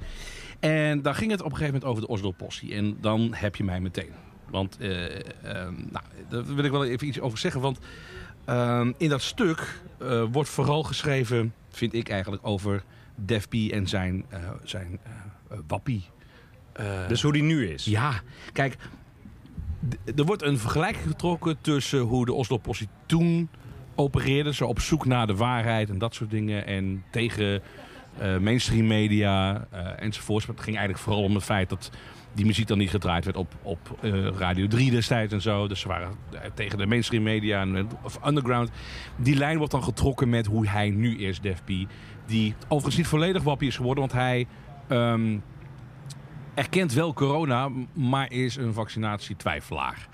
En 0.60 1.02
daar 1.02 1.16
ging 1.16 1.32
het 1.32 1.40
op 1.42 1.46
een 1.52 1.58
gegeven 1.58 1.74
moment 1.74 1.92
over 1.92 2.02
de 2.02 2.08
Oslo 2.14 2.32
Possie. 2.32 2.74
En 2.74 2.98
dan 3.02 3.34
heb 3.36 3.56
je 3.56 3.64
mij 3.64 3.80
meteen. 3.80 4.10
Want, 4.56 4.78
ehm, 4.78 5.74
nou, 5.92 6.06
daar 6.30 6.56
wil 6.56 6.64
ik 6.64 6.72
wel 6.72 6.86
even 6.86 7.08
iets 7.08 7.20
over 7.20 7.38
zeggen. 7.38 7.62
Want 7.62 7.80
ehm, 8.46 8.92
in 8.98 9.10
dat 9.10 9.22
stuk 9.22 9.82
eh, 9.98 10.24
wordt 10.32 10.50
vooral 10.50 10.84
geschreven, 10.84 11.54
vind 11.70 11.94
ik 11.94 12.10
eigenlijk, 12.10 12.48
over 12.48 12.84
Def 13.16 13.48
P 13.48 13.54
en 13.54 13.88
zijn, 13.88 14.26
eh, 14.30 14.40
zijn 14.64 15.00
wappie. 15.68 16.04
Dus 17.08 17.22
hoe 17.22 17.34
die 17.34 17.44
nu 17.44 17.70
is. 17.70 17.86
ja, 17.86 18.22
kijk, 18.52 18.78
er 20.16 20.26
wordt 20.26 20.42
een 20.42 20.58
vergelijking 20.58 21.08
getrokken 21.08 21.58
tussen 21.62 22.00
hoe 22.00 22.26
de 22.26 22.34
Oslo 22.34 22.58
Possie 22.58 22.88
toen 23.06 23.50
opereerde. 23.96 24.54
Zo 24.54 24.66
op 24.66 24.80
zoek 24.80 25.06
naar 25.06 25.28
de 25.28 25.36
waarheid 25.36 25.90
en 25.90 25.98
dat 25.98 26.14
soort 26.14 26.30
dingen. 26.30 26.66
En 26.66 27.04
tegen 27.12 27.62
mainstream 28.40 28.88
media 28.88 29.68
enzovoorts. 29.98 30.46
Maar 30.46 30.56
het 30.56 30.64
ging 30.64 30.78
eigenlijk 30.78 31.06
vooral 31.06 31.24
om 31.24 31.36
het 31.36 31.44
feit 31.44 31.70
dat 31.70 31.92
die 32.36 32.46
muziek 32.46 32.68
dan 32.68 32.78
niet 32.78 32.90
gedraaid 32.90 33.26
werd 33.26 33.38
op, 33.38 33.54
op 33.62 33.98
eh, 34.02 34.28
Radio 34.28 34.68
3 34.68 34.92
destijds 34.92 35.34
en 35.34 35.42
zo. 35.42 35.68
Dus 35.68 35.80
ze 35.80 35.88
waren 35.88 36.12
eh, 36.32 36.40
tegen 36.54 36.78
de 36.78 36.86
mainstream 36.86 37.24
media 37.24 37.62
en, 37.62 37.76
eh, 37.76 37.84
of 38.04 38.20
underground. 38.28 38.70
Die 39.16 39.36
lijn 39.36 39.58
wordt 39.58 39.72
dan 39.72 39.84
getrokken 39.84 40.30
met 40.30 40.46
hoe 40.46 40.68
hij 40.68 40.90
nu 40.90 41.18
is, 41.18 41.42
Def. 41.42 41.62
Die 42.26 42.56
overigens 42.64 42.98
niet 42.98 43.08
volledig 43.08 43.44
wappie 43.44 43.68
is 43.68 43.76
geworden, 43.76 44.00
want 44.00 44.14
hij... 44.14 44.48
ehm, 44.88 45.38
erkent 46.54 46.94
wel 46.94 47.14
corona, 47.14 47.70
maar 47.94 48.32
is 48.32 48.56
een 48.56 48.74
vaccinatietwijfelaar. 48.74 50.08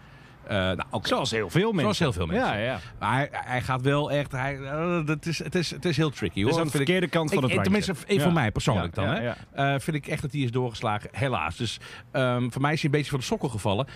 Eh 0.52 0.58
nou, 0.58 0.82
oké. 0.92 1.08
Zoals 1.08 1.32
heel 1.32 1.50
veel 1.50 1.72
mensen. 1.72 1.96
Zoals 1.96 2.00
heel 2.00 2.14
veel 2.14 2.26
mensen. 2.36 2.58
Ja, 2.60 2.64
ja. 2.66 2.80
Maar 3.00 3.14
hij, 3.16 3.30
hij 3.32 3.62
gaat 3.62 3.82
wel 3.82 4.12
echt... 4.12 4.32
Hij, 4.32 4.60
eh, 4.62 5.06
het, 5.06 5.26
is, 5.26 5.44
het, 5.44 5.56
is, 5.56 5.72
het 5.72 5.86
is 5.86 5.98
heel 5.98 6.10
tricky 6.10 6.40
hoor. 6.42 6.50
Dus 6.50 6.58
aan 6.60 6.64
de 6.66 6.70
ik- 6.70 6.76
verkeerde 6.76 7.08
kant 7.08 7.34
van 7.34 7.44
het 7.44 7.52
ik-. 7.52 7.64
Tenminste, 7.64 7.94
één 8.08 8.22
voor 8.22 8.34
mij 8.34 8.52
persoonlijk 8.52 8.96
dan. 8.96 9.08
hè. 9.08 9.32
Eh, 9.54 9.80
vind 9.80 9.96
ik 9.98 10.08
echt 10.08 10.22
dat 10.22 10.32
hij 10.32 10.42
is 10.42 10.52
doorgeslagen. 10.52 11.10
Helaas. 11.12 11.56
Dus 11.58 11.80
ehm, 12.12 12.50
voor 12.50 12.62
mij 12.62 12.74
is 12.74 12.82
hij 12.82 12.90
een 12.90 12.96
beetje 12.98 13.10
van 13.12 13.20
de 13.20 13.26
sokken 13.26 13.50
gevallen. 13.50 13.88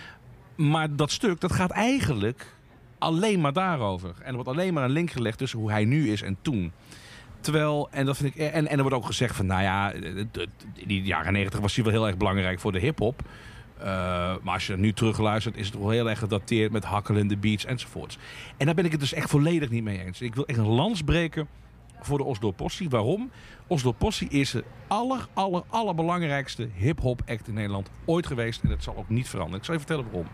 Maar 0.56 0.96
dat 0.96 1.10
stuk, 1.10 1.40
dat 1.40 1.52
gaat 1.52 1.70
eigenlijk 1.70 2.46
alleen 2.98 3.40
maar 3.40 3.52
daarover. 3.52 4.10
En 4.22 4.26
er 4.28 4.34
wordt 4.34 4.48
alleen 4.48 4.74
maar 4.74 4.84
een 4.84 4.90
link 4.90 5.10
gelegd 5.10 5.38
tussen 5.38 5.58
hoe 5.58 5.70
hij 5.70 5.84
nu 5.84 6.10
is 6.12 6.22
en 6.22 6.36
toen. 6.42 6.72
Terwijl, 7.40 7.88
en 7.90 8.06
dat 8.06 8.16
vind 8.16 8.34
ik. 8.34 8.40
En, 8.52 8.66
en 8.66 8.76
er 8.76 8.82
wordt 8.82 8.96
ook 8.96 9.06
gezegd 9.06 9.36
van, 9.36 9.46
nou 9.46 9.62
ja, 9.62 9.90
de- 9.92 10.26
de- 10.32 10.48
in 10.74 10.88
die 10.88 11.02
jaren 11.02 11.32
negentig 11.32 11.60
was 11.60 11.74
hij 11.74 11.84
wel 11.84 11.92
heel 11.92 12.06
erg 12.06 12.16
belangrijk 12.16 12.60
voor 12.60 12.72
de 12.72 12.78
hip-hop. 12.78 13.22
Eh, 13.78 13.86
maar 14.42 14.54
als 14.54 14.66
je 14.66 14.76
nu 14.76 14.92
terugluistert, 14.92 15.56
is 15.56 15.66
het 15.66 15.78
wel 15.78 15.90
heel 15.90 16.08
erg 16.08 16.18
gedateerd 16.18 16.72
met 16.72 16.84
hakkelende 16.84 17.36
beats 17.36 17.64
enzovoorts. 17.64 18.18
En 18.56 18.66
daar 18.66 18.74
ben 18.74 18.84
ik 18.84 18.90
het 18.90 19.00
dus 19.00 19.12
echt 19.12 19.30
volledig 19.30 19.70
niet 19.70 19.84
mee 19.84 20.04
eens. 20.04 20.20
Ik 20.20 20.34
wil 20.34 20.46
echt 20.46 20.58
een 20.58 20.66
lans 20.66 21.02
breken 21.02 21.48
voor 22.00 22.18
de 22.18 22.24
Oslo 22.24 22.50
Possie. 22.50 22.90
Waarom? 22.90 23.30
Oslo 23.66 23.92
Possie 23.92 24.28
is 24.28 24.50
de 24.50 24.64
aller, 24.86 25.26
aller, 25.34 25.62
allerbelangrijkste 25.68 26.68
hip-hop 26.74 27.22
act 27.26 27.48
in 27.48 27.54
Nederland 27.54 27.90
ooit 28.04 28.26
geweest. 28.26 28.62
En 28.62 28.68
dat 28.68 28.82
zal 28.82 28.96
ook 28.96 29.08
niet 29.08 29.28
veranderen. 29.28 29.58
Ik 29.58 29.64
zal 29.64 29.74
je 29.74 29.80
vertellen 29.80 30.04
waarom. 30.04 30.28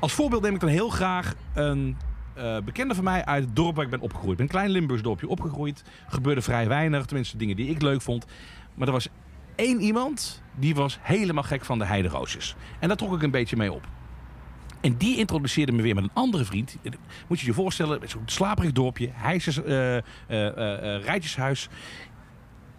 Als 0.00 0.12
voorbeeld 0.12 0.42
neem 0.42 0.54
ik 0.54 0.60
dan 0.60 0.68
heel 0.68 0.88
graag 0.88 1.34
een 1.54 1.96
eh, 2.34 2.56
bekende 2.64 2.94
van 2.94 3.04
mij 3.04 3.24
uit 3.24 3.44
het 3.44 3.56
dorp 3.56 3.74
waar 3.74 3.84
ik 3.84 3.90
ben 3.90 4.00
opgegroeid. 4.00 4.30
Ik 4.30 4.36
ben 4.36 4.46
een 4.46 4.52
klein 4.52 4.70
Limburgs 4.70 5.02
dorpje 5.02 5.28
opgegroeid. 5.28 5.82
Gebeurde 6.08 6.42
vrij 6.42 6.68
weinig, 6.68 7.04
tenminste 7.06 7.36
dingen 7.36 7.56
die 7.56 7.68
ik 7.68 7.82
leuk 7.82 8.02
vond. 8.02 8.26
Maar 8.74 8.86
er 8.86 8.92
was 8.92 9.08
één 9.54 9.80
iemand 9.80 10.42
die 10.54 10.74
was 10.74 10.98
helemaal 11.00 11.42
gek 11.42 11.64
van 11.64 11.78
de 11.78 11.84
heideroosjes. 11.84 12.54
En 12.78 12.88
daar 12.88 12.96
trok 12.96 13.14
ik 13.14 13.22
een 13.22 13.30
beetje 13.30 13.56
mee 13.56 13.72
op. 13.72 13.88
En 14.80 14.96
die 14.96 15.16
introduceerde 15.16 15.72
me 15.72 15.82
weer 15.82 15.94
met 15.94 16.04
een 16.04 16.10
andere 16.12 16.44
vriend. 16.44 16.76
Moet 17.28 17.40
je 17.40 17.46
je 17.46 17.52
voorstellen, 17.52 18.08
zo'n 18.08 18.22
slaperig 18.24 18.72
dorpje, 18.72 19.10
hijsjes, 19.12 19.62
eh, 19.62 19.96
eh, 19.96 20.02
eh, 20.28 21.04
rijtjeshuis. 21.04 21.68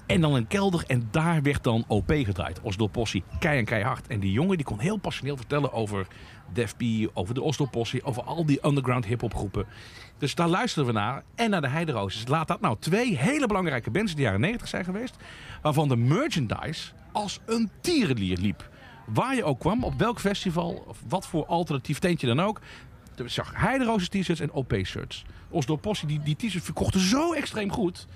En 0.06 0.22
dan 0.22 0.34
een 0.34 0.48
kelder 0.48 0.84
en 0.88 1.08
daar 1.12 1.42
werd 1.42 1.64
dan 1.64 1.84
OP 1.88 2.12
gedraaid. 2.12 2.62
Oslo 2.62 2.88
Possie, 2.88 3.24
kei 3.40 3.58
en 3.58 3.66
keihard. 3.66 4.08
En 4.08 4.20
die 4.20 4.32
jongen 4.32 4.58
die 4.58 4.66
kon 4.66 4.80
heel 4.80 4.98
passioneel 4.98 5.38
vertellen 5.38 5.74
over 5.74 6.08
Def 6.54 6.76
P, 6.76 6.84
over 7.14 7.34
de 7.34 7.42
Oslo 7.42 7.66
Possie, 7.66 8.04
over 8.04 8.24
al 8.24 8.46
die 8.46 8.68
underground 8.68 9.06
hip-hop 9.06 9.36
groepen. 9.36 9.66
Dus 10.24 10.36
daar 10.36 10.48
luisterden 10.48 10.94
we 10.94 11.00
naar. 11.00 11.24
En 11.36 11.50
naar 11.50 11.62
de 11.62 11.68
Heideroosjes. 11.68 12.28
Laat 12.28 12.48
dat 12.48 12.62
nou 12.62 12.78
twee 12.80 13.18
hele 13.18 13.48
belangrijke 13.48 13.92
bands 13.92 14.12
in 14.12 14.18
de 14.18 14.24
jaren 14.24 14.40
90 14.40 14.68
zijn 14.68 14.84
geweest. 14.84 15.16
Waarvan 15.62 15.88
de 15.88 15.96
merchandise 15.96 16.92
als 17.12 17.40
een 17.46 17.70
tierenlier 17.82 18.38
liep. 18.38 18.70
Waar 19.06 19.36
je 19.36 19.44
ook 19.44 19.60
kwam, 19.60 19.84
op 19.84 19.94
welk 19.98 20.20
festival, 20.20 20.84
of 20.88 20.98
wat 21.08 21.28
voor 21.28 21.46
alternatief 21.46 22.00
tentje 22.00 22.28
dan 22.28 22.40
ook. 22.40 22.62
Je 23.16 23.28
zag 23.28 23.52
Heideroosjes 23.56 24.10
t-shirts 24.10 24.40
en 24.40 24.52
OP-shirts. 24.52 25.26
Oslo 25.50 25.76
Possie, 25.76 26.08
die, 26.08 26.20
die 26.24 26.36
t-shirts 26.36 26.66
verkochten 26.66 27.00
zo 27.00 27.34
extreem 27.34 27.72
goed. 27.72 28.08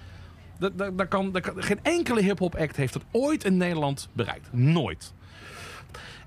Dat, 0.59 0.77
dat, 0.77 0.97
dat 0.97 1.07
kan, 1.07 1.31
dat 1.31 1.41
kan- 1.41 1.63
geen 1.63 1.79
enkele 1.83 2.21
hip-hop 2.21 2.55
act 2.55 2.75
heeft 2.75 2.93
dat 2.93 3.03
ooit 3.11 3.43
in 3.43 3.57
Nederland 3.57 4.09
bereikt. 4.13 4.47
Nooit. 4.51 5.13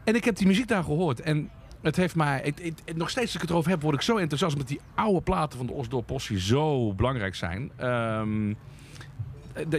En 0.04 0.14
ik 0.14 0.24
heb 0.24 0.36
die 0.36 0.46
muziek 0.46 0.68
daar 0.68 0.84
gehoord. 0.84 1.20
En 1.20 1.50
het 1.82 1.96
heeft 1.96 2.14
mij. 2.14 2.54
Het, 2.54 2.96
nog 2.96 3.10
steeds 3.10 3.26
als 3.26 3.34
ik 3.34 3.40
het 3.40 3.50
erover 3.50 3.70
heb, 3.70 3.82
word 3.82 3.94
ik 3.94 4.02
zo 4.02 4.16
enthousiast. 4.16 4.52
Omdat 4.52 4.68
die 4.68 4.80
oude 4.94 5.20
platen 5.20 5.58
van 5.58 5.66
de 5.66 5.72
Oslo 5.72 6.00
Possie 6.00 6.40
zo 6.40 6.92
belangrijk 6.92 7.34
zijn. 7.34 7.70
Ehm, 7.76 8.54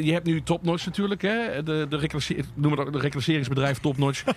je 0.02 0.12
hebt 0.14 0.26
nu 0.26 0.44
Topnotch 0.44 0.86
natuurlijk, 0.86 1.22
hè? 1.22 1.64
De, 1.64 1.86
de, 1.90 2.44
noem 2.56 2.72
het 2.72 2.80
ook 2.80 2.94
de 2.94 3.00
reclasseringsbedrijf 3.00 3.80
Topnotch. 3.80 4.24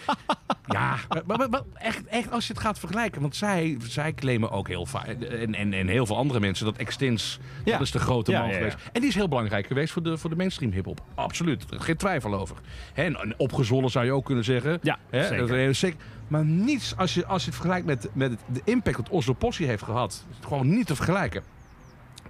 ja, 0.67 0.97
maar, 1.27 1.39
maar- 1.39 1.51
maar 1.51 1.63
echt, 1.75 2.05
echt 2.07 2.31
als 2.31 2.47
je 2.47 2.53
het 2.53 2.63
gaat 2.63 2.79
vergelijken. 2.79 3.21
Want 3.21 3.37
zij, 3.37 3.77
zij 3.83 4.13
claimen 4.15 4.51
ook 4.51 4.69
heel 4.69 4.87
vaak, 4.87 5.07
en, 5.07 5.55
en, 5.55 5.73
en 5.73 5.89
heel 5.89 6.07
veel 6.07 6.17
andere 6.17 6.41
mensen, 6.41 6.65
dat 6.65 6.77
Extins, 6.77 7.39
Ja. 7.65 7.73
dat 7.73 7.81
is 7.81 7.91
de 7.91 7.99
grote 7.99 8.31
Ja, 8.31 8.41
man 8.41 8.49
ja, 8.49 8.55
geweest. 8.55 8.77
En 8.93 9.01
die 9.01 9.09
is 9.11 9.15
heel 9.15 9.29
belangrijk 9.29 9.67
geweest 9.67 9.93
voor 9.93 10.03
de, 10.03 10.19
voor 10.19 10.31
de 10.31 10.37
mainstream 10.37 10.73
hiphop. 10.73 11.01
Absoluut, 11.15 11.65
geen 11.69 11.97
twijfel 11.97 12.35
over. 12.35 12.57
Hè, 12.93 13.03
en, 13.03 13.17
en 13.17 13.35
opgezwollen 13.37 13.91
zou 13.91 14.05
je 14.05 14.13
ook 14.13 14.25
kunnen 14.25 14.45
zeggen. 14.45 14.79
Ja, 14.83 14.99
Hè, 15.11 15.23
zeker. 15.23 15.39
dat 15.39 15.49
is 15.51 15.57
heel 15.57 15.75
zeker. 15.75 15.99
Maar 16.29 16.45
niets, 16.45 16.97
als 16.97 17.15
je, 17.15 17.27
als 17.27 17.41
je 17.43 17.47
het 17.47 17.57
vergelijkt 17.57 17.87
met, 17.87 18.09
met 18.13 18.31
het- 18.31 18.41
de 18.53 18.61
impact 18.65 18.97
dat 18.97 19.09
Oslo 19.09 19.33
Possie 19.33 19.67
heeft 19.67 19.83
gehad, 19.83 20.25
gewoon 20.45 20.69
niet 20.69 20.87
te 20.87 20.97
vergelijken. 20.97 21.43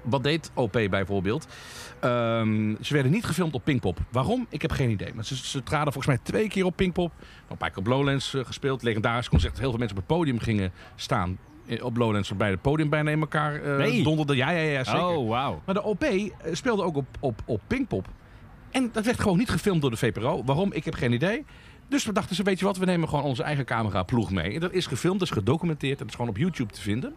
Wat 0.02 0.22
deed 0.22 0.50
OP 0.54 0.72
bijvoorbeeld? 0.90 1.46
Ehm, 2.04 2.74
ze 2.80 2.92
werden 2.94 3.12
niet 3.12 3.24
gefilmd 3.24 3.54
op 3.54 3.64
Pinkpop. 3.64 3.98
Waarom? 4.10 4.46
Ik 4.48 4.62
heb 4.62 4.70
geen 4.70 4.90
idee. 4.90 5.14
Maar 5.14 5.24
ze, 5.24 5.36
ze 5.36 5.62
traden 5.62 5.92
volgens 5.92 6.14
mij 6.14 6.24
twee 6.24 6.48
keer 6.48 6.64
op 6.64 6.76
Pinkpop. 6.76 7.12
Een 7.48 7.56
paar 7.56 7.68
keer 7.70 7.78
op 7.78 7.86
Lowlands 7.86 8.34
eh, 8.34 8.44
gespeeld. 8.44 8.82
Legendarisch 8.82 9.28
concert. 9.28 9.52
dat 9.52 9.60
Heel 9.60 9.70
veel 9.70 9.78
mensen 9.78 9.96
op 9.98 10.08
het 10.08 10.16
podium 10.16 10.38
gingen 10.38 10.72
staan. 10.96 11.38
eh, 11.66 11.84
Op 11.84 11.96
Lowlands 11.96 12.28
waarbij 12.28 12.50
het 12.50 12.62
podium 12.62 12.88
bijna 12.88 13.10
in 13.10 13.20
elkaar 13.20 13.62
eh 13.62 13.76
Nee. 13.76 14.02
donderde. 14.02 14.36
Ja, 14.36 14.50
ja, 14.50 14.60
ja, 14.70 14.84
zeker. 14.84 15.06
Oh, 15.06 15.28
wauw. 15.28 15.62
Maar 15.64 15.74
de 15.74 15.82
OP 15.82 16.04
speelde 16.52 16.82
ook 16.82 16.96
op, 16.96 17.06
op, 17.20 17.42
op 17.44 17.60
Pinkpop. 17.66 18.06
En 18.70 18.88
dat 18.92 19.04
werd 19.04 19.20
gewoon 19.20 19.38
niet 19.38 19.50
gefilmd 19.50 19.80
door 19.80 19.90
de 19.90 19.96
VPRO. 19.96 20.42
Waarom? 20.44 20.72
Ik 20.72 20.84
heb 20.84 20.94
geen 20.94 21.12
idee. 21.12 21.44
Dus 21.88 22.04
we 22.04 22.12
dachten 22.12 22.36
ze, 22.36 22.42
weet 22.42 22.58
je 22.58 22.64
wat, 22.64 22.76
we 22.76 22.84
nemen 22.84 23.08
gewoon 23.08 23.24
onze 23.24 23.42
eigen 23.42 23.64
cameraploeg 23.64 24.30
mee. 24.30 24.54
En 24.54 24.60
dat 24.60 24.72
is 24.72 24.86
gefilmd, 24.86 25.18
dat 25.18 25.28
is 25.28 25.34
gedocumenteerd. 25.34 25.98
Dat 25.98 26.08
is 26.08 26.14
gewoon 26.14 26.30
op 26.30 26.36
YouTube 26.36 26.72
te 26.72 26.80
vinden. 26.80 27.14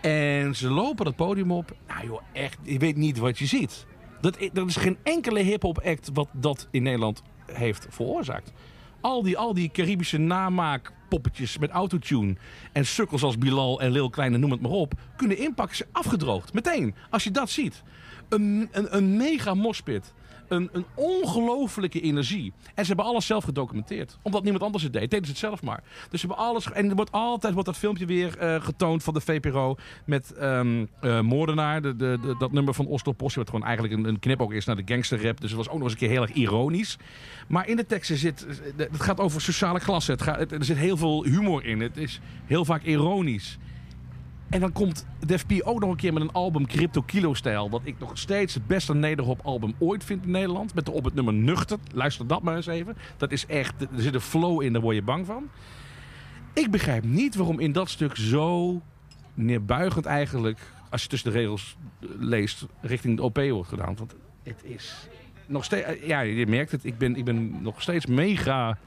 En 0.00 0.54
ze 0.56 0.68
lopen 0.70 1.04
dat 1.04 1.16
podium 1.16 1.50
op. 1.52 1.72
Nou 1.88 2.06
joh, 2.06 2.20
echt, 2.32 2.58
je 2.62 2.78
weet 2.78 2.96
niet 2.96 3.18
wat 3.18 3.38
je 3.38 3.46
ziet. 3.46 3.86
Dat, 4.22 4.36
er 4.36 4.66
is 4.66 4.76
geen 4.76 4.96
enkele 5.02 5.40
hip-hop 5.40 5.78
act 5.78 6.10
wat 6.12 6.28
dat 6.32 6.68
in 6.70 6.82
Nederland 6.82 7.22
heeft 7.46 7.86
veroorzaakt. 7.90 8.52
Al 9.00 9.22
die, 9.22 9.38
al 9.38 9.54
die 9.54 9.70
Caribische 9.70 10.18
namaakpoppetjes 10.18 11.58
met 11.58 11.70
autotune 11.70 12.36
en 12.72 12.86
sukkels 12.86 13.22
als 13.22 13.38
Bilal 13.38 13.80
en 13.80 13.90
Lil 13.90 14.10
Kleine, 14.10 14.38
noem 14.38 14.50
het 14.50 14.60
maar 14.60 14.70
op, 14.70 14.94
kunnen 15.16 15.38
inpakken, 15.38 15.86
afgedroogd. 15.92 16.52
Meteen, 16.52 16.94
als 17.10 17.24
je 17.24 17.30
dat 17.30 17.50
ziet. 17.50 17.82
Een, 18.28 18.68
een, 18.72 18.96
een 18.96 19.16
mega 19.16 19.54
mospit. 19.54 20.12
Een, 20.52 20.68
een 20.72 20.84
ongelofelijke 20.94 22.00
energie. 22.00 22.52
En 22.74 22.84
ze 22.84 22.86
hebben 22.86 23.04
alles 23.04 23.26
zelf 23.26 23.44
gedocumenteerd. 23.44 24.18
Omdat 24.22 24.42
niemand 24.42 24.64
anders 24.64 24.82
het 24.82 24.92
deed. 24.92 25.10
Deden 25.10 25.24
ze 25.24 25.30
het 25.30 25.40
zelf 25.40 25.62
maar. 25.62 25.82
Dus 26.10 26.20
ze 26.20 26.26
hebben 26.26 26.46
alles... 26.46 26.72
En 26.72 26.88
er 26.88 26.94
wordt 26.94 27.12
altijd 27.12 27.52
wordt 27.52 27.68
dat 27.68 27.78
filmpje 27.78 28.06
weer 28.06 28.38
eh, 28.38 28.62
getoond 28.62 29.02
van 29.02 29.14
de 29.14 29.20
VPRO. 29.20 29.76
Met 30.04 30.32
ehm 30.32 30.86
eh, 31.00 31.20
Moordenaar. 31.20 31.82
De, 31.82 31.96
de, 31.96 32.34
dat 32.38 32.52
nummer 32.52 32.74
van 32.74 32.86
Oslo 32.86 33.12
Possie. 33.12 33.42
Wat 33.42 33.50
gewoon 33.50 33.66
eigenlijk 33.66 33.98
een, 33.98 34.04
een 34.04 34.18
knip 34.18 34.40
ook 34.40 34.52
is 34.52 34.64
naar 34.64 34.76
de 34.76 34.92
gangsterrap. 34.92 35.40
Dus 35.40 35.50
het 35.50 35.58
was 35.58 35.68
ook 35.68 35.74
nog 35.74 35.82
eens 35.82 35.92
een 35.92 35.98
keer 35.98 36.08
heel 36.08 36.22
erg 36.22 36.32
ironisch. 36.32 36.98
Maar 37.48 37.68
in 37.68 37.76
de 37.76 37.86
teksten 37.86 38.16
zit... 38.16 38.46
Het 38.76 39.00
gaat 39.00 39.20
over 39.20 39.40
sociale 39.40 39.80
klasse. 39.80 40.10
Het 40.10 40.22
gaat, 40.22 40.52
er 40.52 40.64
zit 40.64 40.76
heel 40.76 40.96
veel 40.96 41.24
humor 41.24 41.64
in. 41.64 41.80
Het 41.80 41.96
is 41.96 42.20
heel 42.46 42.64
vaak 42.64 42.82
ironisch. 42.82 43.58
En 44.52 44.60
dan 44.60 44.72
komt 44.72 45.06
Def 45.26 45.46
P 45.46 45.52
ook 45.62 45.80
nog 45.80 45.90
een 45.90 45.96
keer 45.96 46.12
met 46.12 46.22
een 46.22 46.32
album 46.32 46.66
Crypto 46.66 47.02
Kilo 47.02 47.34
Stijl. 47.34 47.70
Wat 47.70 47.80
ik 47.84 47.98
nog 47.98 48.18
steeds 48.18 48.54
het 48.54 48.66
beste 48.66 48.94
nederhop 48.94 49.40
album 49.42 49.74
ooit 49.78 50.04
vind 50.04 50.24
in 50.24 50.30
Nederland. 50.30 50.74
Met 50.74 50.84
de, 50.84 50.90
op 50.90 51.04
het 51.04 51.14
nummer 51.14 51.34
Nuchter. 51.34 51.78
Luister 51.94 52.26
dat 52.26 52.42
maar 52.42 52.56
eens 52.56 52.66
even. 52.66 52.96
Dat 53.16 53.32
is 53.32 53.46
echt, 53.46 53.80
er 53.80 53.88
zit 53.96 54.14
een 54.14 54.20
flow 54.20 54.62
in, 54.62 54.72
daar 54.72 54.82
word 54.82 54.94
je 54.94 55.02
bang 55.02 55.26
van. 55.26 55.48
Ik 56.52 56.70
begrijp 56.70 57.04
niet 57.04 57.34
waarom 57.34 57.60
in 57.60 57.72
dat 57.72 57.90
stuk 57.90 58.16
zo 58.16 58.80
neerbuigend 59.34 60.06
eigenlijk, 60.06 60.58
als 60.90 61.02
je 61.02 61.08
tussen 61.08 61.32
de 61.32 61.38
regels 61.38 61.76
eh, 62.00 62.08
leest, 62.18 62.66
richting 62.80 63.16
de 63.16 63.22
OP 63.22 63.36
wordt 63.36 63.68
gedaan. 63.68 63.96
Want 63.96 64.14
het 64.42 64.64
is 64.64 65.08
nog 65.46 65.64
steeds, 65.64 65.86
ja, 66.06 66.20
je 66.20 66.46
merkt 66.46 66.70
het, 66.70 66.84
ik 66.84 66.98
ben, 66.98 67.16
ik 67.16 67.24
ben 67.24 67.62
nog 67.62 67.82
steeds 67.82 68.06
mega 68.06 68.78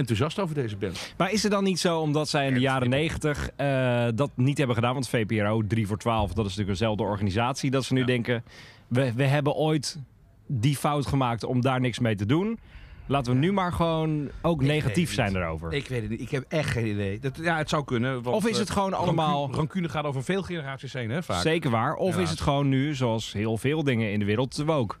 enthousiast 0.00 0.38
over 0.38 0.54
deze 0.54 0.76
band. 0.76 1.14
Maar 1.16 1.32
is 1.32 1.42
het 1.42 1.52
dan 1.52 1.64
niet 1.64 1.80
zo, 1.80 1.98
omdat 2.00 2.28
zij 2.28 2.46
in 2.46 2.54
de 2.54 2.60
jaren 2.60 2.88
negentig 2.90 3.50
eh, 3.56 4.06
dat 4.14 4.30
niet 4.34 4.58
hebben 4.58 4.76
gedaan? 4.76 4.92
Want 4.92 5.08
VPRO, 5.08 5.62
3 5.66 5.86
voor 5.86 5.98
12, 5.98 6.26
dat 6.28 6.44
is 6.46 6.50
natuurlijk 6.50 6.78
dezelfde 6.78 7.02
organisatie. 7.02 7.70
Dat 7.70 7.84
ze 7.84 7.92
nu 7.92 8.00
Ja. 8.00 8.06
denken, 8.06 8.44
we, 8.88 9.12
we 9.12 9.24
hebben 9.24 9.54
ooit 9.54 9.98
die 10.46 10.76
fout 10.76 11.06
gemaakt 11.06 11.44
om 11.44 11.60
daar 11.60 11.80
niks 11.80 11.98
mee 11.98 12.14
te 12.16 12.26
doen. 12.26 12.58
Laten 13.06 13.32
we 13.32 13.38
nu 13.38 13.52
maar 13.52 13.72
gewoon 13.72 14.30
ook 14.42 14.60
Ik 14.62 14.66
negatief 14.66 15.12
zijn 15.14 15.36
erover. 15.36 15.72
Ik 15.72 15.88
weet 15.88 16.00
het 16.00 16.10
niet. 16.10 16.20
Ik 16.20 16.30
heb 16.30 16.44
echt 16.48 16.70
geen 16.70 16.86
idee. 16.86 17.18
Dat, 17.18 17.36
ja, 17.42 17.56
het 17.56 17.68
zou 17.68 17.84
kunnen. 17.84 18.22
want, 18.22 18.36
Of 18.36 18.46
is 18.46 18.58
het 18.58 18.68
eh, 18.68 18.74
gewoon 18.74 18.92
allemaal- 18.94 19.50
Rancune 19.54 19.88
gaat 19.88 20.04
over 20.04 20.22
veel 20.24 20.42
generaties 20.42 20.92
heen, 20.92 21.10
hè, 21.10 21.22
vaak. 21.22 21.42
Zeker 21.42 21.70
waar. 21.70 21.94
Of 21.94 22.18
is 22.18 22.30
het 22.30 22.40
gewoon 22.40 22.68
nu, 22.68 22.94
zoals 22.94 23.32
heel 23.32 23.56
veel 23.56 23.84
dingen 23.84 24.12
in 24.12 24.18
de 24.18 24.24
wereld, 24.24 24.54
te 24.54 24.64
woke? 24.64 24.96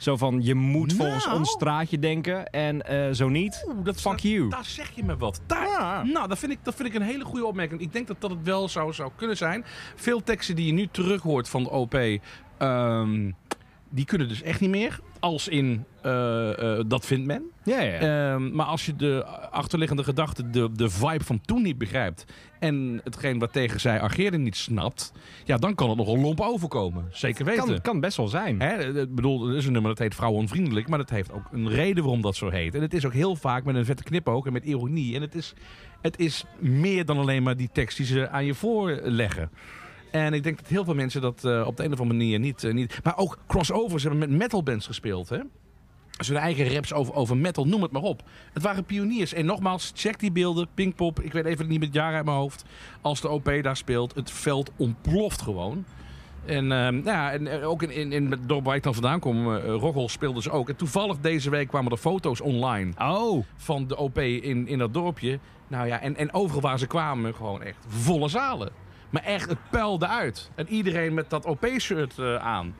Zo 0.00 0.16
van, 0.16 0.42
je 0.42 0.54
moet 0.54 0.92
volgens 0.92 1.24
Nou. 1.26 1.38
ons 1.38 1.50
straatje 1.50 1.98
denken 1.98 2.46
en 2.46 2.82
eh, 2.86 3.10
zo 3.12 3.28
niet, 3.28 3.64
Oeh, 3.68 3.84
dat 3.84 4.00
fuck 4.00 4.18
you. 4.18 4.48
Daar 4.48 4.64
zeg 4.64 4.90
je 4.94 5.04
me 5.04 5.16
wat. 5.16 5.40
Daar, 5.46 6.06
Nou, 6.06 6.28
dat 6.28 6.38
vind, 6.38 6.52
ik, 6.52 6.58
dat 6.62 6.74
vind 6.74 6.88
ik 6.88 6.94
een 6.94 7.02
hele 7.02 7.24
goede 7.24 7.46
opmerking. 7.46 7.80
Ik 7.80 7.92
denk 7.92 8.06
dat 8.06 8.20
dat 8.20 8.30
het 8.30 8.42
wel 8.42 8.68
zou, 8.68 8.92
zou 8.92 9.10
kunnen 9.16 9.36
zijn. 9.36 9.64
Veel 9.94 10.22
teksten 10.22 10.56
die 10.56 10.66
je 10.66 10.72
nu 10.72 10.88
terug 10.90 11.22
hoort 11.22 11.48
van 11.48 11.62
de 11.62 11.70
OP, 11.70 11.94
ehm, 12.58 13.30
die 13.90 14.04
kunnen 14.04 14.28
dus 14.28 14.42
echt 14.42 14.60
niet 14.60 14.70
meer. 14.70 15.00
Als 15.20 15.48
in, 15.48 15.84
eh, 16.02 16.78
eh, 16.78 16.84
dat 16.86 17.06
vindt 17.06 17.26
men. 17.26 17.42
Ja, 17.64 17.80
ja. 17.80 17.98
Ehm, 18.32 18.54
maar 18.54 18.66
als 18.66 18.86
je 18.86 18.96
de 18.96 19.24
achterliggende 19.50 20.04
gedachte, 20.04 20.50
de, 20.50 20.72
de 20.72 20.90
vibe 20.90 21.24
van 21.24 21.40
toen 21.40 21.62
niet 21.62 21.78
begrijpt... 21.78 22.24
en 22.58 23.00
hetgeen 23.04 23.38
wat 23.38 23.52
tegen 23.52 23.80
zij 23.80 24.00
ageerde 24.00 24.38
niet 24.38 24.56
snapt... 24.56 25.12
ja, 25.44 25.56
dan 25.56 25.74
kan 25.74 25.88
het 25.88 25.98
nogal 25.98 26.18
lomp 26.18 26.40
overkomen. 26.40 27.08
Zeker 27.10 27.44
weten. 27.44 27.66
kan, 27.66 27.80
kan 27.80 28.00
best 28.00 28.16
wel 28.16 28.28
zijn. 28.28 28.60
Hè, 28.60 29.00
ik 29.00 29.14
bedoel, 29.14 29.48
er 29.48 29.56
is 29.56 29.66
een 29.66 29.72
nummer 29.72 29.90
dat 29.90 29.98
heet 29.98 30.14
Vrouwenvriendelijk, 30.14 30.88
maar 30.88 30.98
dat 30.98 31.10
heeft 31.10 31.32
ook 31.32 31.48
een 31.52 31.68
reden 31.68 32.02
waarom 32.02 32.22
dat 32.22 32.36
zo 32.36 32.48
heet. 32.48 32.74
En 32.74 32.82
het 32.82 32.94
is 32.94 33.06
ook 33.06 33.12
heel 33.12 33.36
vaak 33.36 33.64
met 33.64 33.74
een 33.74 33.84
vette 33.84 34.02
knipoog 34.02 34.46
en 34.46 34.52
met 34.52 34.64
ironie. 34.64 35.14
En 35.14 35.20
het 35.20 35.34
is, 35.34 35.54
het 36.00 36.18
is 36.18 36.44
meer 36.58 37.04
dan 37.04 37.18
alleen 37.18 37.42
maar 37.42 37.56
die 37.56 37.70
tekst 37.72 37.96
die 37.96 38.06
ze 38.06 38.28
aan 38.28 38.44
je 38.44 38.54
voorleggen. 38.54 39.50
En 40.10 40.34
ik 40.34 40.42
denk 40.42 40.58
dat 40.58 40.66
heel 40.66 40.84
veel 40.84 40.94
mensen 40.94 41.20
dat 41.20 41.44
eh, 41.44 41.66
op 41.66 41.76
de 41.76 41.84
een 41.84 41.92
of 41.92 42.00
andere 42.00 42.18
manier 42.18 42.38
niet, 42.38 42.64
eh, 42.64 42.72
niet... 42.72 43.00
Maar 43.02 43.16
ook 43.16 43.38
crossovers 43.46 44.02
hebben 44.02 44.20
met 44.20 44.30
metalbands 44.30 44.86
gespeeld, 44.86 45.28
hè? 45.28 45.38
Ze 46.24 46.32
hun 46.32 46.42
eigen 46.42 46.72
raps 46.72 46.92
over, 46.92 47.14
over 47.14 47.36
metal, 47.36 47.66
noem 47.66 47.82
het 47.82 47.90
maar 47.90 48.02
op. 48.02 48.22
Het 48.52 48.62
waren 48.62 48.84
pioniers. 48.84 49.32
En 49.32 49.44
nogmaals, 49.44 49.92
check 49.94 50.18
die 50.18 50.32
beelden. 50.32 50.68
Pinkpop, 50.74 51.20
ik 51.20 51.32
weet 51.32 51.44
even 51.44 51.68
niet 51.68 51.78
met 51.78 51.88
het 51.88 51.96
jaar 51.96 52.14
uit 52.14 52.24
mijn 52.24 52.36
hoofd. 52.36 52.64
Als 53.00 53.20
de 53.20 53.28
OP 53.28 53.50
daar 53.62 53.76
speelt, 53.76 54.14
het 54.14 54.30
veld 54.30 54.70
ontploft 54.76 55.42
gewoon. 55.42 55.84
En, 56.44 56.72
ehm, 56.72 57.04
ja, 57.04 57.32
en 57.32 57.46
eh, 57.46 57.68
ook 57.68 57.82
in, 57.82 57.90
in, 57.90 58.12
in 58.12 58.30
het 58.30 58.48
dorp 58.48 58.64
waar 58.64 58.76
ik 58.76 58.82
dan 58.82 58.94
vandaan 58.94 59.20
kom, 59.20 59.54
eh 59.54 59.64
Roggel 59.64 60.08
speelden 60.08 60.42
ze 60.42 60.50
ook. 60.50 60.68
En 60.68 60.76
toevallig 60.76 61.18
deze 61.20 61.50
week 61.50 61.68
kwamen 61.68 61.92
er 61.92 61.98
foto's 61.98 62.40
online 62.40 62.92
Oh, 62.98 63.44
van 63.56 63.86
de 63.86 63.96
OP 63.96 64.18
in, 64.18 64.68
in 64.68 64.78
dat 64.78 64.94
dorpje. 64.94 65.38
Nou 65.68 65.86
ja, 65.86 66.00
en, 66.00 66.16
en 66.16 66.32
overal 66.32 66.60
waar 66.60 66.78
ze 66.78 66.86
kwamen, 66.86 67.34
gewoon 67.34 67.62
echt 67.62 67.84
volle 67.88 68.28
zalen. 68.28 68.70
Maar 69.10 69.22
echt, 69.22 69.48
het 69.48 69.58
puilde 69.70 70.06
uit. 70.08 70.50
En 70.54 70.68
iedereen 70.68 71.14
met 71.14 71.30
dat 71.30 71.44
OP-shirt 71.46 72.18
eh, 72.18 72.34
aan. 72.36 72.74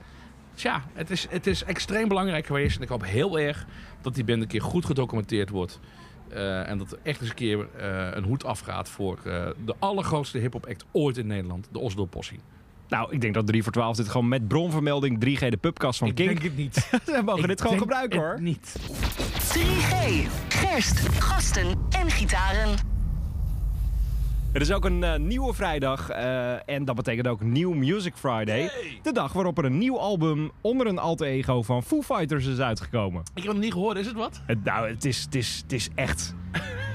Tja, 0.55 0.83
het 0.93 1.11
is, 1.11 1.27
het 1.31 1.47
is 1.47 1.65
extreem 1.65 2.09
belangrijk 2.09 2.47
geweest. 2.47 2.77
En 2.77 2.83
ik 2.83 2.89
hoop 2.89 3.05
heel 3.05 3.39
erg 3.39 3.67
dat 4.01 4.15
die 4.15 4.25
band 4.25 4.43
een 4.43 4.49
keer 4.49 4.63
goed 4.63 4.85
gedocumenteerd 4.85 5.49
wordt. 5.49 5.81
Eh, 6.29 6.69
en 6.69 6.79
dat 6.79 6.93
er 6.93 6.99
echt 7.03 7.21
eens 7.21 7.29
een 7.29 7.35
keer 7.35 7.69
eh, 7.79 8.09
een 8.13 8.25
hoed 8.25 8.45
afgaat 8.45 8.89
voor 8.89 9.19
eh, 9.25 9.47
de 9.65 9.75
allergrootste 9.79 10.39
hip-hop 10.39 10.67
act 10.67 10.85
ooit 10.93 11.17
in 11.17 11.27
Nederland. 11.27 11.69
De 11.73 11.79
Oslo 11.79 12.05
Possie. 12.05 12.41
nou, 12.89 13.13
ik 13.13 13.21
denk 13.21 13.35
dat 13.35 13.47
3 13.47 13.63
voor 13.63 13.73
12 13.73 13.97
dit 13.97 14.09
gewoon 14.09 14.29
met 14.29 14.49
bronvermelding 14.49 15.25
3G 15.25 15.49
de 15.49 15.57
pubcast 15.57 15.99
van 15.99 16.09
ik 16.09 16.15
Kink. 16.15 16.29
denk 16.29 16.43
het 16.43 16.57
niet. 16.57 16.91
We 17.05 17.23
mogen 17.25 17.43
Ik 17.43 17.49
dit 17.49 17.61
gewoon 17.61 17.77
denk 17.77 17.91
gebruiken 17.91 18.19
het 18.21 18.29
hoor. 18.29 18.41
niet. 18.41 18.77
3G. 19.59 20.27
Gerst, 20.49 20.99
gasten 21.19 21.67
en 21.91 22.11
gitaren. 22.11 22.90
Het 24.53 24.63
is 24.63 24.73
ook 24.73 24.85
een 24.85 25.05
eh, 25.05 25.19
nieuwe 25.19 25.55
vrijdag 25.55 26.11
eh, 26.11 26.69
en 26.69 26.85
dat 26.85 26.95
betekent 26.97 27.27
ook 27.27 27.41
Nieuw 27.41 27.73
Music 27.73 28.15
Friday. 28.17 28.71
De 29.03 29.13
dag 29.13 29.33
waarop 29.33 29.59
er 29.59 29.65
een 29.65 29.79
nieuw 29.79 29.99
album 29.99 30.51
onder 30.61 30.87
een 30.87 30.99
alter 30.99 31.27
ego 31.27 31.63
van 31.63 31.83
Foo 31.83 32.03
Fighters 32.03 32.47
is 32.47 32.59
uitgekomen. 32.59 33.23
Ik 33.35 33.43
heb 33.43 33.53
het 33.53 33.61
niet 33.61 33.73
gehoord, 33.73 33.97
is 33.97 34.07
het 34.07 34.17
wat? 34.17 34.43
Het, 34.47 34.65
nou, 34.65 34.89
het 34.89 35.05
is, 35.05 35.23
het, 35.23 35.35
is, 35.35 35.61
het 35.63 35.73
is 35.73 35.89
echt... 35.95 36.35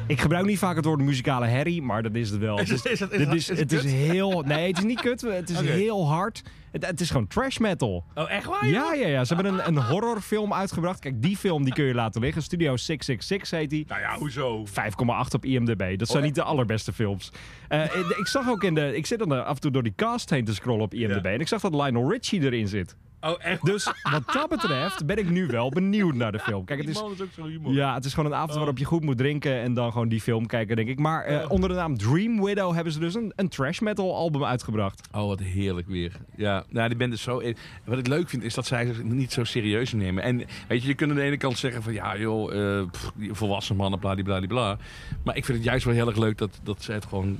Ik 0.07 0.21
gebruik 0.21 0.45
niet 0.45 0.57
vaak 0.59 0.75
het 0.75 0.85
woord 0.85 1.01
muzikale 1.01 1.45
herrie, 1.45 1.81
maar 1.81 2.03
dat 2.03 2.15
is 2.15 2.29
het 2.29 2.39
wel. 2.39 2.59
Is 2.59 2.69
het- 2.69 2.85
is 2.85 2.99
het- 2.99 3.11
is 3.11 3.17
dit 3.17 3.27
het- 3.27 3.35
is, 3.35 3.49
is 3.49 3.59
het 3.59 3.71
het 3.71 3.83
is 3.83 3.91
heel... 3.93 4.41
Nee, 4.41 4.67
het 4.67 4.77
is 4.77 4.83
niet 4.83 5.01
kut. 5.01 5.21
Het 5.21 5.49
is 5.49 5.59
heel 5.81 6.07
hard. 6.07 6.41
Het, 6.71 6.85
het 6.85 7.01
is 7.01 7.09
gewoon 7.09 7.27
trash 7.27 7.57
metal. 7.57 8.03
Oh, 8.15 8.31
echt 8.31 8.45
waar? 8.45 8.67
Ja, 8.67 8.93
ja, 8.93 9.07
ja. 9.07 9.23
Ze 9.25 9.33
hebben 9.35 9.53
een, 9.53 9.67
een 9.67 9.77
horrorfilm 9.83 10.53
uitgebracht. 10.53 10.99
Kijk, 10.99 11.21
die 11.21 11.37
film 11.37 11.63
die 11.63 11.73
kun 11.73 11.85
je 11.85 11.93
laten 11.93 12.21
liggen. 12.21 12.41
Studio 12.41 12.77
666 12.77 13.59
heet 13.59 13.69
die. 13.69 13.85
Nou 13.87 14.01
ja, 14.01 14.17
hoezo? 14.17 14.65
5,8 14.65 15.33
op 15.35 15.45
IMDb. 15.45 15.97
Dat 15.99 16.07
zijn 16.07 16.19
Oh, 16.19 16.25
niet 16.25 16.35
de 16.35 16.43
allerbeste 16.43 16.93
films. 16.93 17.31
Eh, 17.67 17.83
ik- 17.83 18.15
ik 18.17 18.27
zag 18.27 18.49
ook 18.49 18.63
in 18.63 18.73
de... 18.75 18.95
Ik 18.95 19.05
zit 19.05 19.19
dan 19.19 19.45
af 19.45 19.55
en 19.55 19.61
toe 19.61 19.71
door 19.71 19.83
die 19.83 19.93
cast 19.95 20.29
heen 20.29 20.45
te 20.45 20.53
scrollen 20.53 20.83
op 20.83 20.93
IMDb. 20.93 21.25
Ja. 21.25 21.31
En 21.31 21.39
ik 21.39 21.47
zag 21.47 21.61
dat 21.61 21.73
Lionel 21.73 22.11
Richie 22.11 22.41
erin 22.41 22.67
zit. 22.67 22.95
Oh, 23.25 23.35
echt? 23.37 23.65
Dus 23.65 23.91
wat 24.11 24.33
dat 24.33 24.49
betreft 24.49 25.05
ben 25.05 25.17
ik 25.17 25.29
nu 25.29 25.47
wel 25.47 25.69
benieuwd 25.69 26.13
naar 26.13 26.31
de 26.31 26.39
film. 26.39 26.65
Kijk, 26.65 26.79
het 26.79 26.89
is... 26.89 27.01
man 27.01 27.11
is 27.11 27.21
ook 27.21 27.31
zo 27.33 27.45
humor. 27.45 27.73
Ja, 27.73 27.93
het 27.93 28.05
is 28.05 28.13
gewoon 28.13 28.31
een 28.31 28.37
avond 28.37 28.55
waarop 28.55 28.77
je 28.77 28.85
goed 28.85 29.03
moet 29.03 29.17
drinken 29.17 29.61
en 29.61 29.73
dan 29.73 29.91
gewoon 29.91 30.07
die 30.07 30.21
film 30.21 30.45
kijken, 30.45 30.75
denk 30.75 30.87
ik. 30.87 30.99
Maar 30.99 31.23
eh, 31.23 31.51
onder 31.51 31.69
de 31.69 31.75
naam 31.75 31.97
Dream 31.97 32.43
Widow 32.43 32.73
hebben 32.73 32.93
ze 32.93 32.99
dus 32.99 33.15
een, 33.15 33.33
een 33.35 33.49
trash 33.49 33.79
metal 33.79 34.15
album 34.15 34.43
uitgebracht. 34.43 35.07
Oh, 35.11 35.27
wat 35.27 35.39
heerlijk 35.39 35.87
weer. 35.87 36.11
Ja, 36.35 36.63
nou, 36.69 36.87
die 36.87 36.97
band 36.97 37.13
is 37.13 37.21
zo... 37.21 37.41
Wat 37.85 37.97
ik 37.97 38.07
leuk 38.07 38.29
vind, 38.29 38.43
is 38.43 38.53
dat 38.53 38.65
zij 38.65 38.85
zich 38.85 39.03
niet 39.03 39.31
zo 39.31 39.43
serieus 39.43 39.93
nemen. 39.93 40.23
En 40.23 40.37
weet 40.67 40.81
je, 40.81 40.87
je 40.87 40.95
kunt 40.95 41.09
aan 41.09 41.17
de 41.17 41.23
ene 41.23 41.37
kant 41.37 41.57
zeggen 41.57 41.83
van... 41.83 41.93
Ja, 41.93 42.17
joh, 42.17 42.79
eh, 42.79 42.85
pff, 42.91 43.11
die 43.15 43.33
volwassen 43.33 43.75
mannen, 43.75 43.99
bladibladibla. 43.99 44.77
Maar 45.23 45.35
ik 45.35 45.45
vind 45.45 45.57
het 45.57 45.67
juist 45.67 45.85
wel 45.85 45.93
heel 45.93 46.07
erg 46.07 46.17
leuk 46.17 46.37
dat, 46.37 46.59
dat 46.63 46.83
ze 46.83 46.91
het 46.91 47.05
gewoon... 47.05 47.37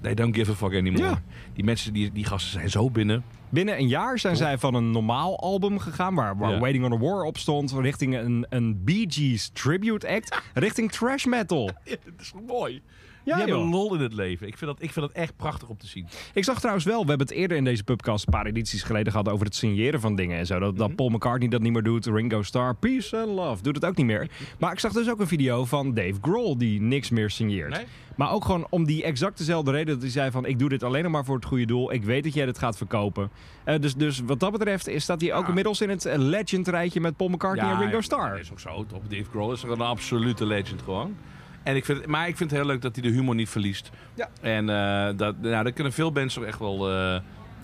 They 0.00 0.14
don't 0.14 0.34
give 0.34 0.50
a 0.50 0.54
fuck 0.54 0.74
anymore. 0.74 1.02
Ja. 1.02 1.22
Die 1.54 1.64
mensen, 1.64 1.92
die, 1.92 2.12
die 2.12 2.24
gasten 2.24 2.52
zijn 2.52 2.70
zo 2.70 2.90
binnen. 2.90 3.24
Binnen 3.52 3.78
een 3.78 3.88
jaar 3.88 4.18
zijn 4.18 4.36
zij 4.36 4.58
van 4.58 4.74
een 4.74 4.90
normaal 4.90 5.38
album 5.38 5.78
gegaan, 5.78 6.14
waar, 6.14 6.36
waar 6.36 6.50
Ja. 6.50 6.58
Waiting 6.58 6.84
on 6.84 6.92
a 6.92 6.98
War 6.98 7.22
op 7.24 7.38
stond, 7.38 7.72
richting 7.72 8.14
een, 8.16 8.46
een 8.48 8.84
Bee 8.84 9.06
Gees 9.08 9.50
tribute 9.52 10.08
act, 10.08 10.40
richting 10.54 10.92
trash 10.92 11.24
metal. 11.24 11.70
Ja, 11.84 11.96
dat 12.04 12.20
is 12.20 12.32
mooi? 12.46 12.82
Ja, 13.24 13.36
die 13.36 13.44
hebben 13.46 13.68
lol 13.70 13.94
in 13.94 14.00
het 14.00 14.12
leven. 14.14 14.46
Ik 14.46 14.56
vind, 14.58 14.70
dat, 14.70 14.82
ik 14.82 14.92
vind 14.92 15.06
dat 15.06 15.14
echt 15.16 15.36
prachtig 15.36 15.68
om 15.68 15.76
te 15.76 15.86
zien. 15.86 16.06
Ik 16.34 16.44
zag 16.44 16.58
trouwens 16.58 16.84
wel, 16.84 17.02
we 17.02 17.08
hebben 17.08 17.26
het 17.26 17.36
eerder 17.36 17.56
in 17.56 17.64
deze 17.64 17.84
pubcast 17.84 18.26
een 18.26 18.32
paar 18.32 18.46
edities 18.46 18.82
geleden 18.82 19.12
gehad 19.12 19.28
over 19.28 19.46
het 19.46 19.54
signeren 19.54 20.00
van 20.00 20.14
dingen 20.16 20.38
en 20.38 20.46
zo. 20.46 20.58
Dat, 20.58 20.70
Mhm. 20.70 20.78
dat 20.78 20.96
Paul 20.96 21.08
McCartney 21.08 21.48
dat 21.48 21.60
niet 21.60 21.72
meer 21.72 21.82
doet, 21.82 22.06
Ringo 22.06 22.42
Starr, 22.42 22.74
Peace 22.74 23.16
and 23.16 23.28
Love, 23.28 23.62
doet 23.62 23.74
het 23.74 23.84
ook 23.84 23.96
niet 23.96 24.06
meer. 24.06 24.30
Maar 24.58 24.72
ik 24.72 24.78
zag 24.78 24.92
dus 24.92 25.10
ook 25.10 25.20
een 25.20 25.28
video 25.28 25.64
van 25.64 25.94
Dave 25.94 26.14
Grohl 26.20 26.56
die 26.58 26.80
niks 26.80 27.10
meer 27.10 27.30
signeert. 27.30 27.70
Nee? 27.70 27.84
Maar 28.16 28.30
ook 28.32 28.44
gewoon 28.44 28.66
om 28.70 28.84
die 28.84 29.02
exact 29.04 29.38
dezelfde 29.38 29.70
reden 29.70 29.94
dat 29.94 30.02
hij 30.02 30.10
zei 30.10 30.30
van... 30.30 30.46
ik 30.46 30.58
doe 30.58 30.68
dit 30.68 30.82
alleen 30.82 31.02
nog 31.02 31.12
maar 31.12 31.24
voor 31.24 31.34
het 31.36 31.44
goede 31.44 31.64
doel. 31.66 31.92
Ik 31.92 32.04
weet 32.04 32.24
dat 32.24 32.34
jij 32.34 32.46
dit 32.46 32.58
gaat 32.58 32.76
verkopen. 32.76 33.30
Eh, 33.64 33.80
dus, 33.80 33.94
dus 33.94 34.20
wat 34.26 34.40
dat 34.40 34.52
betreft 34.52 34.88
is 34.88 35.06
dat 35.06 35.20
hij 35.20 35.34
ook 35.34 35.42
Ja. 35.42 35.48
inmiddels 35.48 35.80
in 35.80 35.88
het 35.88 36.04
eh, 36.04 36.18
legend 36.18 36.68
rijtje 36.68 37.00
met 37.00 37.16
Paul 37.16 37.30
McCartney 37.30 37.70
en 37.70 37.78
Ringo 37.78 38.00
Starr. 38.00 38.30
Dat 38.30 38.38
is 38.40 38.50
ook 38.50 38.60
zo, 38.60 38.84
toch? 38.86 39.02
Dave 39.08 39.24
Grohl 39.30 39.52
is 39.52 39.60
toch 39.60 39.70
een 39.70 39.80
absolute 39.80 40.46
legend 40.46 40.82
gewoon. 40.82 41.16
En 41.62 41.76
ik 41.76 41.84
vind, 41.84 42.06
maar 42.06 42.28
ik 42.28 42.36
vind 42.36 42.50
het 42.50 42.58
heel 42.58 42.68
leuk 42.68 42.82
dat 42.82 42.94
hij 42.96 43.04
de 43.10 43.14
humor 43.16 43.34
niet 43.34 43.48
verliest. 43.48 43.90
Ja. 44.14 44.28
En 44.40 44.68
eh, 44.68 45.16
dat, 45.16 45.38
nou, 45.40 45.62
daar 45.62 45.72
kunnen 45.72 45.92
veel 45.92 46.12
bands 46.12 46.38
ook 46.38 46.44
echt 46.44 46.58
wel 46.58 46.90
eh 46.90 47.20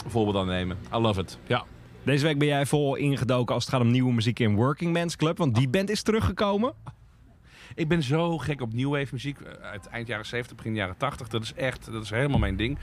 voorbeeld 0.07 0.37
aan 0.37 0.47
nemen. 0.47 0.77
I 0.95 0.97
love 0.99 1.21
it. 1.21 1.39
Ja. 1.47 1.65
Deze 2.03 2.25
week 2.27 2.39
ben 2.39 2.49
jij 2.49 2.67
vol 2.67 2.95
ingedoken 2.97 3.55
als 3.55 3.65
het 3.65 3.73
gaat 3.75 3.83
om 3.83 3.91
nieuwe 3.91 4.13
muziek 4.13 4.39
in 4.39 4.55
Working 4.55 4.93
Man's 4.93 5.17
Club. 5.17 5.39
Want 5.39 5.55
die 5.55 5.69
band 5.69 5.91
is 5.91 6.03
teruggekomen. 6.03 6.73
Ik 7.75 7.89
ben 7.89 8.03
zo 8.03 8.39
gek 8.39 8.61
op 8.61 8.73
new 8.75 8.91
wave 8.91 9.09
muziek. 9.13 9.41
eh, 9.41 9.53
Uit 9.71 9.87
eind 9.87 10.07
jaren 10.09 10.27
70, 10.27 10.57
begin 10.57 10.75
jaren 10.75 10.97
80. 10.97 11.29
Dat 11.29 11.43
is 11.43 11.53
echt, 11.55 11.93
dat 11.93 12.03
is 12.03 12.11
helemaal 12.11 12.39
mijn 12.39 12.57
ding. 12.57 12.79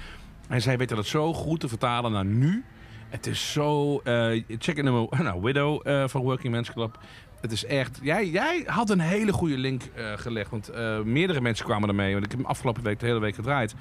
En 0.48 0.62
zij 0.62 0.78
weten 0.78 0.96
dat 0.96 1.06
zo 1.06 1.34
goed 1.34 1.60
te 1.60 1.68
vertalen 1.68 2.12
naar 2.12 2.26
nu. 2.26 2.64
Het 3.10 3.28
is 3.28 3.52
zo... 3.52 3.98
eh, 4.04 4.44
check 4.48 4.76
het 4.76 4.84
nummer 4.86 5.08
nou, 5.24 5.42
Widow 5.42 5.88
eh, 5.88 6.08
van 6.08 6.22
Working 6.22 6.54
Men's 6.54 6.72
Club. 6.72 7.00
Het 7.46 7.54
is 7.54 7.66
echt... 7.66 8.00
Jij, 8.02 8.30
jij 8.30 8.64
had 8.66 8.90
een 8.90 9.00
hele 9.00 9.34
goede 9.34 9.58
link 9.58 9.82
eh, 9.84 10.12
gelegd. 10.16 10.50
Want 10.50 10.70
eh, 10.70 11.02
meerdere 11.02 11.42
mensen 11.42 11.66
kwamen 11.66 11.90
ermee. 11.90 12.12
Want 12.14 12.26
ik 12.26 12.32
heb 12.32 12.40
hem 12.40 12.50
afgelopen 12.50 12.84
week 12.84 13.00
de 13.00 13.06
hele 13.06 13.20
week 13.20 13.36
gedraaid. 13.36 13.76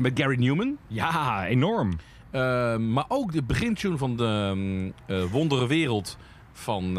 Met 0.00 0.20
Gary 0.20 0.36
Newman. 0.38 0.76
Ja, 0.86 1.46
enorm. 1.46 1.98
Eh, 2.30 2.76
maar 2.76 3.04
ook 3.08 3.32
de 3.32 3.42
begintune 3.42 3.96
van 3.96 4.16
de 4.16 4.92
eh, 5.06 5.24
Wondere 5.24 5.66
Wereld 5.66 6.18
van 6.52 6.98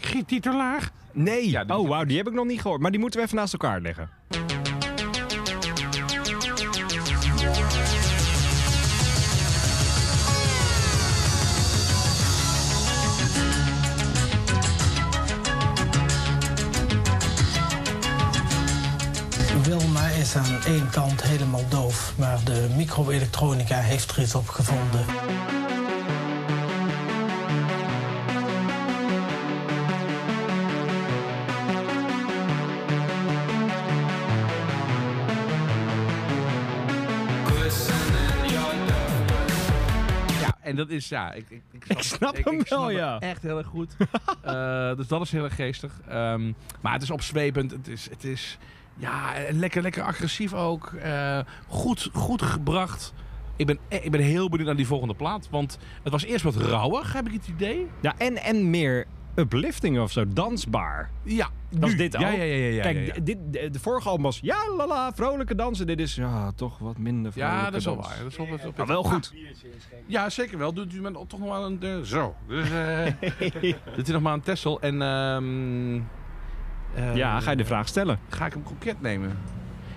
Giet. 0.00 0.50
Nee. 1.12 1.50
Ja, 1.50 1.64
oh, 1.66 1.88
wauw, 1.88 2.04
die 2.04 2.16
heb 2.16 2.26
ik 2.26 2.34
nog 2.34 2.46
niet 2.46 2.60
gehoord. 2.60 2.80
Maar 2.80 2.90
die 2.90 3.00
moeten 3.00 3.20
we 3.20 3.26
even 3.26 3.38
naast 3.38 3.52
elkaar 3.52 3.80
leggen. 3.80 4.08
Is 20.20 20.36
aan 20.36 20.62
één 20.66 20.90
kant 20.90 21.22
helemaal 21.22 21.68
doof, 21.68 22.14
maar 22.18 22.44
de 22.44 22.68
microelektronica 22.76 23.78
heeft 23.78 24.10
er 24.10 24.22
iets 24.22 24.34
op 24.34 24.48
gevonden. 24.48 25.04
Ja, 40.40 40.56
en 40.60 40.76
dat 40.76 40.88
is, 40.88 41.08
ja... 41.08 41.32
Ik, 41.32 41.50
ik, 41.50 41.84
Ik 41.88 42.02
snap 42.02 42.36
hem 42.36 42.44
wel, 42.44 42.64
snap 42.64 42.90
ja. 42.90 43.18
Echt 43.18 43.42
heel 43.42 43.58
erg 43.58 43.66
goed. 43.66 43.96
Eh, 44.40 44.96
dus 44.96 45.06
dat 45.08 45.20
is 45.20 45.32
heel 45.32 45.44
erg 45.44 45.54
geestig. 45.54 45.92
Ehm, 46.08 46.52
maar 46.80 46.92
het 46.92 47.02
is 47.02 47.10
opzwepend. 47.10 47.70
Het 47.70 47.88
is, 47.88 48.10
het 48.10 48.24
is 48.24 48.58
ja, 49.00 49.32
lekker, 49.50 49.82
lekker 49.82 50.02
agressief 50.02 50.54
ook. 50.54 50.92
Eh, 50.92 51.38
goed, 51.68 52.10
goed 52.12 52.42
gebracht. 52.42 53.12
Ik 53.56 53.66
ben, 53.66 53.78
eh, 53.88 54.04
ik 54.04 54.10
ben 54.10 54.20
heel 54.20 54.48
benieuwd 54.48 54.66
naar 54.66 54.76
die 54.76 54.86
volgende 54.86 55.14
plaat. 55.14 55.48
Want 55.50 55.78
het 56.02 56.12
was 56.12 56.24
eerst 56.24 56.44
wat 56.44 56.56
rauwig, 56.56 57.12
heb 57.12 57.26
ik 57.26 57.32
het 57.32 57.48
idee. 57.48 57.86
Ja, 58.00 58.14
en, 58.18 58.36
en 58.42 58.70
meer 58.70 59.06
uplifting 59.34 60.00
of 60.00 60.12
zo, 60.12 60.24
dansbaar. 60.28 61.10
Ja, 61.22 61.48
Dat 61.70 61.88
is 61.88 61.96
dit 61.96 62.16
ook. 62.16 62.22
Ja, 62.22 62.30
ja, 62.30 62.42
ja. 62.42 62.54
ja, 62.54 62.72
ja, 62.74 62.82
Kijk, 62.82 62.96
ja, 62.96 63.14
ja. 63.14 63.20
Dit, 63.22 63.38
de, 63.50 63.70
de 63.70 63.80
vorige 63.80 64.08
album 64.08 64.22
was 64.24 64.38
ja, 64.42 64.56
lala, 64.76 65.12
vrolijke 65.14 65.54
dansen. 65.54 65.86
Dit 65.86 66.00
is 66.00 66.14
ja, 66.14 66.52
toch 66.52 66.78
wat 66.78 66.98
minder 66.98 67.32
vrolijke 67.32 67.56
Ja, 67.56 67.64
dat 67.64 67.74
is 67.74 67.84
wel 67.84 67.96
waar. 67.96 68.16
Dat 68.22 68.30
is 68.30 68.36
wel, 68.36 68.46
dat 68.46 68.58
is 68.58 68.64
wel 68.64 68.72
Maar 68.76 68.86
wel 68.86 69.02
goed. 69.02 69.32
Ja, 70.06 70.30
zeker 70.30 70.58
wel. 70.58 70.72
Doet 70.72 70.94
u 70.94 71.00
met 71.00 71.12
toch 71.28 71.40
nog 71.40 71.48
wel 71.48 71.64
een... 71.64 71.82
eh, 71.82 72.00
zo. 72.00 72.34
Dus, 72.48 72.70
eh 72.70 73.06
doet 73.96 74.08
u 74.08 74.12
nog 74.12 74.22
maar 74.22 74.34
een 74.34 74.40
Tessel. 74.40 74.80
En... 74.80 75.02
ehm, 75.02 76.00
eh, 76.94 77.16
Ja, 77.16 77.40
ga 77.40 77.50
je 77.50 77.56
de 77.56 77.64
vraag 77.64 77.88
stellen. 77.88 78.18
Ga 78.28 78.46
ik 78.46 78.54
een 78.54 78.62
kroket 78.62 79.00
nemen? 79.00 79.38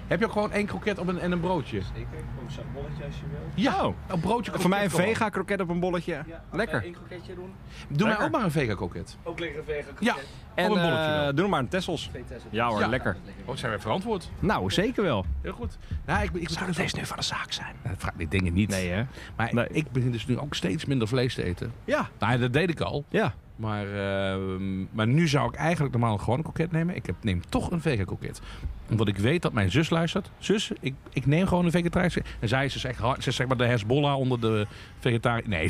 Heb 0.07 0.19
je 0.19 0.25
ook 0.25 0.31
gewoon 0.31 0.51
één 0.51 0.65
kroket 0.65 0.97
op 0.99 1.07
een, 1.07 1.19
en 1.19 1.31
een 1.31 1.39
broodje? 1.39 1.81
Zeker, 1.81 2.07
ook 2.43 2.51
zo'n 2.51 2.63
bolletje 2.73 3.03
als 3.05 3.15
je 3.15 3.21
wil. 3.31 3.39
Ja, 3.63 3.85
Oh. 3.85 3.95
een 4.07 4.19
broodje 4.19 4.51
Voor 4.55 4.69
mij 4.69 4.83
een 4.83 4.89
gewoon. 4.89 5.05
vega 5.05 5.29
kroket 5.29 5.61
op 5.61 5.69
een 5.69 5.79
bolletje. 5.79 6.23
Lekker. 6.51 6.85
Eén 6.85 6.91
kroketje 6.93 7.35
doen. 7.35 7.53
Doe 7.89 8.07
mij 8.07 8.19
ook 8.19 8.31
maar 8.31 8.43
een 8.43 8.51
vega 8.51 8.75
kroket. 8.75 9.17
Ook 9.23 9.39
lekker 9.39 9.59
een 9.59 9.65
vega 9.65 9.87
Ja, 9.99 10.11
kroket. 10.13 10.29
En 10.55 10.69
op 10.69 10.75
een 10.75 10.81
bolletje 10.81 11.11
eh, 11.11 11.25
doe 11.25 11.33
nog 11.41 11.49
maar 11.49 11.59
een 11.59 11.67
Tessels. 11.67 12.07
Twee 12.07 12.23
Tessels. 12.27 12.53
Ja 12.53 12.67
hoor, 12.67 12.79
Ja. 12.79 12.87
lekker. 12.87 13.17
Oh, 13.45 13.55
zijn 13.55 13.71
we 13.71 13.79
verantwoord? 13.79 14.31
Nou, 14.39 14.71
zeker 14.71 15.03
wel. 15.03 15.25
Heel 15.41 15.53
goed. 15.53 15.77
Nou, 16.05 16.23
ik, 16.23 16.29
ik, 16.33 16.49
Zou 16.49 16.69
ik, 16.69 16.75
deze 16.75 16.95
nu 16.95 17.05
van 17.05 17.17
de 17.17 17.23
zaak 17.23 17.51
zijn? 17.51 17.75
Dat 17.83 17.93
vraag 17.97 18.13
ik 18.17 18.33
ik 18.33 18.53
niet. 18.53 18.69
Nee 18.69 18.89
hè? 18.89 19.03
Maar 19.35 19.53
Nee. 19.53 19.67
ik 19.71 19.91
begin 19.91 20.11
dus 20.11 20.25
nu 20.25 20.39
ook 20.39 20.55
steeds 20.55 20.85
minder 20.85 21.07
vlees 21.07 21.33
te 21.35 21.43
eten. 21.43 21.71
Ja. 21.85 22.09
Nou, 22.19 22.39
dat 22.39 22.53
deed 22.53 22.69
ik 22.69 22.79
al. 22.81 23.05
Ja. 23.09 23.33
Maar, 23.63 23.87
ehm, 23.87 24.85
maar 24.91 25.07
nu 25.07 25.27
zou 25.27 25.49
ik 25.49 25.55
eigenlijk 25.55 25.93
normaal 25.93 26.17
gewoon 26.17 26.37
een 26.37 26.43
kroket 26.43 26.71
nemen. 26.71 26.95
Ik 26.95 27.05
heb, 27.05 27.15
neem 27.21 27.41
toch 27.49 27.71
een 27.71 27.81
vega 27.81 28.03
kroket. 28.03 28.41
Omdat 28.89 29.07
ik 29.07 29.17
weet 29.17 29.41
dat 29.41 29.53
mijn 29.53 29.71
zus 29.71 29.89
luistert. 29.89 30.31
Zus, 30.37 30.71
ik, 30.79 30.93
ik 31.13 31.25
neem 31.25 31.47
gewoon 31.47 31.65
een 31.65 31.71
vegetarische. 31.71 32.23
En 32.39 32.47
zij 32.47 32.65
is 32.65 32.73
dus 32.73 32.83
echt 32.83 32.99
hard. 32.99 33.23
Ze 33.23 33.29
is 33.29 33.35
zeg 33.35 33.47
maar 33.47 33.57
de 33.57 33.65
Hezbollah 33.65 34.17
onder 34.17 34.39
de 34.39 34.67
vegetariër. 34.99 35.47
Nee, 35.53 35.69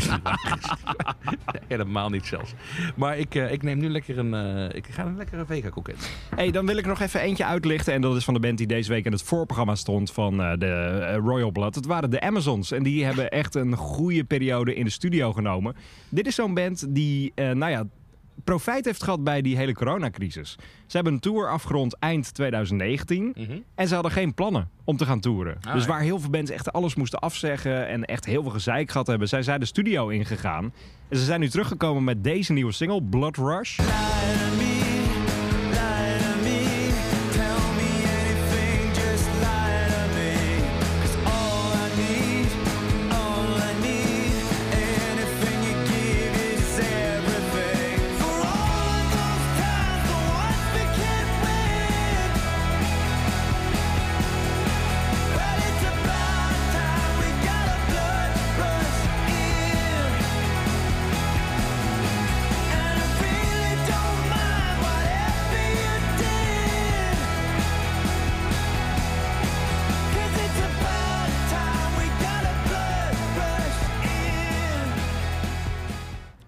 helemaal 1.68 2.10
niet 2.10 2.26
zelfs. 2.26 2.54
Maar 2.96 3.18
ik, 3.18 3.36
eh, 3.36 3.52
ik 3.52 3.64
neem 3.64 3.78
nu 3.78 3.90
lekker 3.90 4.18
een, 4.18 4.34
eh, 4.34 4.76
ik 4.76 4.86
ga 4.90 5.06
een 5.06 5.18
lekkere 5.18 5.46
vega 5.46 5.70
kroket 5.70 5.96
nemen. 5.96 6.36
Hey, 6.36 6.52
dan 6.52 6.66
wil 6.66 6.78
ik 6.78 6.86
nog 6.86 7.00
even 7.00 7.22
eentje 7.22 7.46
uitlichten. 7.46 7.94
En 7.94 8.02
dat 8.02 8.16
is 8.16 8.24
van 8.24 8.34
de 8.34 8.40
band 8.40 8.58
die 8.58 8.68
deze 8.68 8.90
week 8.90 9.06
in 9.06 9.12
het 9.12 9.22
voorprogramma 9.22 9.76
stond 9.76 10.12
van 10.12 10.42
eh, 10.42 10.58
de 10.58 11.14
Royal 11.14 11.52
Blood. 11.52 11.76
Het 11.76 11.86
waren 11.86 12.10
de 12.10 12.22
Amazons. 12.22 12.72
En 12.72 12.84
die 12.84 13.06
hebben 13.06 13.30
echt 13.30 13.56
een 13.56 13.76
goede 13.76 14.24
periode 14.24 14.76
in 14.76 14.86
de 14.86 14.92
studio 14.92 15.34
genomen. 15.34 15.76
Dit 16.10 16.28
is 16.28 16.36
zo'n 16.36 16.54
band 16.54 16.86
die, 16.96 17.32
nou 17.36 17.70
ja, 17.72 17.83
profijt 18.44 18.86
heeft 18.86 19.04
gehad 19.04 19.24
bij 19.24 19.42
die 19.42 19.58
hele 19.58 19.74
coronacrisis. 19.74 20.58
Ze 20.88 20.96
hebben 20.96 21.14
een 21.14 21.20
tour 21.20 21.50
afgerond 21.50 22.00
eind 22.00 22.34
2019. 22.34 23.34
En 23.76 23.88
ze 23.88 23.94
hadden 23.94 24.12
geen 24.12 24.34
plannen 24.34 24.70
om 24.84 24.98
te 24.98 25.06
gaan 25.06 25.20
toeren. 25.20 25.58
Ah, 25.62 25.74
dus 25.74 25.86
waar 25.86 26.02
heel 26.02 26.20
veel 26.20 26.30
bands 26.30 26.52
echt 26.52 26.74
alles 26.74 26.96
moesten 26.96 27.20
afzeggen 27.20 27.88
en 27.88 28.06
echt 28.06 28.26
heel 28.26 28.42
veel 28.42 28.52
gezeik 28.52 28.92
gehad 28.92 29.08
hebben, 29.08 29.28
zij 29.28 29.44
zijn 29.44 29.60
de 29.60 29.66
studio 29.66 30.08
ingegaan. 30.08 30.74
En 31.10 31.18
ze 31.18 31.24
zijn 31.24 31.40
nu 31.40 31.50
teruggekomen 31.50 32.04
met 32.04 32.24
deze 32.24 32.54
nieuwe 32.54 32.72
single, 32.72 33.04
Blood 33.04 33.38
Rush. 33.38 33.80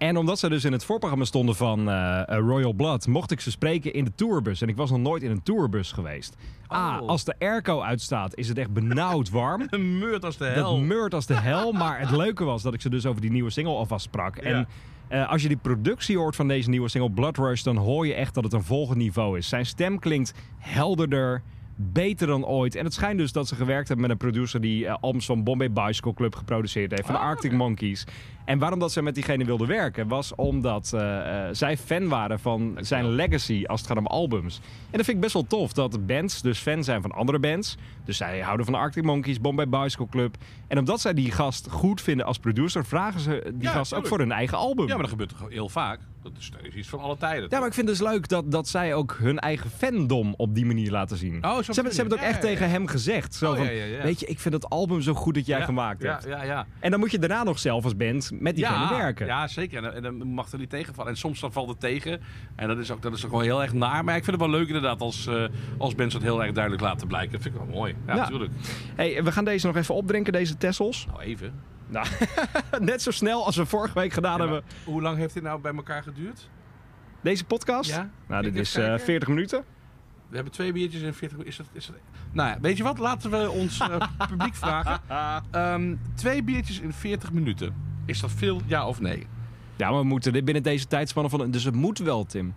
En 0.06 0.16
omdat 0.16 0.38
ze 0.38 0.48
dus 0.48 0.64
in 0.64 0.72
het 0.72 0.84
voorprogramma 0.84 1.24
stonden 1.24 1.54
van 1.54 1.88
eh, 1.90 2.20
eh, 2.20 2.38
Royal 2.38 2.72
Blood, 2.72 3.06
mocht 3.06 3.30
ik 3.30 3.40
ze 3.40 3.50
spreken 3.50 3.92
in 3.92 4.04
de 4.04 4.14
tourbus. 4.14 4.62
En 4.62 4.68
ik 4.68 4.76
was 4.76 4.90
nog 4.90 5.00
nooit 5.00 5.22
in 5.22 5.30
een 5.30 5.42
tourbus 5.42 5.92
geweest. 5.92 6.36
Ah, 6.66 6.98
als 7.06 7.24
de 7.24 7.34
airco 7.38 7.80
uitstaat, 7.80 8.36
is 8.36 8.48
het 8.48 8.58
echt 8.58 8.72
benauwd 8.72 9.30
warm. 9.30 9.66
Een 9.70 9.98
meurt 9.98 10.24
als 10.24 10.36
de 10.36 10.44
Dat 10.44 10.54
hel. 10.54 10.78
meurt 10.78 11.14
als 11.14 11.26
de 11.26 11.34
hel. 11.34 11.72
Maar 11.72 12.00
het 12.00 12.10
leuke 12.10 12.44
was 12.44 12.62
dat 12.62 12.74
ik 12.74 12.80
ze 12.80 12.90
dus 12.90 13.06
over 13.06 13.20
die 13.20 13.30
nieuwe 13.30 13.50
single 13.50 13.74
alvast 13.74 14.04
sprak. 14.04 14.36
En 14.36 14.68
eh, 15.08 15.30
als 15.30 15.42
je 15.42 15.48
die 15.48 15.56
productie 15.56 16.18
hoort 16.18 16.36
van 16.36 16.48
deze 16.48 16.70
nieuwe 16.70 16.88
single 16.88 17.10
Blood 17.10 17.36
Rush, 17.36 17.62
dan 17.62 17.76
hoor 17.76 18.06
je 18.06 18.14
echt 18.14 18.34
dat 18.34 18.44
het 18.44 18.52
een 18.52 18.62
volgend 18.64 18.98
niveau 18.98 19.38
is. 19.38 19.48
Zijn 19.48 19.66
stem 19.66 19.98
klinkt 19.98 20.34
helderder, 20.58 21.42
beter 21.76 22.26
dan 22.26 22.44
ooit. 22.46 22.74
En 22.74 22.84
het 22.84 22.94
schijnt 22.94 23.18
dus 23.18 23.32
dat 23.32 23.48
ze 23.48 23.54
gewerkt 23.54 23.88
hebben 23.88 24.06
met 24.08 24.10
een 24.20 24.30
producer 24.30 24.60
die 24.60 24.86
eh, 24.86 24.94
albums 25.00 25.26
van 25.26 25.44
Bombay 25.44 25.72
Bicycle 25.72 26.14
Club 26.14 26.34
geproduceerd 26.34 26.90
heeft, 26.90 27.06
van 27.06 27.14
de 27.14 27.20
Ah, 27.20 27.26
Arctic 27.26 27.52
Monkeys. 27.52 28.04
En 28.46 28.58
waarom 28.58 28.78
dat 28.78 28.92
ze 28.92 29.02
met 29.02 29.14
diegene 29.14 29.44
wilden 29.44 29.66
werken, 29.68 30.08
was 30.08 30.34
omdat 30.34 30.92
eh, 30.94 31.46
eh, 31.48 31.54
zij 31.54 31.76
fan 31.76 32.08
waren 32.08 32.40
van 32.40 32.78
zijn 32.80 33.08
legacy 33.08 33.64
als 33.66 33.80
het 33.80 33.88
gaat 33.88 33.98
om 33.98 34.06
albums. 34.06 34.56
En 34.56 34.96
dat 34.96 35.04
vind 35.04 35.16
ik 35.16 35.20
best 35.20 35.32
wel 35.32 35.46
tof, 35.46 35.72
dat 35.72 36.06
bands 36.06 36.42
dus 36.42 36.58
fan 36.58 36.84
zijn 36.84 37.02
van 37.02 37.10
andere 37.12 37.38
bands. 37.38 37.76
Dus 38.04 38.16
zij 38.16 38.40
houden 38.40 38.64
van 38.64 38.74
de 38.74 38.80
Arctic 38.80 39.04
Monkeys, 39.04 39.40
Bombay 39.40 39.68
Bicycle 39.68 40.08
Club. 40.08 40.36
En 40.68 40.78
omdat 40.78 41.00
zij 41.00 41.14
die 41.14 41.30
gast 41.30 41.70
goed 41.70 42.00
vinden 42.00 42.26
als 42.26 42.38
producer, 42.38 42.84
vragen 42.84 43.20
ze 43.20 43.42
die 43.54 43.62
Ja, 43.68 43.70
gast 43.70 43.94
ook 43.94 44.06
voor 44.06 44.18
hun 44.18 44.32
eigen 44.32 44.58
album. 44.58 44.86
Ja, 44.86 44.92
maar 44.92 45.02
dat 45.02 45.10
gebeurt 45.10 45.38
toch 45.38 45.48
heel 45.48 45.68
vaak. 45.68 46.00
Dat 46.22 46.32
is, 46.38 46.50
dat 46.50 46.60
is 46.62 46.74
iets 46.74 46.88
van 46.88 47.00
alle 47.00 47.16
tijden. 47.16 47.46
Ja, 47.50 47.58
maar 47.58 47.68
ik 47.68 47.74
vind 47.74 47.88
het 47.88 47.98
dus 47.98 48.08
leuk 48.08 48.28
dat, 48.28 48.50
dat 48.50 48.68
zij 48.68 48.94
ook 48.94 49.16
hun 49.18 49.38
eigen 49.38 49.70
fandom 49.70 50.34
op 50.36 50.54
die 50.54 50.66
manier 50.66 50.90
laten 50.90 51.16
zien. 51.16 51.44
Oh, 51.44 51.54
zo 51.54 51.62
ze, 51.62 51.72
hebben, 51.72 51.92
ze 51.92 52.00
hebben 52.00 52.18
het 52.18 52.26
ook 52.26 52.30
ja, 52.30 52.34
echt 52.34 52.42
ja, 52.42 52.48
ja. 52.48 52.54
tegen 52.54 52.70
hem 52.70 52.86
gezegd. 52.86 53.34
Zo 53.34 53.50
Oh, 53.50 53.56
van, 53.56 53.66
ja, 53.66 53.72
ja, 53.72 53.84
ja. 53.84 54.02
weet 54.02 54.20
je, 54.20 54.26
ik 54.26 54.40
vind 54.40 54.54
het 54.54 54.68
album 54.68 55.00
zo 55.00 55.14
goed 55.14 55.34
dat 55.34 55.46
jij 55.46 55.58
Ja, 55.58 55.64
gemaakt 55.64 56.02
ja, 56.02 56.10
hebt. 56.12 56.24
Ja, 56.24 56.42
ja. 56.42 56.66
En 56.80 56.90
dan 56.90 57.00
moet 57.00 57.10
je 57.10 57.18
daarna 57.18 57.42
nog 57.42 57.58
zelf 57.58 57.84
als 57.84 57.96
band 57.96 58.30
met 58.40 58.56
diegene 58.56 58.78
ja, 58.78 58.96
werken. 58.98 59.26
Ja, 59.26 59.46
zeker. 59.46 59.84
En, 59.84 59.94
en 59.94 60.02
dan 60.02 60.26
mag 60.26 60.52
er 60.52 60.58
niet 60.58 60.70
tegenvallen. 60.70 61.10
En 61.10 61.18
soms 61.18 61.40
dan 61.40 61.52
valt 61.52 61.68
het 61.68 61.80
tegen. 61.80 62.20
En 62.56 62.68
dat 62.68 62.78
is 62.78 62.90
ook, 62.90 63.02
dat 63.02 63.12
is 63.12 63.24
ook 63.24 63.30
wel 63.30 63.40
heel 63.40 63.62
erg 63.62 63.72
naar. 63.72 64.04
Maar 64.04 64.16
ik 64.16 64.24
vind 64.24 64.40
het 64.40 64.50
wel 64.50 64.58
leuk 64.58 64.66
inderdaad 64.66 65.00
als, 65.00 65.26
eh 65.26 65.44
als 65.78 65.94
bands 65.94 66.14
dat 66.14 66.22
heel 66.22 66.42
erg 66.42 66.52
duidelijk 66.52 66.82
laten 66.82 67.06
blijken. 67.06 67.32
Dat 67.32 67.42
vind 67.42 67.54
ik 67.54 67.60
wel 67.60 67.70
mooi. 67.74 67.94
Ja, 68.06 68.14
Ja. 68.14 68.20
natuurlijk. 68.20 68.52
Hey, 68.94 69.24
we 69.24 69.32
gaan 69.32 69.44
deze 69.44 69.66
nog 69.66 69.76
even 69.76 69.94
opdrinken, 69.94 70.32
deze 70.32 70.56
Tessels. 70.56 71.06
Nou, 71.06 71.20
even. 71.20 71.52
Nou, 71.88 72.06
net 72.80 73.02
zo 73.02 73.10
snel 73.10 73.44
als 73.46 73.56
we 73.56 73.66
vorige 73.66 73.98
week 73.98 74.12
gedaan 74.12 74.36
Ja, 74.38 74.42
hebben. 74.42 74.62
hoe 74.84 75.02
lang 75.02 75.18
heeft 75.18 75.34
dit 75.34 75.42
nou 75.42 75.60
bij 75.60 75.74
elkaar 75.74 76.02
geduurd? 76.02 76.48
Deze 77.20 77.44
podcast? 77.44 77.90
Ja. 77.90 78.10
Nou, 78.28 78.42
dit 78.42 78.54
is 78.54 78.68
even 78.68 78.82
eh, 78.82 78.88
kijken. 78.88 79.04
40 79.06 79.28
minuten. 79.28 79.64
We 80.28 80.34
hebben 80.34 80.52
twee 80.52 80.72
biertjes 80.72 81.02
en 81.02 81.14
40 81.14 81.38
Is 81.38 81.56
dat, 81.56 81.66
is 81.72 81.86
dat... 81.86 81.96
Nou 82.32 82.48
ja, 82.48 82.60
weet 82.60 82.76
je 82.76 82.82
wat? 82.82 82.98
Laten 82.98 83.30
we 83.30 83.50
ons 83.50 83.80
eh, 83.80 83.96
publiek 84.28 84.54
vragen. 84.54 85.00
Ehm, 85.50 85.94
twee 86.14 86.42
biertjes 86.42 86.80
in 86.80 86.92
40 86.92 87.32
minuten. 87.32 87.74
Is 88.06 88.20
dat 88.20 88.30
veel, 88.30 88.60
ja 88.66 88.86
of 88.88 89.00
nee? 89.00 89.26
Ja, 89.76 89.90
maar 89.90 90.00
we 90.00 90.06
moeten 90.06 90.32
dit 90.32 90.44
binnen 90.44 90.62
deze 90.62 90.86
tijdspannen 90.86 91.30
van... 91.30 91.50
Dus 91.50 91.64
het 91.64 91.74
moet 91.74 91.98
wel, 91.98 92.24
Tim. 92.24 92.54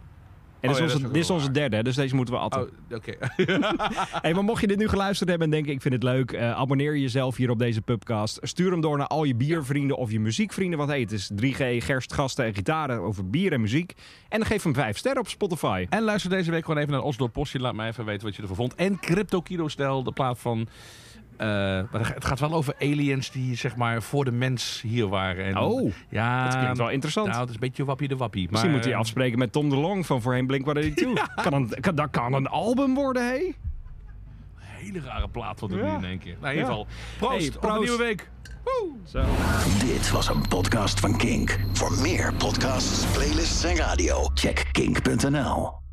En 0.60 0.70
Oh 0.70 0.76
dit 0.76 0.86
is, 0.86 0.94
onze, 0.94 1.06
is 1.06 1.12
dit 1.12 1.24
is 1.24 1.30
onze 1.30 1.52
derde, 1.52 1.84
dus 1.84 1.96
deze 1.96 2.16
moeten 2.16 2.34
we 2.34 2.40
atten. 2.40 2.62
Oh, 2.62 2.96
oké. 2.96 3.14
Hey, 4.22 4.34
maar 4.34 4.44
mocht 4.44 4.62
je 4.62 4.68
dit 4.68 4.78
nu 4.78 4.88
geluisterd 4.88 5.30
hebben 5.30 5.48
en 5.48 5.54
denken 5.54 5.74
ik 5.74 5.82
vind 5.82 5.94
het 5.94 6.04
leuk, 6.04 6.32
eh, 6.32 6.52
abonneer 6.52 6.98
jezelf 6.98 7.36
hier 7.36 7.50
op 7.50 7.60
deze 7.60 7.82
pubcast. 7.82 8.40
Stuur 8.42 8.72
hem 8.72 8.82
door 8.82 8.98
naar 8.98 9.08
al 9.08 9.24
je 9.24 9.36
biervrienden 9.36 9.98
of 9.98 10.12
je 10.12 10.20
muziekvrienden. 10.20 10.78
Want 10.78 10.90
hey, 10.90 11.00
het 11.00 11.12
is 11.12 11.32
3G, 11.36 11.84
gerst, 11.84 12.14
gasten 12.14 12.46
en 12.46 12.54
gitaren 12.54 13.00
over 13.00 13.30
bier 13.30 13.54
en 13.54 13.62
muziek. 13.62 13.94
En 14.30 14.46
geef 14.46 14.64
hem 14.64 14.74
5 14.74 14.98
sterren 14.98 15.22
op 15.22 15.28
Spotify. 15.28 15.86
En 15.90 16.04
luister 16.04 16.30
deze 16.30 16.52
week 16.52 16.66
gewoon 16.66 16.82
even 16.82 16.94
naar 16.94 17.04
Oslo 17.04 17.28
Postje. 17.28 17.60
Laat 17.60 17.76
mij 17.76 17.88
even 17.88 18.06
weten 18.06 18.26
wat 18.26 18.36
je 18.36 18.42
ervan 18.42 18.58
vond. 18.58 18.76
En 18.76 19.00
Crypto 19.00 19.42
Kilo 19.42 19.68
Stel, 19.68 20.04
de 20.04 20.12
plaat 20.12 20.40
van... 20.40 20.68
eh, 21.40 21.48
maar 21.92 22.12
het 22.14 22.26
gaat 22.26 22.40
wel 22.40 22.54
over 22.54 22.74
aliens 22.80 23.32
die 23.32 23.56
zeg 23.56 23.76
maar 23.76 24.02
voor 24.02 24.26
de 24.26 24.32
mens 24.32 24.82
hier 24.88 25.08
waren. 25.08 25.46
En, 25.46 25.58
Oh, 25.58 25.92
ja, 26.10 26.44
dat 26.50 26.58
klinkt 26.58 26.78
wel 26.78 26.90
interessant. 26.90 27.28
Nou, 27.28 27.40
het 27.40 27.50
is 27.50 27.54
een 27.56 27.62
beetje 27.62 27.86
wappie 27.86 28.08
de 28.08 28.16
wappie. 28.16 28.42
Maar, 28.44 28.52
Misschien 28.52 28.72
moet 28.72 28.86
hij 28.86 28.96
afspreken 28.96 29.40
met 29.40 29.52
Tom 29.52 29.70
de 29.70 29.76
Long 29.76 30.06
van 30.06 30.22
voorheen 30.22 30.48
Blink-182. 30.48 30.64
Kan 31.44 31.54
een, 31.54 31.70
kan, 31.80 31.96
dat 31.96 32.10
kan 32.12 32.34
een 32.34 32.48
album 32.48 32.94
worden, 32.96 33.26
hé? 33.28 33.36
Een 33.36 33.56
hele 34.86 35.00
rare 35.00 35.28
plaat 35.30 35.60
wordt 35.60 35.76
het 35.76 35.84
Ja. 35.84 35.92
nu 35.92 35.98
in 35.98 36.10
één 36.10 36.20
keer. 36.20 36.36
Nou, 36.42 36.54
in 36.54 36.60
ieder 36.60 36.72
Ja. 36.74 36.78
geval, 36.78 36.88
proost, 37.18 37.38
Hey, 37.48 37.48
op 37.48 37.54
een 37.64 37.70
proost. 37.70 37.82
nieuwe 37.90 38.04
week. 38.04 38.30
Zo. 39.06 39.24
Dit 39.86 40.12
was 40.12 40.28
een 40.30 40.48
podcast 40.48 41.00
van 41.00 41.18
Kink. 41.18 41.60
Voor 41.74 41.92
meer 42.02 42.34
podcasts, 42.34 43.06
playlists 43.06 43.64
en 43.64 43.76
radio, 43.76 44.30
check 44.34 44.66
kink.nl. 44.72 45.89